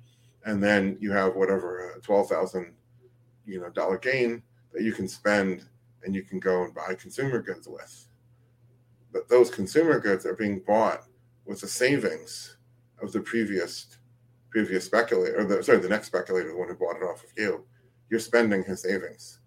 and 0.46 0.64
then 0.64 0.98
you 1.00 1.12
have 1.12 1.36
whatever 1.36 1.92
a 1.92 2.02
twelve 2.02 2.30
thousand 2.30 2.74
you 3.46 3.60
know 3.60 3.70
dollar 3.70 3.98
gain 3.98 4.42
that 4.74 4.84
you 4.84 4.92
can 4.92 5.08
spend 5.08 5.66
and 6.04 6.14
you 6.14 6.24
can 6.24 6.40
go 6.40 6.64
and 6.64 6.74
buy 6.74 6.96
consumer 6.96 7.42
goods 7.42 7.68
with. 7.68 8.08
But 9.12 9.30
those 9.30 9.50
consumer 9.50 10.00
goods 10.00 10.26
are 10.26 10.36
being 10.36 10.60
bought 10.60 11.04
with 11.46 11.62
the 11.62 11.68
savings 11.68 12.58
of 13.02 13.12
the 13.12 13.22
previous 13.22 13.98
previous 14.50 14.86
speculator, 14.86 15.40
or 15.40 15.46
the, 15.46 15.64
sorry, 15.64 15.80
the 15.80 15.90
next 15.90 16.08
speculator, 16.08 16.50
the 16.50 16.58
one 16.58 16.68
who 16.68 16.76
bought 16.76 16.98
it 16.98 17.04
off 17.04 17.24
of 17.24 17.32
you. 17.36 17.66
You're 18.10 18.20
spending 18.20 18.64
his 18.64 18.84
savings. 18.84 19.40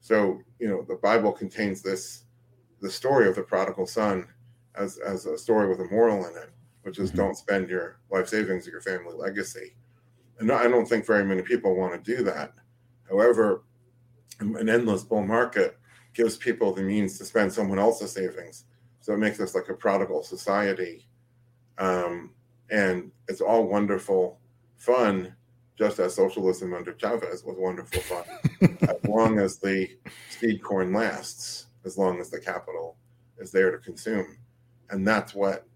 So 0.00 0.40
you 0.58 0.68
know 0.68 0.82
the 0.82 0.96
Bible 0.96 1.32
contains 1.32 1.82
this 1.82 2.24
the 2.80 2.90
story 2.90 3.28
of 3.28 3.34
the 3.34 3.42
prodigal 3.42 3.86
son 3.86 4.28
as 4.74 4.98
as 4.98 5.26
a 5.26 5.36
story 5.36 5.68
with 5.68 5.80
a 5.80 5.92
moral 5.92 6.26
in 6.26 6.36
it, 6.36 6.50
which 6.82 6.98
is 6.98 7.10
mm-hmm. 7.10 7.18
don't 7.18 7.36
spend 7.36 7.68
your 7.68 7.98
life 8.10 8.28
savings 8.28 8.66
or 8.66 8.70
your 8.70 8.80
family 8.80 9.14
legacy 9.14 9.74
and 10.38 10.52
I 10.52 10.68
don't 10.68 10.86
think 10.86 11.06
very 11.06 11.24
many 11.24 11.42
people 11.42 11.76
want 11.76 11.92
to 11.92 12.16
do 12.16 12.22
that. 12.24 12.52
However, 13.08 13.64
an 14.40 14.68
endless 14.68 15.02
bull 15.02 15.26
market 15.26 15.78
gives 16.14 16.36
people 16.36 16.72
the 16.72 16.82
means 16.82 17.18
to 17.18 17.24
spend 17.24 17.52
someone 17.52 17.78
else's 17.78 18.12
savings. 18.12 18.64
So 19.00 19.14
it 19.14 19.18
makes 19.18 19.40
us 19.40 19.54
like 19.54 19.68
a 19.68 19.74
prodigal 19.74 20.22
society. 20.22 21.06
Um, 21.78 22.30
and 22.70 23.10
it's 23.28 23.40
all 23.40 23.66
wonderful 23.66 24.38
fun, 24.76 25.34
just 25.76 25.98
as 25.98 26.14
socialism 26.14 26.74
under 26.74 26.92
Chavez 26.92 27.44
was 27.44 27.56
wonderful 27.58 28.00
fun, 28.02 28.24
as 28.82 29.04
long 29.08 29.38
as 29.38 29.58
the 29.58 29.88
seed 30.28 30.62
corn 30.62 30.92
lasts, 30.92 31.66
as 31.84 31.96
long 31.96 32.20
as 32.20 32.30
the 32.30 32.40
capital 32.40 32.96
is 33.38 33.50
there 33.50 33.70
to 33.70 33.78
consume. 33.78 34.38
And 34.90 35.06
that's 35.06 35.34
what 35.34 35.66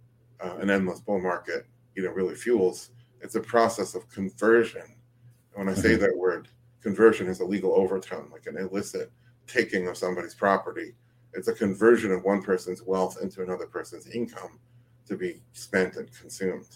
uh, 0.40 0.56
an 0.56 0.70
endless 0.70 1.00
bull 1.00 1.20
market, 1.20 1.66
you 1.94 2.02
know, 2.02 2.10
really 2.10 2.34
fuels 2.34 2.90
it's 3.22 3.36
a 3.36 3.40
process 3.40 3.94
of 3.94 4.08
conversion. 4.10 4.82
And 4.82 5.66
when 5.66 5.68
I 5.68 5.74
say 5.74 5.90
mm-hmm. 5.90 6.02
that 6.02 6.16
word, 6.16 6.48
conversion 6.82 7.26
has 7.28 7.40
a 7.40 7.44
legal 7.44 7.72
overtone, 7.74 8.28
like 8.32 8.46
an 8.46 8.58
illicit 8.58 9.10
taking 9.46 9.88
of 9.88 9.96
somebody's 9.96 10.34
property. 10.34 10.94
It's 11.34 11.48
a 11.48 11.54
conversion 11.54 12.12
of 12.12 12.24
one 12.24 12.42
person's 12.42 12.82
wealth 12.82 13.18
into 13.22 13.42
another 13.42 13.66
person's 13.66 14.08
income 14.08 14.58
to 15.06 15.16
be 15.16 15.42
spent 15.52 15.96
and 15.96 16.12
consumed. 16.12 16.66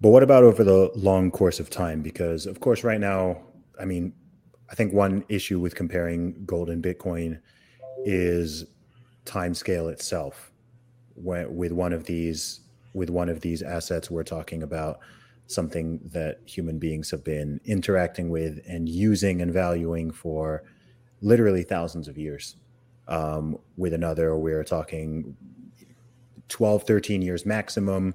But 0.00 0.10
what 0.10 0.22
about 0.22 0.44
over 0.44 0.62
the 0.62 0.90
long 0.94 1.30
course 1.30 1.58
of 1.58 1.70
time? 1.70 2.02
Because, 2.02 2.46
of 2.46 2.60
course, 2.60 2.84
right 2.84 3.00
now, 3.00 3.42
I 3.80 3.84
mean, 3.84 4.12
I 4.70 4.74
think 4.74 4.92
one 4.92 5.24
issue 5.28 5.58
with 5.58 5.74
comparing 5.74 6.44
gold 6.44 6.70
and 6.70 6.82
Bitcoin 6.82 7.40
is 8.04 8.66
time 9.24 9.54
scale 9.54 9.88
itself. 9.88 10.52
When, 11.14 11.56
with 11.56 11.72
one 11.72 11.92
of 11.92 12.04
these 12.04 12.60
with 12.94 13.10
one 13.10 13.28
of 13.28 13.40
these 13.40 13.62
assets, 13.62 14.10
we're 14.10 14.24
talking 14.24 14.62
about 14.62 15.00
something 15.46 15.98
that 16.12 16.40
human 16.44 16.78
beings 16.78 17.10
have 17.10 17.24
been 17.24 17.60
interacting 17.64 18.28
with 18.28 18.60
and 18.68 18.88
using 18.88 19.40
and 19.40 19.52
valuing 19.52 20.10
for 20.10 20.62
literally 21.20 21.62
thousands 21.62 22.06
of 22.06 22.18
years. 22.18 22.56
Um, 23.08 23.58
with 23.78 23.94
another, 23.94 24.36
we're 24.36 24.64
talking 24.64 25.34
12, 26.48 26.82
13 26.82 27.22
years 27.22 27.46
maximum, 27.46 28.14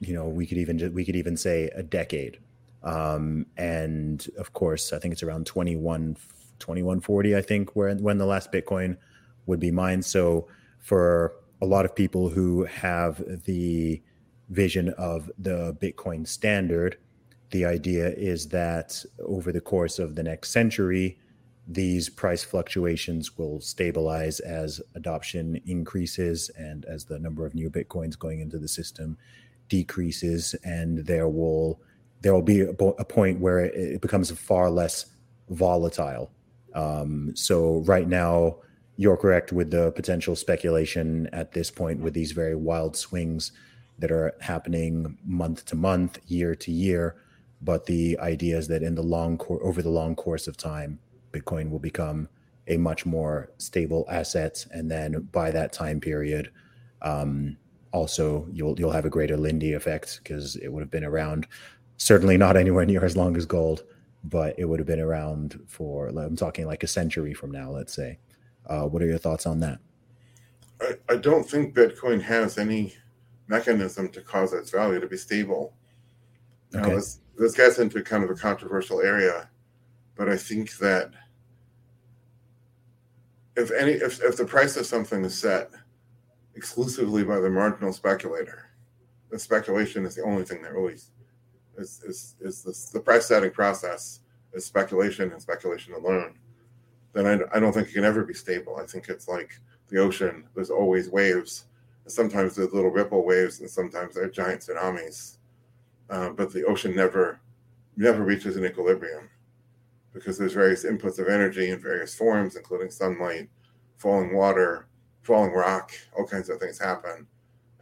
you 0.00 0.14
know, 0.14 0.28
we 0.28 0.46
could 0.46 0.58
even 0.58 0.92
we 0.94 1.04
could 1.04 1.16
even 1.16 1.36
say 1.36 1.70
a 1.74 1.82
decade. 1.82 2.38
Um, 2.82 3.46
and 3.56 4.26
of 4.38 4.52
course, 4.52 4.92
I 4.92 4.98
think 4.98 5.12
it's 5.12 5.22
around 5.22 5.46
21, 5.46 6.16
2140, 6.58 7.36
I 7.36 7.42
think, 7.42 7.74
where 7.74 7.94
when 7.96 8.18
the 8.18 8.26
last 8.26 8.52
Bitcoin 8.52 8.96
would 9.46 9.60
be 9.60 9.70
mined. 9.70 10.04
So 10.04 10.46
for 10.78 11.34
a 11.60 11.66
lot 11.66 11.84
of 11.84 11.94
people 11.94 12.28
who 12.28 12.64
have 12.64 13.22
the 13.44 14.02
vision 14.48 14.90
of 14.90 15.30
the 15.38 15.76
Bitcoin 15.80 16.26
standard, 16.26 16.98
the 17.50 17.64
idea 17.64 18.10
is 18.10 18.48
that 18.48 19.04
over 19.24 19.52
the 19.52 19.60
course 19.60 19.98
of 19.98 20.14
the 20.14 20.22
next 20.22 20.50
century, 20.50 21.18
these 21.68 22.08
price 22.08 22.42
fluctuations 22.42 23.36
will 23.36 23.60
stabilize 23.60 24.40
as 24.40 24.80
adoption 24.94 25.60
increases 25.66 26.50
and 26.56 26.86
as 26.86 27.04
the 27.04 27.18
number 27.18 27.44
of 27.44 27.54
new 27.54 27.68
bitcoins 27.68 28.18
going 28.18 28.40
into 28.40 28.58
the 28.58 28.68
system 28.68 29.18
decreases. 29.68 30.54
And 30.64 31.04
there 31.06 31.28
will 31.28 31.80
there 32.20 32.32
will 32.32 32.42
be 32.42 32.62
a, 32.62 32.70
a 32.70 33.04
point 33.04 33.38
where 33.38 33.60
it 33.60 34.00
becomes 34.00 34.30
far 34.30 34.70
less 34.70 35.06
volatile. 35.50 36.32
Um, 36.74 37.32
so 37.36 37.80
right 37.80 38.08
now 38.08 38.56
you're 38.98 39.16
correct 39.16 39.52
with 39.52 39.70
the 39.70 39.90
potential 39.92 40.36
speculation 40.36 41.26
at 41.32 41.52
this 41.52 41.70
point 41.70 42.00
with 42.00 42.12
these 42.12 42.32
very 42.32 42.54
wild 42.54 42.94
swings 42.96 43.52
that 43.98 44.12
are 44.12 44.34
happening 44.40 45.16
month 45.24 45.64
to 45.64 45.74
month 45.74 46.18
year 46.26 46.54
to 46.54 46.70
year 46.70 47.16
but 47.62 47.86
the 47.86 48.18
idea 48.20 48.58
is 48.58 48.68
that 48.68 48.82
in 48.82 48.94
the 48.94 49.02
long 49.02 49.38
cor- 49.38 49.62
over 49.64 49.80
the 49.80 49.88
long 49.88 50.14
course 50.14 50.46
of 50.46 50.56
time 50.56 50.98
Bitcoin 51.32 51.70
will 51.70 51.78
become 51.78 52.28
a 52.68 52.76
much 52.76 53.06
more 53.06 53.50
stable 53.58 54.06
asset, 54.10 54.64
and 54.72 54.90
then 54.90 55.28
by 55.32 55.50
that 55.50 55.72
time 55.72 56.00
period, 56.00 56.50
um, 57.02 57.56
also 57.92 58.46
you'll 58.52 58.78
you'll 58.78 58.92
have 58.92 59.06
a 59.06 59.10
greater 59.10 59.36
Lindy 59.36 59.72
effect 59.72 60.20
because 60.22 60.56
it 60.56 60.68
would 60.68 60.80
have 60.82 60.90
been 60.90 61.04
around. 61.04 61.46
Certainly 61.96 62.36
not 62.36 62.56
anywhere 62.56 62.84
near 62.84 63.04
as 63.04 63.16
long 63.16 63.36
as 63.36 63.46
gold, 63.46 63.84
but 64.22 64.54
it 64.58 64.66
would 64.66 64.78
have 64.78 64.86
been 64.86 65.00
around 65.00 65.58
for 65.66 66.08
I'm 66.08 66.36
talking 66.36 66.66
like 66.66 66.82
a 66.82 66.86
century 66.86 67.34
from 67.34 67.50
now, 67.50 67.70
let's 67.70 67.94
say. 67.94 68.18
Uh, 68.68 68.84
what 68.84 69.02
are 69.02 69.06
your 69.06 69.18
thoughts 69.18 69.46
on 69.46 69.60
that? 69.60 69.78
I, 70.80 70.92
I 71.08 71.16
don't 71.16 71.48
think 71.48 71.74
Bitcoin 71.74 72.20
has 72.22 72.58
any 72.58 72.94
mechanism 73.46 74.10
to 74.10 74.20
cause 74.20 74.52
its 74.52 74.70
value 74.70 75.00
to 75.00 75.06
be 75.06 75.16
stable. 75.16 75.74
Okay. 76.74 76.88
Now, 76.88 76.94
this, 76.96 77.20
this 77.38 77.54
gets 77.54 77.78
into 77.78 78.02
kind 78.02 78.22
of 78.24 78.30
a 78.30 78.34
controversial 78.34 79.00
area 79.00 79.48
but 80.18 80.28
I 80.28 80.36
think 80.36 80.76
that 80.78 81.12
if 83.56 83.70
any 83.70 83.92
if, 83.92 84.20
if 84.22 84.36
the 84.36 84.44
price 84.44 84.76
of 84.76 84.84
something 84.84 85.24
is 85.24 85.38
set 85.38 85.70
exclusively 86.56 87.22
by 87.22 87.38
the 87.38 87.48
marginal 87.48 87.92
speculator, 87.92 88.68
the 89.30 89.38
speculation 89.38 90.04
is 90.04 90.16
the 90.16 90.24
only 90.24 90.44
thing 90.44 90.60
that 90.62 90.74
really 90.74 90.94
is 90.94 91.10
is 91.78 92.34
is 92.40 92.64
this, 92.64 92.90
the 92.90 93.00
price 93.00 93.26
setting 93.26 93.52
process 93.52 94.20
is 94.52 94.64
speculation 94.66 95.30
and 95.30 95.40
speculation 95.40 95.94
alone. 95.94 96.34
Then 97.18 97.26
I, 97.26 97.56
I 97.56 97.58
don't 97.58 97.72
think 97.72 97.88
it 97.88 97.94
can 97.94 98.04
ever 98.04 98.22
be 98.22 98.32
stable. 98.32 98.76
I 98.76 98.86
think 98.86 99.08
it's 99.08 99.26
like 99.26 99.50
the 99.88 99.98
ocean. 99.98 100.44
There's 100.54 100.70
always 100.70 101.10
waves. 101.10 101.64
Sometimes 102.06 102.54
there's 102.54 102.72
little 102.72 102.92
ripple 102.92 103.24
waves, 103.24 103.58
and 103.58 103.68
sometimes 103.68 104.14
there 104.14 104.24
are 104.24 104.30
giant 104.30 104.60
tsunamis. 104.60 105.38
Uh, 106.08 106.30
but 106.30 106.52
the 106.52 106.64
ocean 106.64 106.94
never 106.94 107.40
never 107.96 108.22
reaches 108.22 108.56
an 108.56 108.64
equilibrium 108.64 109.28
because 110.14 110.38
there's 110.38 110.52
various 110.52 110.84
inputs 110.84 111.18
of 111.18 111.26
energy 111.26 111.70
in 111.70 111.80
various 111.80 112.14
forms, 112.14 112.54
including 112.54 112.88
sunlight, 112.88 113.48
falling 113.96 114.32
water, 114.32 114.86
falling 115.22 115.52
rock, 115.52 115.90
all 116.16 116.24
kinds 116.24 116.48
of 116.48 116.60
things 116.60 116.78
happen. 116.78 117.26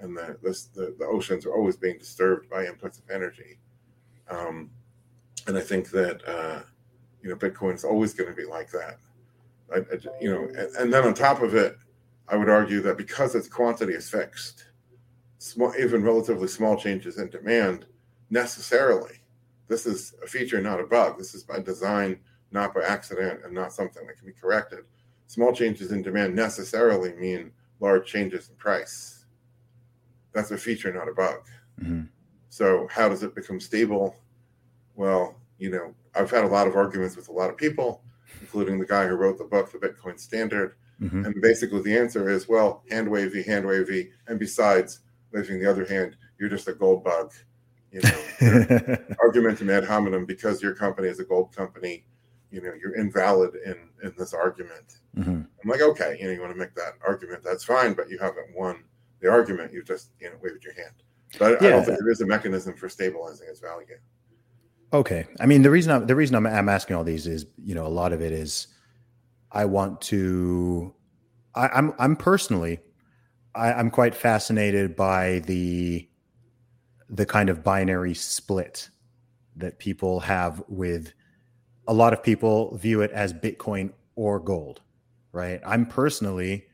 And 0.00 0.16
the, 0.16 0.38
this, 0.42 0.64
the, 0.64 0.96
the 0.98 1.04
oceans 1.04 1.44
are 1.44 1.54
always 1.54 1.76
being 1.76 1.98
disturbed 1.98 2.48
by 2.48 2.64
inputs 2.64 2.98
of 2.98 3.10
energy. 3.10 3.58
Um, 4.30 4.70
and 5.46 5.58
I 5.58 5.60
think 5.60 5.90
that, 5.90 6.26
uh, 6.26 6.62
you 7.22 7.28
know, 7.28 7.36
Bitcoin 7.36 7.74
is 7.74 7.84
always 7.84 8.14
going 8.14 8.30
to 8.30 8.36
be 8.36 8.46
like 8.46 8.70
that. 8.70 8.96
I, 9.74 9.78
I, 9.78 9.98
you 10.20 10.30
know, 10.30 10.44
and, 10.44 10.76
and, 10.76 10.92
then 10.92 11.04
on 11.04 11.14
top 11.14 11.42
of 11.42 11.54
it, 11.54 11.76
I 12.28 12.36
would 12.36 12.48
argue 12.48 12.80
that 12.82 12.96
because 12.96 13.34
its 13.34 13.48
quantity 13.48 13.94
is 13.94 14.08
fixed, 14.08 14.66
small, 15.38 15.74
even 15.78 16.02
relatively 16.02 16.48
small 16.48 16.76
changes 16.76 17.18
in 17.18 17.30
demand 17.30 17.86
necessarily 18.30 19.20
this 19.68 19.86
is 19.86 20.14
a 20.22 20.26
feature, 20.26 20.60
not 20.60 20.80
a 20.80 20.84
bug. 20.84 21.18
This 21.18 21.34
is 21.34 21.42
by 21.42 21.58
design, 21.58 22.20
not 22.52 22.74
by 22.74 22.82
accident, 22.82 23.40
and 23.44 23.52
not 23.52 23.72
something 23.72 24.06
that 24.06 24.16
can 24.16 24.26
be 24.26 24.32
corrected. 24.32 24.80
Small 25.26 25.52
changes 25.52 25.90
in 25.90 26.02
demand 26.02 26.34
necessarily 26.34 27.12
mean 27.14 27.50
large 27.80 28.06
changes 28.06 28.48
in 28.48 28.54
price. 28.56 29.26
That's 30.32 30.50
a 30.52 30.58
feature, 30.58 30.92
not 30.92 31.08
a 31.08 31.14
bug. 31.14 31.40
Mm-hmm. 31.80 32.02
So, 32.48 32.86
how 32.90 33.08
does 33.08 33.22
it 33.22 33.34
become 33.34 33.58
stable? 33.58 34.16
Well, 34.94 35.36
you 35.58 35.70
know, 35.70 35.94
I've 36.14 36.30
had 36.30 36.44
a 36.44 36.48
lot 36.48 36.68
of 36.68 36.76
arguments 36.76 37.16
with 37.16 37.28
a 37.28 37.32
lot 37.32 37.50
of 37.50 37.56
people, 37.56 38.02
including 38.40 38.78
the 38.78 38.86
guy 38.86 39.06
who 39.06 39.14
wrote 39.14 39.38
the 39.38 39.44
book, 39.44 39.70
The 39.70 39.78
Bitcoin 39.78 40.18
Standard. 40.18 40.76
Mm-hmm. 41.00 41.24
And 41.24 41.42
basically, 41.42 41.82
the 41.82 41.96
answer 41.96 42.30
is 42.30 42.48
well, 42.48 42.82
hand 42.90 43.08
wavy, 43.10 43.42
hand 43.42 43.66
wavy. 43.66 44.10
And 44.28 44.38
besides, 44.38 45.00
waving 45.32 45.60
the 45.60 45.70
other 45.70 45.84
hand, 45.84 46.16
you're 46.38 46.48
just 46.48 46.68
a 46.68 46.72
gold 46.72 47.04
bug 47.04 47.32
you 47.96 48.00
know, 48.02 48.96
argumentum 49.22 49.70
ad 49.70 49.84
hominem 49.84 50.24
because 50.24 50.62
your 50.62 50.74
company 50.74 51.08
is 51.08 51.20
a 51.20 51.24
gold 51.24 51.54
company, 51.54 52.04
you 52.50 52.60
know, 52.60 52.72
you're 52.80 52.94
invalid 52.96 53.54
in 53.64 53.76
in 54.02 54.12
this 54.18 54.34
argument. 54.34 54.98
Mm-hmm. 55.16 55.30
I'm 55.30 55.70
like, 55.70 55.80
okay, 55.80 56.16
you 56.20 56.26
know, 56.26 56.32
you 56.32 56.40
want 56.40 56.52
to 56.52 56.58
make 56.58 56.74
that 56.74 56.94
argument, 57.06 57.42
that's 57.42 57.64
fine, 57.64 57.94
but 57.94 58.10
you 58.10 58.18
haven't 58.18 58.54
won 58.54 58.84
the 59.20 59.30
argument. 59.30 59.72
You've 59.72 59.86
just, 59.86 60.10
you 60.20 60.28
know, 60.28 60.36
waved 60.42 60.64
your 60.64 60.74
hand. 60.74 60.94
But 61.38 61.60
yeah. 61.60 61.68
I 61.68 61.70
don't 61.72 61.84
think 61.84 61.98
there 61.98 62.10
is 62.10 62.20
a 62.20 62.26
mechanism 62.26 62.76
for 62.76 62.88
stabilizing 62.88 63.48
its 63.48 63.60
value. 63.60 63.86
Okay, 64.92 65.26
I 65.40 65.46
mean, 65.46 65.62
the 65.62 65.70
reason 65.70 65.92
I'm, 65.92 66.06
the 66.06 66.14
reason 66.14 66.36
I'm, 66.36 66.46
I'm 66.46 66.68
asking 66.68 66.96
all 66.96 67.04
these 67.04 67.26
is, 67.26 67.46
you 67.62 67.74
know, 67.74 67.86
a 67.86 67.88
lot 67.88 68.12
of 68.12 68.20
it 68.22 68.32
is, 68.32 68.68
I 69.52 69.64
want 69.64 70.00
to, 70.02 70.94
I, 71.54 71.68
I'm 71.68 71.92
I'm 71.98 72.16
personally, 72.16 72.78
I, 73.54 73.72
I'm 73.72 73.90
quite 73.90 74.14
fascinated 74.14 74.94
by 74.94 75.40
the 75.40 76.08
the 77.08 77.26
kind 77.26 77.48
of 77.48 77.64
binary 77.64 78.14
split 78.14 78.90
that 79.56 79.78
people 79.78 80.20
have 80.20 80.62
with 80.68 81.12
a 81.88 81.94
lot 81.94 82.12
of 82.12 82.22
people 82.22 82.76
view 82.76 83.00
it 83.00 83.10
as 83.12 83.32
Bitcoin 83.32 83.92
or 84.16 84.40
gold, 84.40 84.80
right? 85.32 85.60
I'm 85.64 85.86
personally, 85.86 86.66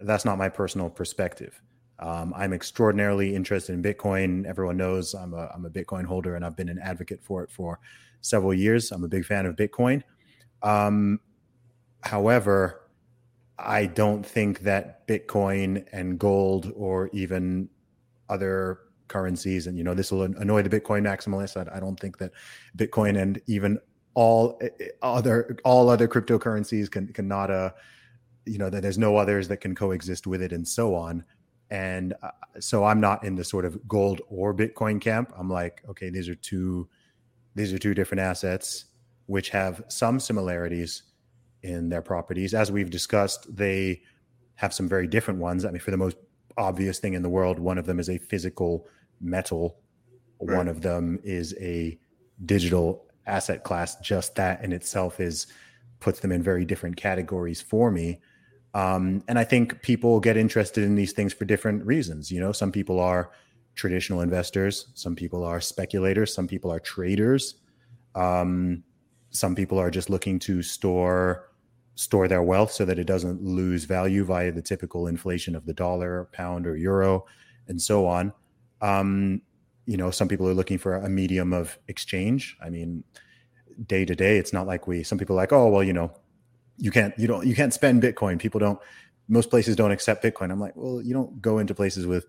that's 0.00 0.24
not 0.24 0.38
my 0.38 0.48
personal 0.48 0.90
perspective. 0.90 1.60
Um, 2.02 2.34
I'm 2.36 2.52
extraordinarily 2.52 3.32
interested 3.32 3.74
in 3.74 3.82
Bitcoin. 3.82 4.44
Everyone 4.44 4.76
knows 4.76 5.14
I'm 5.14 5.34
a, 5.34 5.48
I'm 5.54 5.64
a 5.64 5.70
Bitcoin 5.70 6.04
holder 6.04 6.34
and 6.34 6.44
I've 6.44 6.56
been 6.56 6.68
an 6.68 6.80
advocate 6.82 7.22
for 7.22 7.44
it 7.44 7.50
for 7.50 7.78
several 8.22 8.52
years. 8.52 8.90
I'm 8.90 9.04
a 9.04 9.08
big 9.08 9.24
fan 9.24 9.46
of 9.46 9.54
Bitcoin. 9.54 10.02
Um, 10.64 11.20
however, 12.02 12.90
I 13.56 13.86
don't 13.86 14.26
think 14.26 14.60
that 14.60 15.06
Bitcoin 15.06 15.86
and 15.92 16.18
gold 16.18 16.72
or 16.74 17.08
even 17.12 17.68
other 18.28 18.80
currencies. 19.06 19.68
And, 19.68 19.78
you 19.78 19.84
know, 19.84 19.94
this 19.94 20.10
will 20.10 20.22
annoy 20.24 20.62
the 20.62 20.80
Bitcoin 20.80 21.02
maximalists. 21.02 21.56
I, 21.56 21.76
I 21.76 21.78
don't 21.78 22.00
think 22.00 22.18
that 22.18 22.32
Bitcoin 22.76 23.16
and 23.16 23.40
even 23.46 23.78
all 24.14 24.58
eh, 24.60 24.68
eh, 24.80 24.88
other 25.02 25.56
all 25.64 25.88
other 25.88 26.06
cryptocurrencies 26.06 26.90
can 26.90 27.10
cannot 27.14 27.50
uh 27.50 27.70
you 28.44 28.58
know 28.58 28.68
that 28.68 28.82
there's 28.82 28.98
no 28.98 29.16
others 29.16 29.48
that 29.48 29.58
can 29.58 29.74
coexist 29.74 30.26
with 30.26 30.42
it 30.42 30.52
and 30.52 30.68
so 30.68 30.94
on 30.94 31.24
and 31.72 32.14
uh, 32.22 32.30
so 32.60 32.84
i'm 32.84 33.00
not 33.00 33.24
in 33.24 33.34
the 33.34 33.44
sort 33.44 33.64
of 33.64 33.76
gold 33.88 34.20
or 34.28 34.54
bitcoin 34.54 35.00
camp 35.00 35.32
i'm 35.36 35.50
like 35.50 35.82
okay 35.88 36.10
these 36.10 36.28
are 36.28 36.34
two 36.36 36.88
these 37.54 37.72
are 37.72 37.78
two 37.78 37.94
different 37.94 38.20
assets 38.20 38.86
which 39.26 39.50
have 39.50 39.82
some 39.88 40.20
similarities 40.20 41.04
in 41.62 41.88
their 41.88 42.02
properties 42.02 42.54
as 42.54 42.70
we've 42.70 42.90
discussed 42.90 43.46
they 43.54 44.00
have 44.54 44.72
some 44.74 44.88
very 44.88 45.06
different 45.06 45.40
ones 45.40 45.64
i 45.64 45.70
mean 45.70 45.80
for 45.80 45.90
the 45.90 45.96
most 45.96 46.16
obvious 46.58 46.98
thing 46.98 47.14
in 47.14 47.22
the 47.22 47.28
world 47.28 47.58
one 47.58 47.78
of 47.78 47.86
them 47.86 47.98
is 47.98 48.08
a 48.10 48.18
physical 48.18 48.86
metal. 49.22 49.78
Right. 50.40 50.56
One 50.56 50.68
of 50.68 50.82
them 50.82 51.20
is 51.22 51.54
a 51.60 51.98
digital 52.44 53.06
asset 53.26 53.62
class. 53.62 53.96
Just 54.00 54.34
that 54.34 54.62
in 54.64 54.72
itself 54.72 55.20
is 55.20 55.46
puts 56.00 56.20
them 56.20 56.32
in 56.32 56.42
very 56.42 56.64
different 56.64 56.96
categories 56.96 57.62
for 57.62 57.90
me. 57.90 58.20
Um, 58.74 59.22
and 59.28 59.38
I 59.38 59.44
think 59.44 59.82
people 59.82 60.20
get 60.20 60.36
interested 60.36 60.84
in 60.84 60.94
these 60.94 61.12
things 61.12 61.32
for 61.32 61.44
different 61.44 61.84
reasons. 61.84 62.30
You 62.30 62.40
know, 62.40 62.52
some 62.52 62.72
people 62.72 63.00
are 63.00 63.30
traditional 63.74 64.20
investors, 64.20 64.88
some 64.94 65.14
people 65.14 65.44
are 65.44 65.60
speculators, 65.60 66.34
some 66.34 66.46
people 66.46 66.72
are 66.72 66.80
traders, 66.80 67.56
um, 68.14 68.82
some 69.30 69.54
people 69.54 69.78
are 69.78 69.90
just 69.90 70.10
looking 70.10 70.38
to 70.40 70.62
store 70.62 71.48
store 71.94 72.26
their 72.26 72.42
wealth 72.42 72.72
so 72.72 72.86
that 72.86 72.98
it 72.98 73.06
doesn't 73.06 73.42
lose 73.42 73.84
value 73.84 74.24
via 74.24 74.50
the 74.50 74.62
typical 74.62 75.06
inflation 75.06 75.54
of 75.54 75.66
the 75.66 75.74
dollar, 75.74 76.28
pound, 76.32 76.66
or 76.66 76.74
euro, 76.74 77.26
and 77.68 77.80
so 77.80 78.06
on. 78.06 78.32
Um, 78.80 79.42
you 79.86 79.96
know, 79.96 80.10
some 80.10 80.26
people 80.26 80.48
are 80.48 80.54
looking 80.54 80.78
for 80.78 80.96
a 80.96 81.08
medium 81.08 81.52
of 81.52 81.78
exchange. 81.88 82.56
I 82.62 82.70
mean, 82.70 83.04
day 83.86 84.04
to 84.04 84.14
day, 84.14 84.38
it's 84.38 84.52
not 84.52 84.66
like 84.66 84.86
we. 84.86 85.02
Some 85.02 85.18
people 85.18 85.36
are 85.36 85.42
like, 85.42 85.52
oh, 85.52 85.68
well, 85.68 85.82
you 85.82 85.92
know, 85.92 86.12
you 86.78 86.90
can't, 86.90 87.16
you 87.18 87.26
don't, 87.26 87.46
you 87.46 87.54
can't 87.54 87.72
spend 87.72 88.02
Bitcoin. 88.02 88.38
People 88.38 88.60
don't. 88.60 88.78
Most 89.28 89.50
places 89.50 89.76
don't 89.76 89.92
accept 89.92 90.22
Bitcoin. 90.22 90.50
I'm 90.50 90.60
like, 90.60 90.74
well, 90.76 91.00
you 91.00 91.14
don't 91.14 91.40
go 91.40 91.58
into 91.58 91.74
places 91.74 92.06
with 92.06 92.26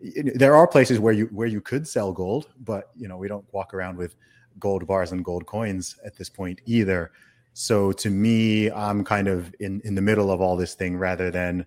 there 0.00 0.54
are 0.54 0.66
places 0.66 1.00
where 1.00 1.12
you 1.12 1.26
where 1.26 1.46
you 1.46 1.60
could 1.60 1.88
sell 1.88 2.12
gold, 2.12 2.48
but 2.60 2.90
you 2.94 3.08
know 3.08 3.16
we 3.16 3.28
don't 3.28 3.46
walk 3.52 3.72
around 3.72 3.96
with 3.96 4.14
gold 4.58 4.86
bars 4.86 5.12
and 5.12 5.24
gold 5.24 5.46
coins 5.46 5.96
at 6.04 6.16
this 6.16 6.28
point 6.28 6.60
either. 6.66 7.12
So 7.54 7.92
to 7.92 8.10
me, 8.10 8.70
I'm 8.70 9.04
kind 9.04 9.28
of 9.28 9.54
in 9.60 9.80
in 9.84 9.94
the 9.94 10.02
middle 10.02 10.30
of 10.30 10.40
all 10.40 10.56
this 10.56 10.74
thing 10.74 10.96
rather 10.96 11.30
than 11.30 11.64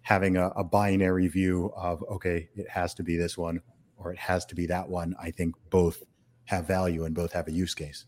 having 0.00 0.36
a, 0.36 0.48
a 0.50 0.64
binary 0.64 1.28
view 1.28 1.72
of 1.76 2.02
okay, 2.10 2.48
it 2.56 2.68
has 2.68 2.94
to 2.94 3.02
be 3.02 3.16
this 3.16 3.36
one 3.36 3.60
or 3.98 4.12
it 4.12 4.18
has 4.18 4.44
to 4.46 4.54
be 4.54 4.66
that 4.66 4.88
one. 4.88 5.14
I 5.20 5.30
think 5.30 5.54
both 5.70 6.02
have 6.44 6.66
value 6.66 7.04
and 7.04 7.14
both 7.14 7.32
have 7.32 7.48
a 7.48 7.52
use 7.52 7.74
case. 7.74 8.06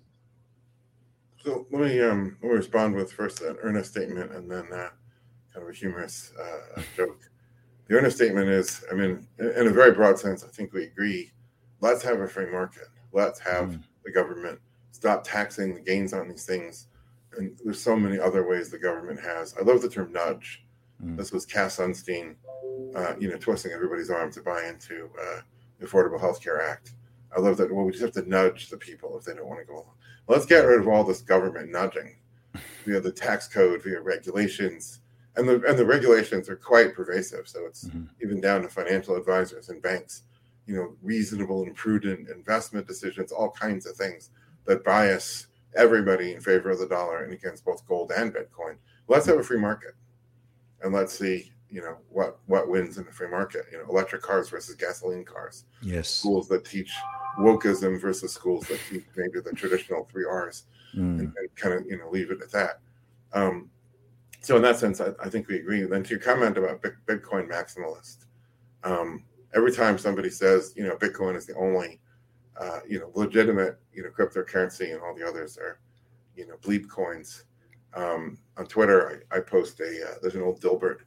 So 1.49 1.67
let 1.71 1.81
me 1.81 1.99
um 2.03 2.37
let 2.43 2.51
me 2.51 2.57
respond 2.57 2.95
with 2.95 3.11
first 3.11 3.41
an 3.41 3.57
earnest 3.63 3.93
statement 3.93 4.33
and 4.33 4.51
then 4.51 4.67
uh, 4.71 4.91
kind 5.55 5.63
of 5.63 5.69
a 5.71 5.73
humorous 5.73 6.31
uh, 6.39 6.83
joke. 6.97 7.23
The 7.87 7.95
earnest 7.95 8.17
statement 8.17 8.51
is, 8.51 8.85
I 8.93 8.95
mean, 8.95 9.27
in 9.39 9.67
a 9.67 9.71
very 9.71 9.93
broad 9.93 10.19
sense, 10.19 10.45
I 10.45 10.49
think 10.49 10.75
we 10.75 10.85
agree. 10.85 11.33
Let's 11.81 12.03
have 12.03 12.21
a 12.21 12.29
free 12.29 12.51
market. 12.51 12.89
Let's 13.13 13.41
have 13.41 13.71
mm. 13.71 13.83
the 14.05 14.13
government 14.13 14.59
stop 14.91 15.25
taxing 15.25 15.75
the 15.75 15.81
gains 15.81 16.13
on 16.13 16.29
these 16.29 16.45
things. 16.45 16.89
And 17.39 17.59
there's 17.65 17.81
so 17.81 17.97
many 17.97 18.19
other 18.19 18.47
ways 18.47 18.69
the 18.69 18.79
government 18.79 19.19
has. 19.19 19.55
I 19.59 19.63
love 19.63 19.81
the 19.81 19.89
term 19.89 20.13
nudge. 20.13 20.67
Mm. 21.03 21.17
This 21.17 21.33
was 21.33 21.47
Cass 21.47 21.79
Sunstein, 21.79 22.35
uh, 22.95 23.15
you 23.19 23.31
know, 23.31 23.39
twisting 23.39 23.73
everybody's 23.73 24.11
arm 24.11 24.31
to 24.33 24.43
buy 24.43 24.65
into 24.65 25.09
uh, 25.19 25.41
the 25.81 25.87
Affordable 25.87 26.21
Health 26.21 26.43
Care 26.43 26.61
Act. 26.61 26.93
I 27.35 27.41
love 27.41 27.57
that. 27.57 27.75
Well, 27.75 27.87
we 27.87 27.93
just 27.93 28.05
have 28.05 28.23
to 28.23 28.29
nudge 28.29 28.69
the 28.69 28.77
people 28.77 29.17
if 29.17 29.25
they 29.25 29.33
don't 29.33 29.49
want 29.49 29.61
to 29.61 29.67
go 29.67 29.77
along. 29.77 29.95
Let's 30.29 30.47
get 30.47 30.67
rid 30.67 30.79
of 30.79 30.89
all 30.89 31.05
this 31.05 31.23
government 31.23 31.71
nudging 31.71 32.17
via 32.85 33.01
the 33.01 33.11
tax 33.11 33.49
code, 33.49 33.83
via 33.83 34.01
regulations, 34.01 35.01
and 35.37 35.49
the 35.49 35.63
and 35.67 35.79
the 35.79 35.87
regulations 35.87 36.49
are 36.49 36.57
quite 36.57 36.95
pervasive. 36.95 37.49
So 37.49 37.65
it's 37.65 37.89
mm-hmm. 37.89 38.05
even 38.23 38.41
down 38.41 38.63
to 38.63 38.69
financial 38.69 39.17
advisors 39.17 39.71
and 39.71 39.81
banks, 39.81 40.25
you 40.67 40.77
know, 40.77 40.95
reasonable 41.03 41.63
and 41.63 41.75
prudent 41.75 42.29
investment 42.29 42.87
decisions, 42.87 43.33
all 43.33 43.51
kinds 43.51 43.87
of 43.87 43.97
things 43.97 44.31
that 44.67 44.85
bias 44.85 45.47
everybody 45.75 46.35
in 46.35 46.41
favor 46.41 46.71
of 46.71 46.79
the 46.79 46.89
dollar 46.89 47.25
and 47.25 47.33
against 47.33 47.65
both 47.65 47.87
gold 47.87 48.13
and 48.15 48.33
Bitcoin. 48.35 48.77
Let's 49.07 49.27
have 49.27 49.39
a 49.39 49.43
free 49.43 49.59
market, 49.59 49.95
and 50.83 50.93
let's 50.93 51.19
see, 51.19 51.53
you 51.71 51.83
know, 51.83 51.97
what 52.11 52.39
what 52.47 52.69
wins 52.69 52.99
in 52.99 53.05
the 53.05 53.13
free 53.13 53.29
market. 53.29 53.67
You 53.71 53.79
know, 53.79 53.85
electric 53.89 54.23
cars 54.23 54.49
versus 54.49 54.75
gasoline 54.75 55.25
cars. 55.25 55.65
Yes. 55.83 56.09
Schools 56.09 56.49
that 56.49 56.65
teach 56.65 56.93
wokeism 57.39 58.01
versus 58.01 58.33
schools 58.33 58.67
that 58.69 58.81
teach 58.91 59.05
maybe 59.17 59.41
the 59.41 59.53
traditional 59.53 60.09
three 60.11 60.25
R's, 60.25 60.65
mm. 60.95 61.19
and, 61.19 61.21
and 61.21 61.57
kind 61.57 61.75
of 61.75 61.87
you 61.87 61.99
know 61.99 62.09
leave 62.11 62.31
it 62.31 62.43
at 62.43 62.51
that. 62.53 62.81
Um, 63.33 63.71
so 64.41 64.57
in 64.57 64.63
that 64.63 64.79
sense, 64.79 65.01
I, 65.01 65.09
I, 65.23 65.29
think 65.29 65.49
we 65.49 65.57
agree. 65.57 65.83
Then 65.83 66.03
to 66.05 66.11
your 66.11 66.21
comment 66.21 66.57
about 66.57 66.81
Bitcoin 66.81 67.51
maximalist, 67.51 68.25
um, 68.85 69.25
every 69.55 69.73
time 69.73 69.99
somebody 69.99 70.31
says, 70.31 70.73
you 70.77 70.85
know, 70.85 70.97
Bitcoin 70.97 71.37
is 71.37 71.45
the 71.45 71.55
only, 71.57 72.01
uh, 72.59 72.81
you 72.89 73.01
know, 73.01 73.11
legitimate, 73.15 73.79
you 73.93 74.03
know, 74.03 74.11
cryptocurrency 74.11 74.93
and 74.93 75.03
all 75.03 75.15
the 75.15 75.27
others 75.27 75.59
are, 75.59 75.81
you 76.37 76.47
know, 76.47 76.55
bleep 76.63 76.89
coins. 76.89 77.45
Um, 77.95 78.39
on 78.57 78.67
Twitter, 78.67 79.25
I, 79.31 79.39
I 79.39 79.41
post 79.41 79.81
a, 79.81 80.09
uh, 80.09 80.15
there's 80.23 80.35
an 80.35 80.43
old 80.43 80.61
Dilbert 80.61 80.99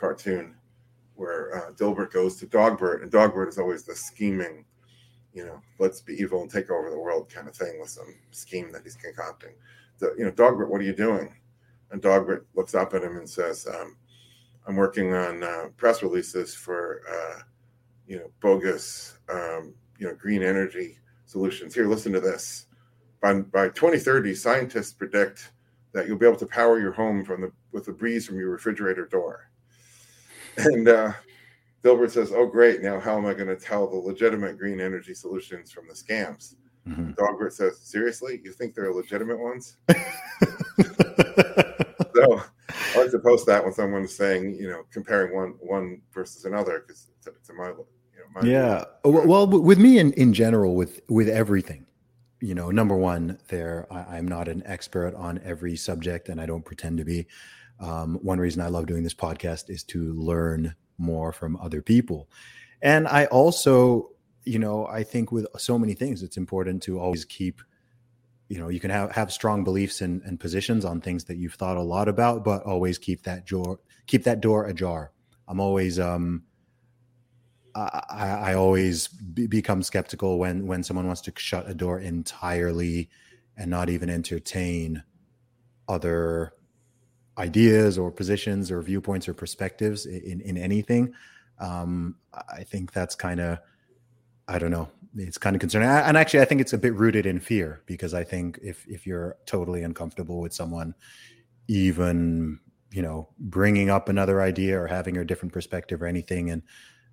cartoon 0.00 0.54
where 1.14 1.54
uh, 1.54 1.72
Dilbert 1.72 2.12
goes 2.12 2.36
to 2.36 2.46
Dogbert, 2.46 3.02
and 3.02 3.12
Dogbert 3.12 3.48
is 3.48 3.58
always 3.58 3.84
the 3.84 3.94
scheming, 3.94 4.64
you 5.34 5.44
know, 5.44 5.60
let's 5.78 6.00
be 6.00 6.14
evil 6.14 6.40
and 6.40 6.50
take 6.50 6.70
over 6.70 6.88
the 6.88 6.98
world 6.98 7.30
kind 7.30 7.46
of 7.46 7.54
thing 7.54 7.78
with 7.78 7.90
some 7.90 8.14
scheme 8.30 8.72
that 8.72 8.82
he's 8.84 8.96
concocting. 8.96 9.52
The, 9.98 10.14
you 10.16 10.24
know, 10.24 10.30
Dogbert, 10.30 10.68
what 10.70 10.80
are 10.80 10.84
you 10.84 10.96
doing? 10.96 11.34
and 11.90 12.00
Dogbert 12.00 12.44
looks 12.54 12.74
up 12.74 12.94
at 12.94 13.02
him 13.02 13.16
and 13.16 13.28
says, 13.28 13.66
um, 13.66 13.96
"I'm 14.66 14.76
working 14.76 15.14
on 15.14 15.42
uh, 15.42 15.68
press 15.76 16.02
releases 16.02 16.54
for 16.54 17.02
uh, 17.10 17.42
you 18.06 18.16
know 18.16 18.30
bogus 18.40 19.18
um, 19.28 19.74
you 19.98 20.06
know 20.06 20.14
green 20.14 20.42
energy 20.42 20.98
solutions. 21.26 21.74
Here, 21.74 21.86
listen 21.86 22.12
to 22.12 22.20
this. 22.20 22.66
By, 23.20 23.34
by 23.34 23.68
2030, 23.68 24.34
scientists 24.34 24.94
predict 24.94 25.52
that 25.92 26.06
you'll 26.06 26.16
be 26.16 26.26
able 26.26 26.38
to 26.38 26.46
power 26.46 26.80
your 26.80 26.92
home 26.92 27.24
from 27.24 27.42
the 27.42 27.52
with 27.72 27.84
the 27.84 27.92
breeze 27.92 28.26
from 28.26 28.38
your 28.38 28.50
refrigerator 28.50 29.06
door." 29.06 29.50
And 30.56 30.88
uh, 30.88 31.12
Dilbert 31.82 32.10
says, 32.10 32.32
"Oh, 32.32 32.46
great! 32.46 32.82
Now 32.82 33.00
how 33.00 33.16
am 33.16 33.26
I 33.26 33.34
going 33.34 33.48
to 33.48 33.56
tell 33.56 33.88
the 33.88 33.96
legitimate 33.96 34.58
green 34.58 34.80
energy 34.80 35.14
solutions 35.14 35.70
from 35.70 35.86
the 35.88 35.94
scams?" 35.94 36.54
Mm-hmm. 36.88 37.12
Dogbert 37.12 37.52
says, 37.52 37.78
"Seriously, 37.78 38.40
you 38.42 38.52
think 38.52 38.74
they're 38.74 38.92
legitimate 38.92 39.38
ones?" 39.38 39.76
so 39.90 39.96
I 42.94 42.98
like 42.98 43.10
to 43.10 43.18
post 43.18 43.46
that 43.46 43.62
when 43.62 43.72
someone's 43.72 44.14
saying, 44.14 44.56
you 44.56 44.68
know, 44.68 44.82
comparing 44.90 45.34
one 45.34 45.54
one 45.60 46.00
versus 46.12 46.44
another 46.44 46.80
because 46.80 47.08
to, 47.24 47.32
to, 47.46 47.52
my, 47.52 47.68
you 47.68 47.74
know, 47.74 47.86
my 48.34 48.42
yeah. 48.42 48.84
View. 49.04 49.22
Well, 49.26 49.46
with 49.46 49.78
me 49.78 49.98
in 49.98 50.12
in 50.14 50.32
general, 50.32 50.74
with 50.74 51.00
with 51.08 51.28
everything, 51.28 51.86
you 52.40 52.54
know, 52.54 52.70
number 52.70 52.96
one, 52.96 53.38
there 53.48 53.86
I, 53.90 54.18
am 54.18 54.26
not 54.26 54.48
an 54.48 54.62
expert 54.64 55.14
on 55.14 55.40
every 55.44 55.76
subject, 55.76 56.28
and 56.28 56.40
I 56.40 56.46
don't 56.46 56.64
pretend 56.64 56.98
to 56.98 57.04
be. 57.04 57.26
Um, 57.80 58.18
one 58.22 58.38
reason 58.38 58.62
I 58.62 58.68
love 58.68 58.86
doing 58.86 59.02
this 59.02 59.14
podcast 59.14 59.70
is 59.70 59.82
to 59.84 60.12
learn 60.14 60.74
more 60.98 61.32
from 61.32 61.56
other 61.56 61.82
people, 61.82 62.28
and 62.82 63.08
I 63.08 63.26
also, 63.26 64.10
you 64.44 64.58
know, 64.58 64.86
I 64.86 65.02
think 65.02 65.32
with 65.32 65.46
so 65.58 65.78
many 65.78 65.94
things, 65.94 66.22
it's 66.22 66.36
important 66.36 66.82
to 66.84 67.00
always 67.00 67.24
keep 67.24 67.62
you 68.50 68.58
know 68.58 68.68
you 68.68 68.80
can 68.80 68.90
have 68.90 69.12
have 69.12 69.32
strong 69.32 69.64
beliefs 69.64 70.02
and, 70.02 70.20
and 70.22 70.38
positions 70.38 70.84
on 70.84 71.00
things 71.00 71.24
that 71.24 71.36
you've 71.36 71.54
thought 71.54 71.76
a 71.76 71.82
lot 71.82 72.08
about 72.08 72.44
but 72.44 72.62
always 72.64 72.98
keep 72.98 73.22
that 73.22 73.46
door 73.46 73.78
keep 74.06 74.24
that 74.24 74.40
door 74.40 74.66
ajar. 74.66 75.12
I'm 75.48 75.60
always 75.60 75.98
um 75.98 76.42
i 77.76 78.50
i 78.50 78.54
always 78.54 79.06
be, 79.06 79.46
become 79.46 79.82
skeptical 79.82 80.38
when 80.38 80.66
when 80.66 80.82
someone 80.82 81.06
wants 81.06 81.20
to 81.22 81.32
shut 81.36 81.70
a 81.70 81.74
door 81.74 82.00
entirely 82.00 83.08
and 83.56 83.70
not 83.70 83.88
even 83.88 84.10
entertain 84.10 85.04
other 85.88 86.52
ideas 87.38 87.98
or 87.98 88.10
positions 88.10 88.70
or 88.70 88.82
viewpoints 88.82 89.28
or 89.28 89.34
perspectives 89.34 90.06
in 90.06 90.40
in 90.40 90.56
anything 90.56 91.12
um 91.58 92.16
i 92.48 92.62
think 92.62 92.92
that's 92.92 93.14
kind 93.14 93.40
of 93.40 93.58
i 94.48 94.58
don't 94.58 94.70
know 94.70 94.88
it's 95.16 95.38
kind 95.38 95.56
of 95.56 95.60
concerning. 95.60 95.88
And 95.88 96.16
actually, 96.16 96.40
I 96.40 96.44
think 96.44 96.60
it's 96.60 96.72
a 96.72 96.78
bit 96.78 96.94
rooted 96.94 97.26
in 97.26 97.40
fear 97.40 97.82
because 97.86 98.14
I 98.14 98.24
think 98.24 98.58
if 98.62 98.86
if 98.86 99.06
you're 99.06 99.36
totally 99.46 99.82
uncomfortable 99.82 100.40
with 100.40 100.52
someone, 100.52 100.94
even 101.68 102.60
you 102.92 103.02
know 103.02 103.28
bringing 103.38 103.90
up 103.90 104.08
another 104.08 104.40
idea 104.40 104.80
or 104.80 104.86
having 104.86 105.16
a 105.16 105.24
different 105.24 105.52
perspective 105.52 106.02
or 106.02 106.06
anything, 106.06 106.50
and 106.50 106.62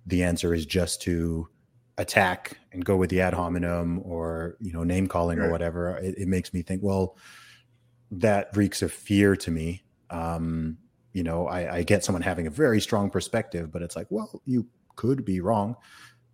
the 0.06 0.22
answer 0.22 0.54
is 0.54 0.66
just 0.66 1.02
to 1.02 1.48
attack 1.96 2.58
and 2.72 2.84
go 2.84 2.96
with 2.96 3.10
the 3.10 3.20
ad 3.20 3.34
hominem 3.34 4.00
or 4.04 4.56
you 4.60 4.72
know 4.72 4.84
name 4.84 5.08
calling 5.08 5.38
right. 5.38 5.46
or 5.46 5.50
whatever, 5.50 5.96
it, 5.98 6.16
it, 6.18 6.28
makes 6.28 6.54
me 6.54 6.62
think, 6.62 6.82
well, 6.82 7.16
that 8.10 8.56
reeks 8.56 8.82
of 8.82 8.92
fear 8.92 9.34
to 9.34 9.50
me. 9.50 9.82
Um, 10.10 10.78
you 11.12 11.22
know, 11.22 11.46
I, 11.46 11.76
I 11.76 11.82
get 11.82 12.04
someone 12.04 12.22
having 12.22 12.46
a 12.46 12.50
very 12.50 12.80
strong 12.80 13.10
perspective, 13.10 13.72
but 13.72 13.82
it's 13.82 13.96
like, 13.96 14.06
well, 14.10 14.42
you 14.44 14.66
could 14.96 15.24
be 15.24 15.40
wrong 15.40 15.76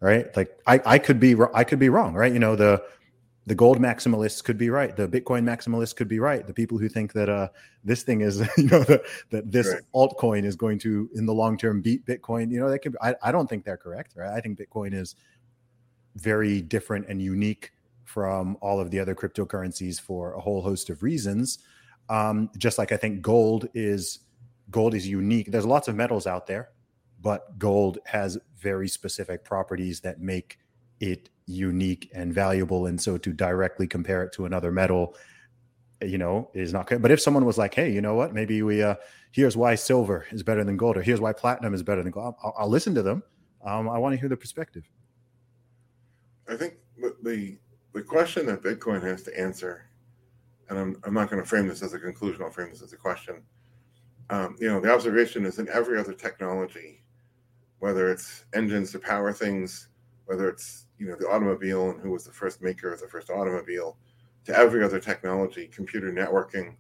right? 0.05 0.37
Like 0.37 0.59
I, 0.67 0.81
I 0.85 0.99
could 0.99 1.19
be 1.19 1.35
I 1.55 1.65
could 1.65 1.79
be 1.79 1.89
wrong, 1.89 2.13
right? 2.13 2.33
You 2.33 2.39
know, 2.39 2.57
the 2.57 2.83
the 3.47 3.55
gold 3.55 3.79
maximalists 3.79 4.45
could 4.45 4.57
be 4.57 4.71
right, 4.71 4.95
the 4.95 5.09
Bitcoin 5.09 5.45
maximalists 5.45 5.97
could 5.97 6.09
be 6.09 6.19
right. 6.19 6.47
The 6.47 6.55
people 6.55 6.79
who 6.79 6.89
think 6.89 7.13
that 7.13 7.29
uh, 7.29 7.49
this 7.85 8.03
thing 8.03 8.21
is, 8.21 8.41
you 8.57 8.69
know, 8.69 8.83
the, 8.85 9.03
that 9.31 9.51
this 9.51 9.69
right. 9.69 9.83
altcoin 9.95 10.45
is 10.45 10.57
going 10.57 10.79
to 10.81 11.11
in 11.15 11.27
the 11.27 11.35
long 11.35 11.57
term 11.57 11.81
beat 11.81 12.05
Bitcoin, 12.05 12.51
you 12.51 12.61
know, 12.61 12.69
they 12.69 12.79
could. 12.79 12.97
I, 13.03 13.15
I 13.23 13.33
don't 13.33 13.49
think 13.49 13.65
they're 13.65 13.79
correct, 13.79 14.15
right? 14.15 14.31
I 14.31 14.41
think 14.41 14.59
Bitcoin 14.59 14.93
is 14.93 15.17
very 16.17 16.61
different 16.61 17.07
and 17.09 17.21
unique 17.21 17.73
from 18.05 18.57
all 18.61 18.79
of 18.79 18.91
the 18.91 19.01
other 19.01 19.15
cryptocurrencies 19.15 20.01
for 20.01 20.35
a 20.35 20.41
whole 20.41 20.63
host 20.63 20.91
of 20.91 21.03
reasons. 21.03 21.59
Um, 22.09 22.51
just 22.59 22.79
like 22.79 22.93
I 22.93 22.97
think 22.97 23.23
gold 23.23 23.69
is 23.75 24.21
gold 24.71 24.95
is 24.95 25.07
unique. 25.07 25.51
There's 25.51 25.67
lots 25.67 25.89
of 25.89 25.95
metals 25.95 26.27
out 26.27 26.47
there, 26.47 26.71
but 27.21 27.59
gold 27.59 27.99
has 28.07 28.39
very 28.59 28.89
specific 28.89 29.45
properties 29.45 30.01
that 30.01 30.21
make 30.21 30.59
it 31.01 31.31
unique 31.47 32.11
and 32.15 32.33
valuable. 32.33 32.87
And 32.87 33.01
so 33.01 33.19
to 33.19 33.33
directly 33.33 33.87
compare 33.87 34.23
it 34.23 34.33
to 34.35 34.47
another 34.47 34.71
metal 34.71 35.17
you 36.03 36.19
know 36.19 36.51
is 36.55 36.73
not 36.73 36.87
good. 36.87 37.03
But 37.03 37.11
if 37.11 37.21
someone 37.21 37.45
was 37.45 37.59
like 37.59 37.75
hey 37.75 37.91
you 37.93 38.01
know 38.01 38.15
what? 38.15 38.35
Maybe 38.35 38.63
we 38.63 38.83
uh 38.83 38.97
here's 39.33 39.57
why 39.57 39.75
silver 39.75 40.27
is 40.31 40.43
better 40.43 40.65
than 40.65 40.77
gold 40.77 40.97
or 40.97 41.03
here's 41.03 41.21
why 41.21 41.33
platinum 41.33 41.75
is 41.75 41.83
better 41.83 42.03
than 42.03 42.13
gold 42.13 42.35
i'll, 42.43 42.55
I'll 42.59 42.69
listen 42.69 42.95
to 42.95 43.03
them. 43.03 43.23
Um, 43.65 43.89
i 43.89 43.99
want 43.99 44.15
to 44.15 44.21
hear 44.21 44.29
the 44.29 44.37
perspective. 44.37 44.89
I 46.49 46.57
think 46.57 46.75
the 47.23 47.59
the 47.93 48.03
question 48.03 48.47
that 48.47 48.63
bitcoin 48.63 49.03
has 49.03 49.23
to 49.23 49.41
answer 49.41 49.87
and 50.69 50.79
i'm, 50.79 51.01
I'm 51.05 51.15
not 51.15 51.31
going 51.31 51.43
to 51.43 51.49
frame 51.49 51.69
this 51.69 51.83
as 51.83 51.95
a 51.95 51.99
conclusion 51.99 52.43
i'll 52.43 52.51
frame 52.51 52.71
this 52.71 52.83
as 52.83 52.93
a 52.93 52.97
question 52.97 53.43
um, 54.31 54.57
you 54.59 54.69
know 54.69 54.81
the 54.81 54.93
observation 54.93 55.45
is 55.45 55.59
in 55.59 55.69
every 55.69 55.99
other 55.99 56.15
technology 56.15 57.05
whether 57.85 58.11
it's 58.11 58.47
engines 58.55 58.93
to 58.93 58.99
power 58.99 59.31
things, 59.31 59.89
whether 60.25 60.49
it's 60.49 60.87
you 60.99 61.07
know 61.07 61.17
the 61.17 61.29
automobile 61.29 61.91
and 61.91 62.01
who 62.01 62.11
was 62.11 62.25
the 62.25 62.33
first 62.33 62.63
maker 62.63 62.91
of 62.91 62.99
the 62.99 63.07
first 63.07 63.29
automobile, 63.29 63.99
to 64.47 64.57
every 64.57 64.83
other 64.83 64.99
technology, 64.99 65.67
computer 65.67 66.11
networking. 66.11 66.77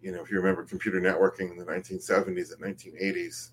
You 0.00 0.12
know, 0.12 0.22
if 0.22 0.30
you 0.30 0.38
remember 0.38 0.64
computer 0.64 0.98
networking 0.98 1.50
in 1.50 1.58
the 1.58 1.66
1970s 1.66 2.54
and 2.54 2.62
1980s, 2.62 3.50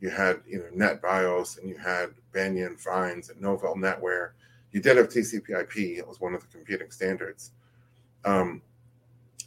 you 0.00 0.08
had 0.08 0.40
you 0.46 0.60
know 0.60 0.86
NetBIOS 0.86 1.58
and 1.58 1.68
you 1.68 1.76
had 1.76 2.14
Banyan 2.32 2.74
VINES 2.78 3.28
and 3.28 3.42
Novell 3.42 3.76
NetWare. 3.76 4.30
You 4.72 4.80
did 4.80 4.96
have 4.96 5.10
TCP/IP; 5.10 5.98
it 5.98 6.08
was 6.08 6.20
one 6.20 6.32
of 6.32 6.40
the 6.40 6.46
competing 6.46 6.90
standards. 6.90 7.50
Um, 8.24 8.62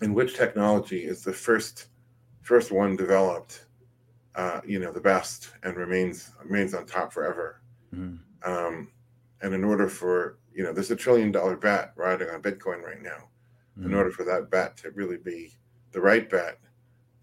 and 0.02 0.14
which 0.14 0.36
technology 0.36 1.06
is 1.06 1.24
the 1.24 1.34
first 1.34 1.88
first 2.42 2.72
one 2.72 2.96
developed? 2.96 3.66
Uh, 4.36 4.62
you 4.66 4.80
know, 4.80 4.92
the 4.92 5.02
best 5.02 5.52
and 5.64 5.78
remains 5.78 6.32
remains 6.44 6.74
on 6.74 6.86
top 6.86 7.14
forever. 7.14 7.62
Mm. 7.96 8.20
Um, 8.44 8.90
and 9.42 9.54
in 9.54 9.64
order 9.64 9.88
for 9.88 10.40
you 10.54 10.64
know, 10.64 10.74
there's 10.74 10.92
a 10.92 10.96
trillion 10.96 11.32
dollar 11.32 11.56
bet 11.56 11.94
riding 11.96 12.30
on 12.30 12.42
Bitcoin 12.42 12.82
right 12.82 13.02
now. 13.02 13.30
Mm. 13.80 13.86
In 13.86 13.94
order 13.94 14.12
for 14.12 14.24
that 14.24 14.50
bet 14.50 14.78
to 14.78 14.92
really 14.92 15.18
be 15.18 15.54
the 15.92 16.02
right 16.02 16.30
bet, 16.30 16.60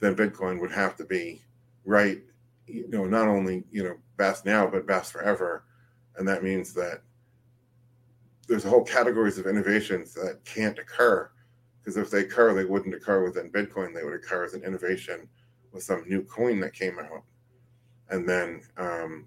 then 0.01 0.17
Bitcoin 0.17 0.61
would 0.61 0.73
have 0.73 0.97
to 0.97 1.05
be 1.05 1.43
right 1.85 2.23
you 2.71 2.89
know 2.89 3.05
not 3.05 3.29
only 3.29 3.65
you 3.71 3.83
know 3.83 3.97
best 4.17 4.45
now 4.45 4.67
but 4.67 4.87
best 4.87 5.13
forever 5.13 5.65
and 6.17 6.27
that 6.27 6.43
means 6.43 6.73
that 6.73 7.03
there's 8.49 8.65
a 8.65 8.69
whole 8.69 8.85
categories 8.85 9.39
of 9.39 9.47
innovations 9.47 10.13
that 10.15 10.39
can't 10.45 10.79
occur 10.79 11.31
because 11.83 11.97
if 11.97 12.11
they 12.11 12.21
occur 12.21 12.55
they 12.55 12.65
wouldn't 12.65 12.95
occur 12.95 13.25
within 13.25 13.51
bitcoin 13.51 13.95
they 13.95 14.05
would 14.05 14.15
occur 14.15 14.45
as 14.45 14.55
an 14.55 14.65
innovation 14.65 15.29
with 15.73 15.83
some 15.83 16.05
new 16.09 16.23
coin 16.23 16.61
that 16.61 16.75
came 16.75 16.99
out 16.99 17.23
and 18.11 18.29
then 18.29 18.61
um, 18.77 19.27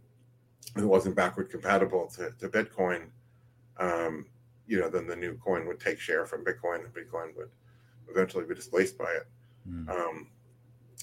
it 0.76 0.84
wasn't 0.84 1.16
backward 1.16 1.50
compatible 1.50 2.08
to, 2.08 2.32
to 2.40 2.50
bitcoin 2.50 3.08
um, 3.78 4.26
you 4.68 4.80
know 4.80 4.90
then 4.90 5.08
the 5.08 5.16
new 5.16 5.36
coin 5.38 5.66
would 5.68 5.80
take 5.80 6.00
share 6.00 6.26
from 6.26 6.44
bitcoin 6.44 6.84
and 6.84 6.94
bitcoin 6.94 7.36
would 7.36 7.50
eventually 8.10 8.46
be 8.46 8.56
displaced 8.56 8.98
by 8.98 9.12
it 9.12 9.28
mm. 9.70 9.90
um, 9.90 10.28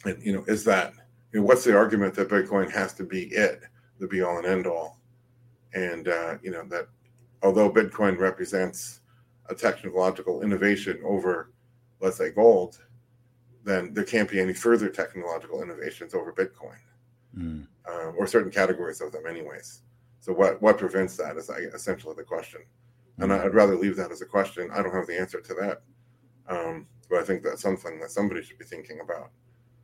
and 0.04 0.22
you 0.24 0.32
know 0.32 0.44
is 0.46 0.64
that 0.64 0.94
you 1.32 1.40
know, 1.40 1.46
what's 1.46 1.64
the 1.64 1.76
argument 1.76 2.14
that 2.14 2.28
Bitcoin 2.28 2.70
has 2.70 2.92
to 2.94 3.04
be 3.04 3.24
it, 3.26 3.62
the 3.98 4.08
be 4.08 4.22
all 4.22 4.38
and 4.38 4.46
end 4.46 4.66
all? 4.66 4.98
And, 5.74 6.08
uh, 6.08 6.38
you 6.42 6.50
know, 6.50 6.64
that 6.66 6.88
although 7.42 7.70
Bitcoin 7.70 8.18
represents 8.18 8.99
a 9.50 9.54
technological 9.54 10.42
innovation 10.42 11.00
over, 11.04 11.52
let's 12.00 12.16
say, 12.16 12.30
gold, 12.30 12.78
then 13.64 13.92
there 13.92 14.04
can't 14.04 14.30
be 14.30 14.40
any 14.40 14.54
further 14.54 14.88
technological 14.88 15.62
innovations 15.62 16.14
over 16.14 16.32
Bitcoin 16.32 16.78
mm. 17.36 17.66
um, 17.86 18.14
or 18.16 18.26
certain 18.26 18.50
categories 18.50 19.00
of 19.00 19.12
them, 19.12 19.26
anyways. 19.28 19.82
So, 20.20 20.32
what, 20.32 20.62
what 20.62 20.78
prevents 20.78 21.16
that 21.16 21.36
is 21.36 21.50
essentially 21.50 22.14
the 22.16 22.22
question. 22.22 22.60
And 23.18 23.32
hmm. 23.32 23.38
I'd 23.38 23.54
rather 23.54 23.76
leave 23.76 23.96
that 23.96 24.10
as 24.10 24.22
a 24.22 24.26
question. 24.26 24.70
I 24.72 24.82
don't 24.82 24.94
have 24.94 25.06
the 25.06 25.18
answer 25.18 25.40
to 25.40 25.54
that. 25.54 25.82
Um, 26.48 26.86
but 27.08 27.18
I 27.18 27.22
think 27.22 27.42
that's 27.42 27.60
something 27.60 28.00
that 28.00 28.10
somebody 28.10 28.42
should 28.42 28.58
be 28.58 28.64
thinking 28.64 29.00
about. 29.00 29.30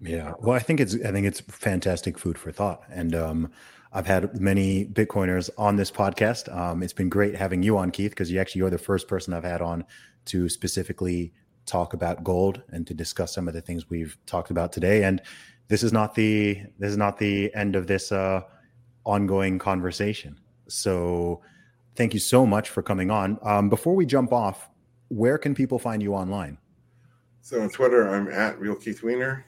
Yeah. 0.00 0.32
Well, 0.40 0.54
I 0.54 0.58
think 0.58 0.80
it's 0.80 0.94
I 0.94 1.10
think 1.10 1.26
it's 1.26 1.40
fantastic 1.40 2.18
food 2.18 2.38
for 2.38 2.52
thought. 2.52 2.82
And 2.90 3.14
um, 3.14 3.52
I've 3.92 4.06
had 4.06 4.40
many 4.40 4.84
Bitcoiners 4.86 5.50
on 5.56 5.76
this 5.76 5.90
podcast. 5.90 6.54
Um, 6.54 6.82
it's 6.82 6.92
been 6.92 7.08
great 7.08 7.34
having 7.34 7.62
you 7.62 7.78
on, 7.78 7.90
Keith, 7.90 8.10
because 8.10 8.30
you 8.30 8.40
actually 8.40 8.60
you're 8.60 8.70
the 8.70 8.78
first 8.78 9.08
person 9.08 9.32
I've 9.32 9.44
had 9.44 9.62
on 9.62 9.84
to 10.26 10.48
specifically 10.48 11.32
talk 11.66 11.94
about 11.94 12.24
gold 12.24 12.62
and 12.70 12.86
to 12.86 12.94
discuss 12.94 13.34
some 13.34 13.48
of 13.48 13.54
the 13.54 13.60
things 13.60 13.90
we've 13.90 14.16
talked 14.26 14.50
about 14.50 14.72
today. 14.72 15.04
And 15.04 15.20
this 15.68 15.82
is 15.82 15.92
not 15.92 16.14
the 16.14 16.62
this 16.78 16.90
is 16.90 16.96
not 16.96 17.18
the 17.18 17.52
end 17.54 17.76
of 17.76 17.86
this 17.86 18.12
uh, 18.12 18.42
ongoing 19.04 19.58
conversation. 19.58 20.38
So 20.68 21.42
thank 21.94 22.14
you 22.14 22.20
so 22.20 22.46
much 22.46 22.70
for 22.70 22.82
coming 22.82 23.10
on. 23.10 23.38
Um, 23.42 23.68
before 23.68 23.94
we 23.94 24.06
jump 24.06 24.32
off, 24.32 24.68
where 25.08 25.38
can 25.38 25.54
people 25.54 25.78
find 25.78 26.02
you 26.02 26.14
online? 26.14 26.58
So 27.40 27.62
on 27.62 27.70
Twitter, 27.70 28.08
I'm 28.08 28.28
at 28.28 28.58
Real 28.58 28.74
Keith 28.74 29.02
Weiner. 29.02 29.46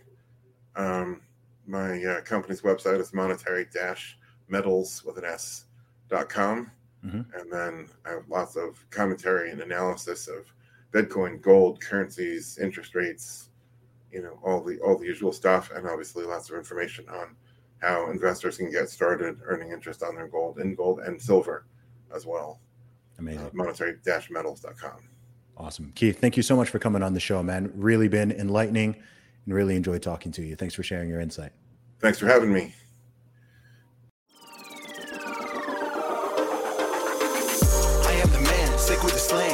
Um, 0.76 1.20
my 1.66 2.02
uh, 2.02 2.20
company's 2.22 2.62
website 2.62 3.00
is 3.00 3.12
monetary 3.12 3.66
metals 4.50 5.04
with 5.04 5.18
an 5.18 5.24
S 5.24 5.64
dot 6.08 6.28
com. 6.28 6.70
Mm-hmm. 7.04 7.38
And 7.38 7.52
then 7.52 7.88
I 8.04 8.10
have 8.10 8.28
lots 8.28 8.56
of 8.56 8.84
commentary 8.90 9.50
and 9.50 9.60
analysis 9.60 10.28
of 10.28 10.52
Bitcoin, 10.92 11.40
gold, 11.40 11.80
currencies, 11.80 12.58
interest 12.58 12.94
rates, 12.94 13.50
you 14.10 14.22
know, 14.22 14.38
all 14.42 14.62
the 14.62 14.78
all 14.80 14.98
the 14.98 15.06
usual 15.06 15.32
stuff, 15.32 15.70
and 15.74 15.86
obviously 15.86 16.24
lots 16.24 16.50
of 16.50 16.56
information 16.56 17.08
on 17.08 17.36
how 17.80 18.10
investors 18.10 18.56
can 18.56 18.70
get 18.70 18.88
started 18.88 19.38
earning 19.44 19.70
interest 19.70 20.02
on 20.02 20.14
their 20.14 20.26
gold 20.26 20.58
in 20.58 20.74
gold 20.74 21.00
and 21.00 21.20
silver 21.20 21.66
as 22.14 22.26
well. 22.26 22.60
Amazing. 23.18 23.46
Uh, 23.46 23.50
monetary-metals.com. 23.52 25.08
Awesome. 25.56 25.92
Keith, 25.94 26.20
thank 26.20 26.36
you 26.36 26.42
so 26.42 26.56
much 26.56 26.70
for 26.70 26.78
coming 26.78 27.02
on 27.02 27.14
the 27.14 27.20
show, 27.20 27.42
man. 27.42 27.70
Really 27.74 28.08
been 28.08 28.32
enlightening 28.32 28.96
and 29.44 29.54
really 29.54 29.76
enjoyed 29.76 30.02
talking 30.02 30.32
to 30.32 30.42
you. 30.42 30.56
Thanks 30.56 30.74
for 30.74 30.82
sharing 30.82 31.08
your 31.08 31.20
insight. 31.20 31.52
Thanks 32.00 32.18
for 32.18 32.26
having 32.26 32.52
me. 32.52 32.74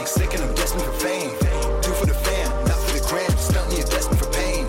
Sick 0.06 0.32
and 0.34 0.42
I'm 0.42 0.54
destined 0.54 0.82
for 0.82 0.92
fame. 0.92 1.30
Do 1.82 1.90
for 1.92 2.06
the 2.06 2.14
not 2.66 2.78
for 2.84 2.92
the 2.98 3.04
gram, 3.08 3.30
you're 3.70 3.86
destined 3.86 4.18
for 4.18 4.30
pain. 4.32 4.66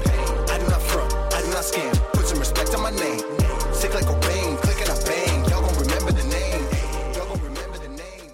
I 0.49 0.57
do 0.57 0.67
not 0.67 0.81
front, 0.81 1.13
I 1.33 1.41
do 1.41 1.49
not 1.49 1.63
scam, 1.63 1.93
put 2.13 2.25
some 2.25 2.39
respect 2.39 2.73
on 2.75 2.81
my 2.81 2.91
name. 2.91 3.19
Sick 3.73 3.93
like 3.93 4.05
click 4.05 4.81
and 4.81 4.89
I 4.89 4.97
bang, 5.05 5.49
y'all 5.49 5.61
gon' 5.61 5.75
remember 5.79 6.11
the 6.11 6.27
name. 6.27 6.63
Y'all 7.13 7.27
gon' 7.27 7.43
remember 7.43 7.77
the 7.77 7.89
name. 7.89 8.31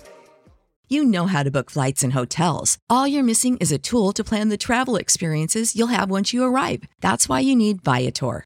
You 0.90 1.04
know 1.04 1.26
how 1.28 1.44
to 1.44 1.52
book 1.52 1.72
flights 1.72 2.04
and 2.04 2.14
hotels. 2.14 2.78
All 2.90 3.08
you're 3.08 3.24
missing 3.24 3.58
is 3.58 3.72
a 3.72 3.80
tool 3.80 4.14
to 4.14 4.24
plan 4.24 4.50
the 4.50 4.58
travel 4.58 4.96
experiences 4.96 5.76
you'll 5.76 5.88
have 5.88 6.10
once 6.10 6.34
you 6.34 6.44
arrive. 6.44 6.84
That's 7.02 7.28
why 7.28 7.40
you 7.40 7.56
need 7.56 7.84
Viator. 7.84 8.46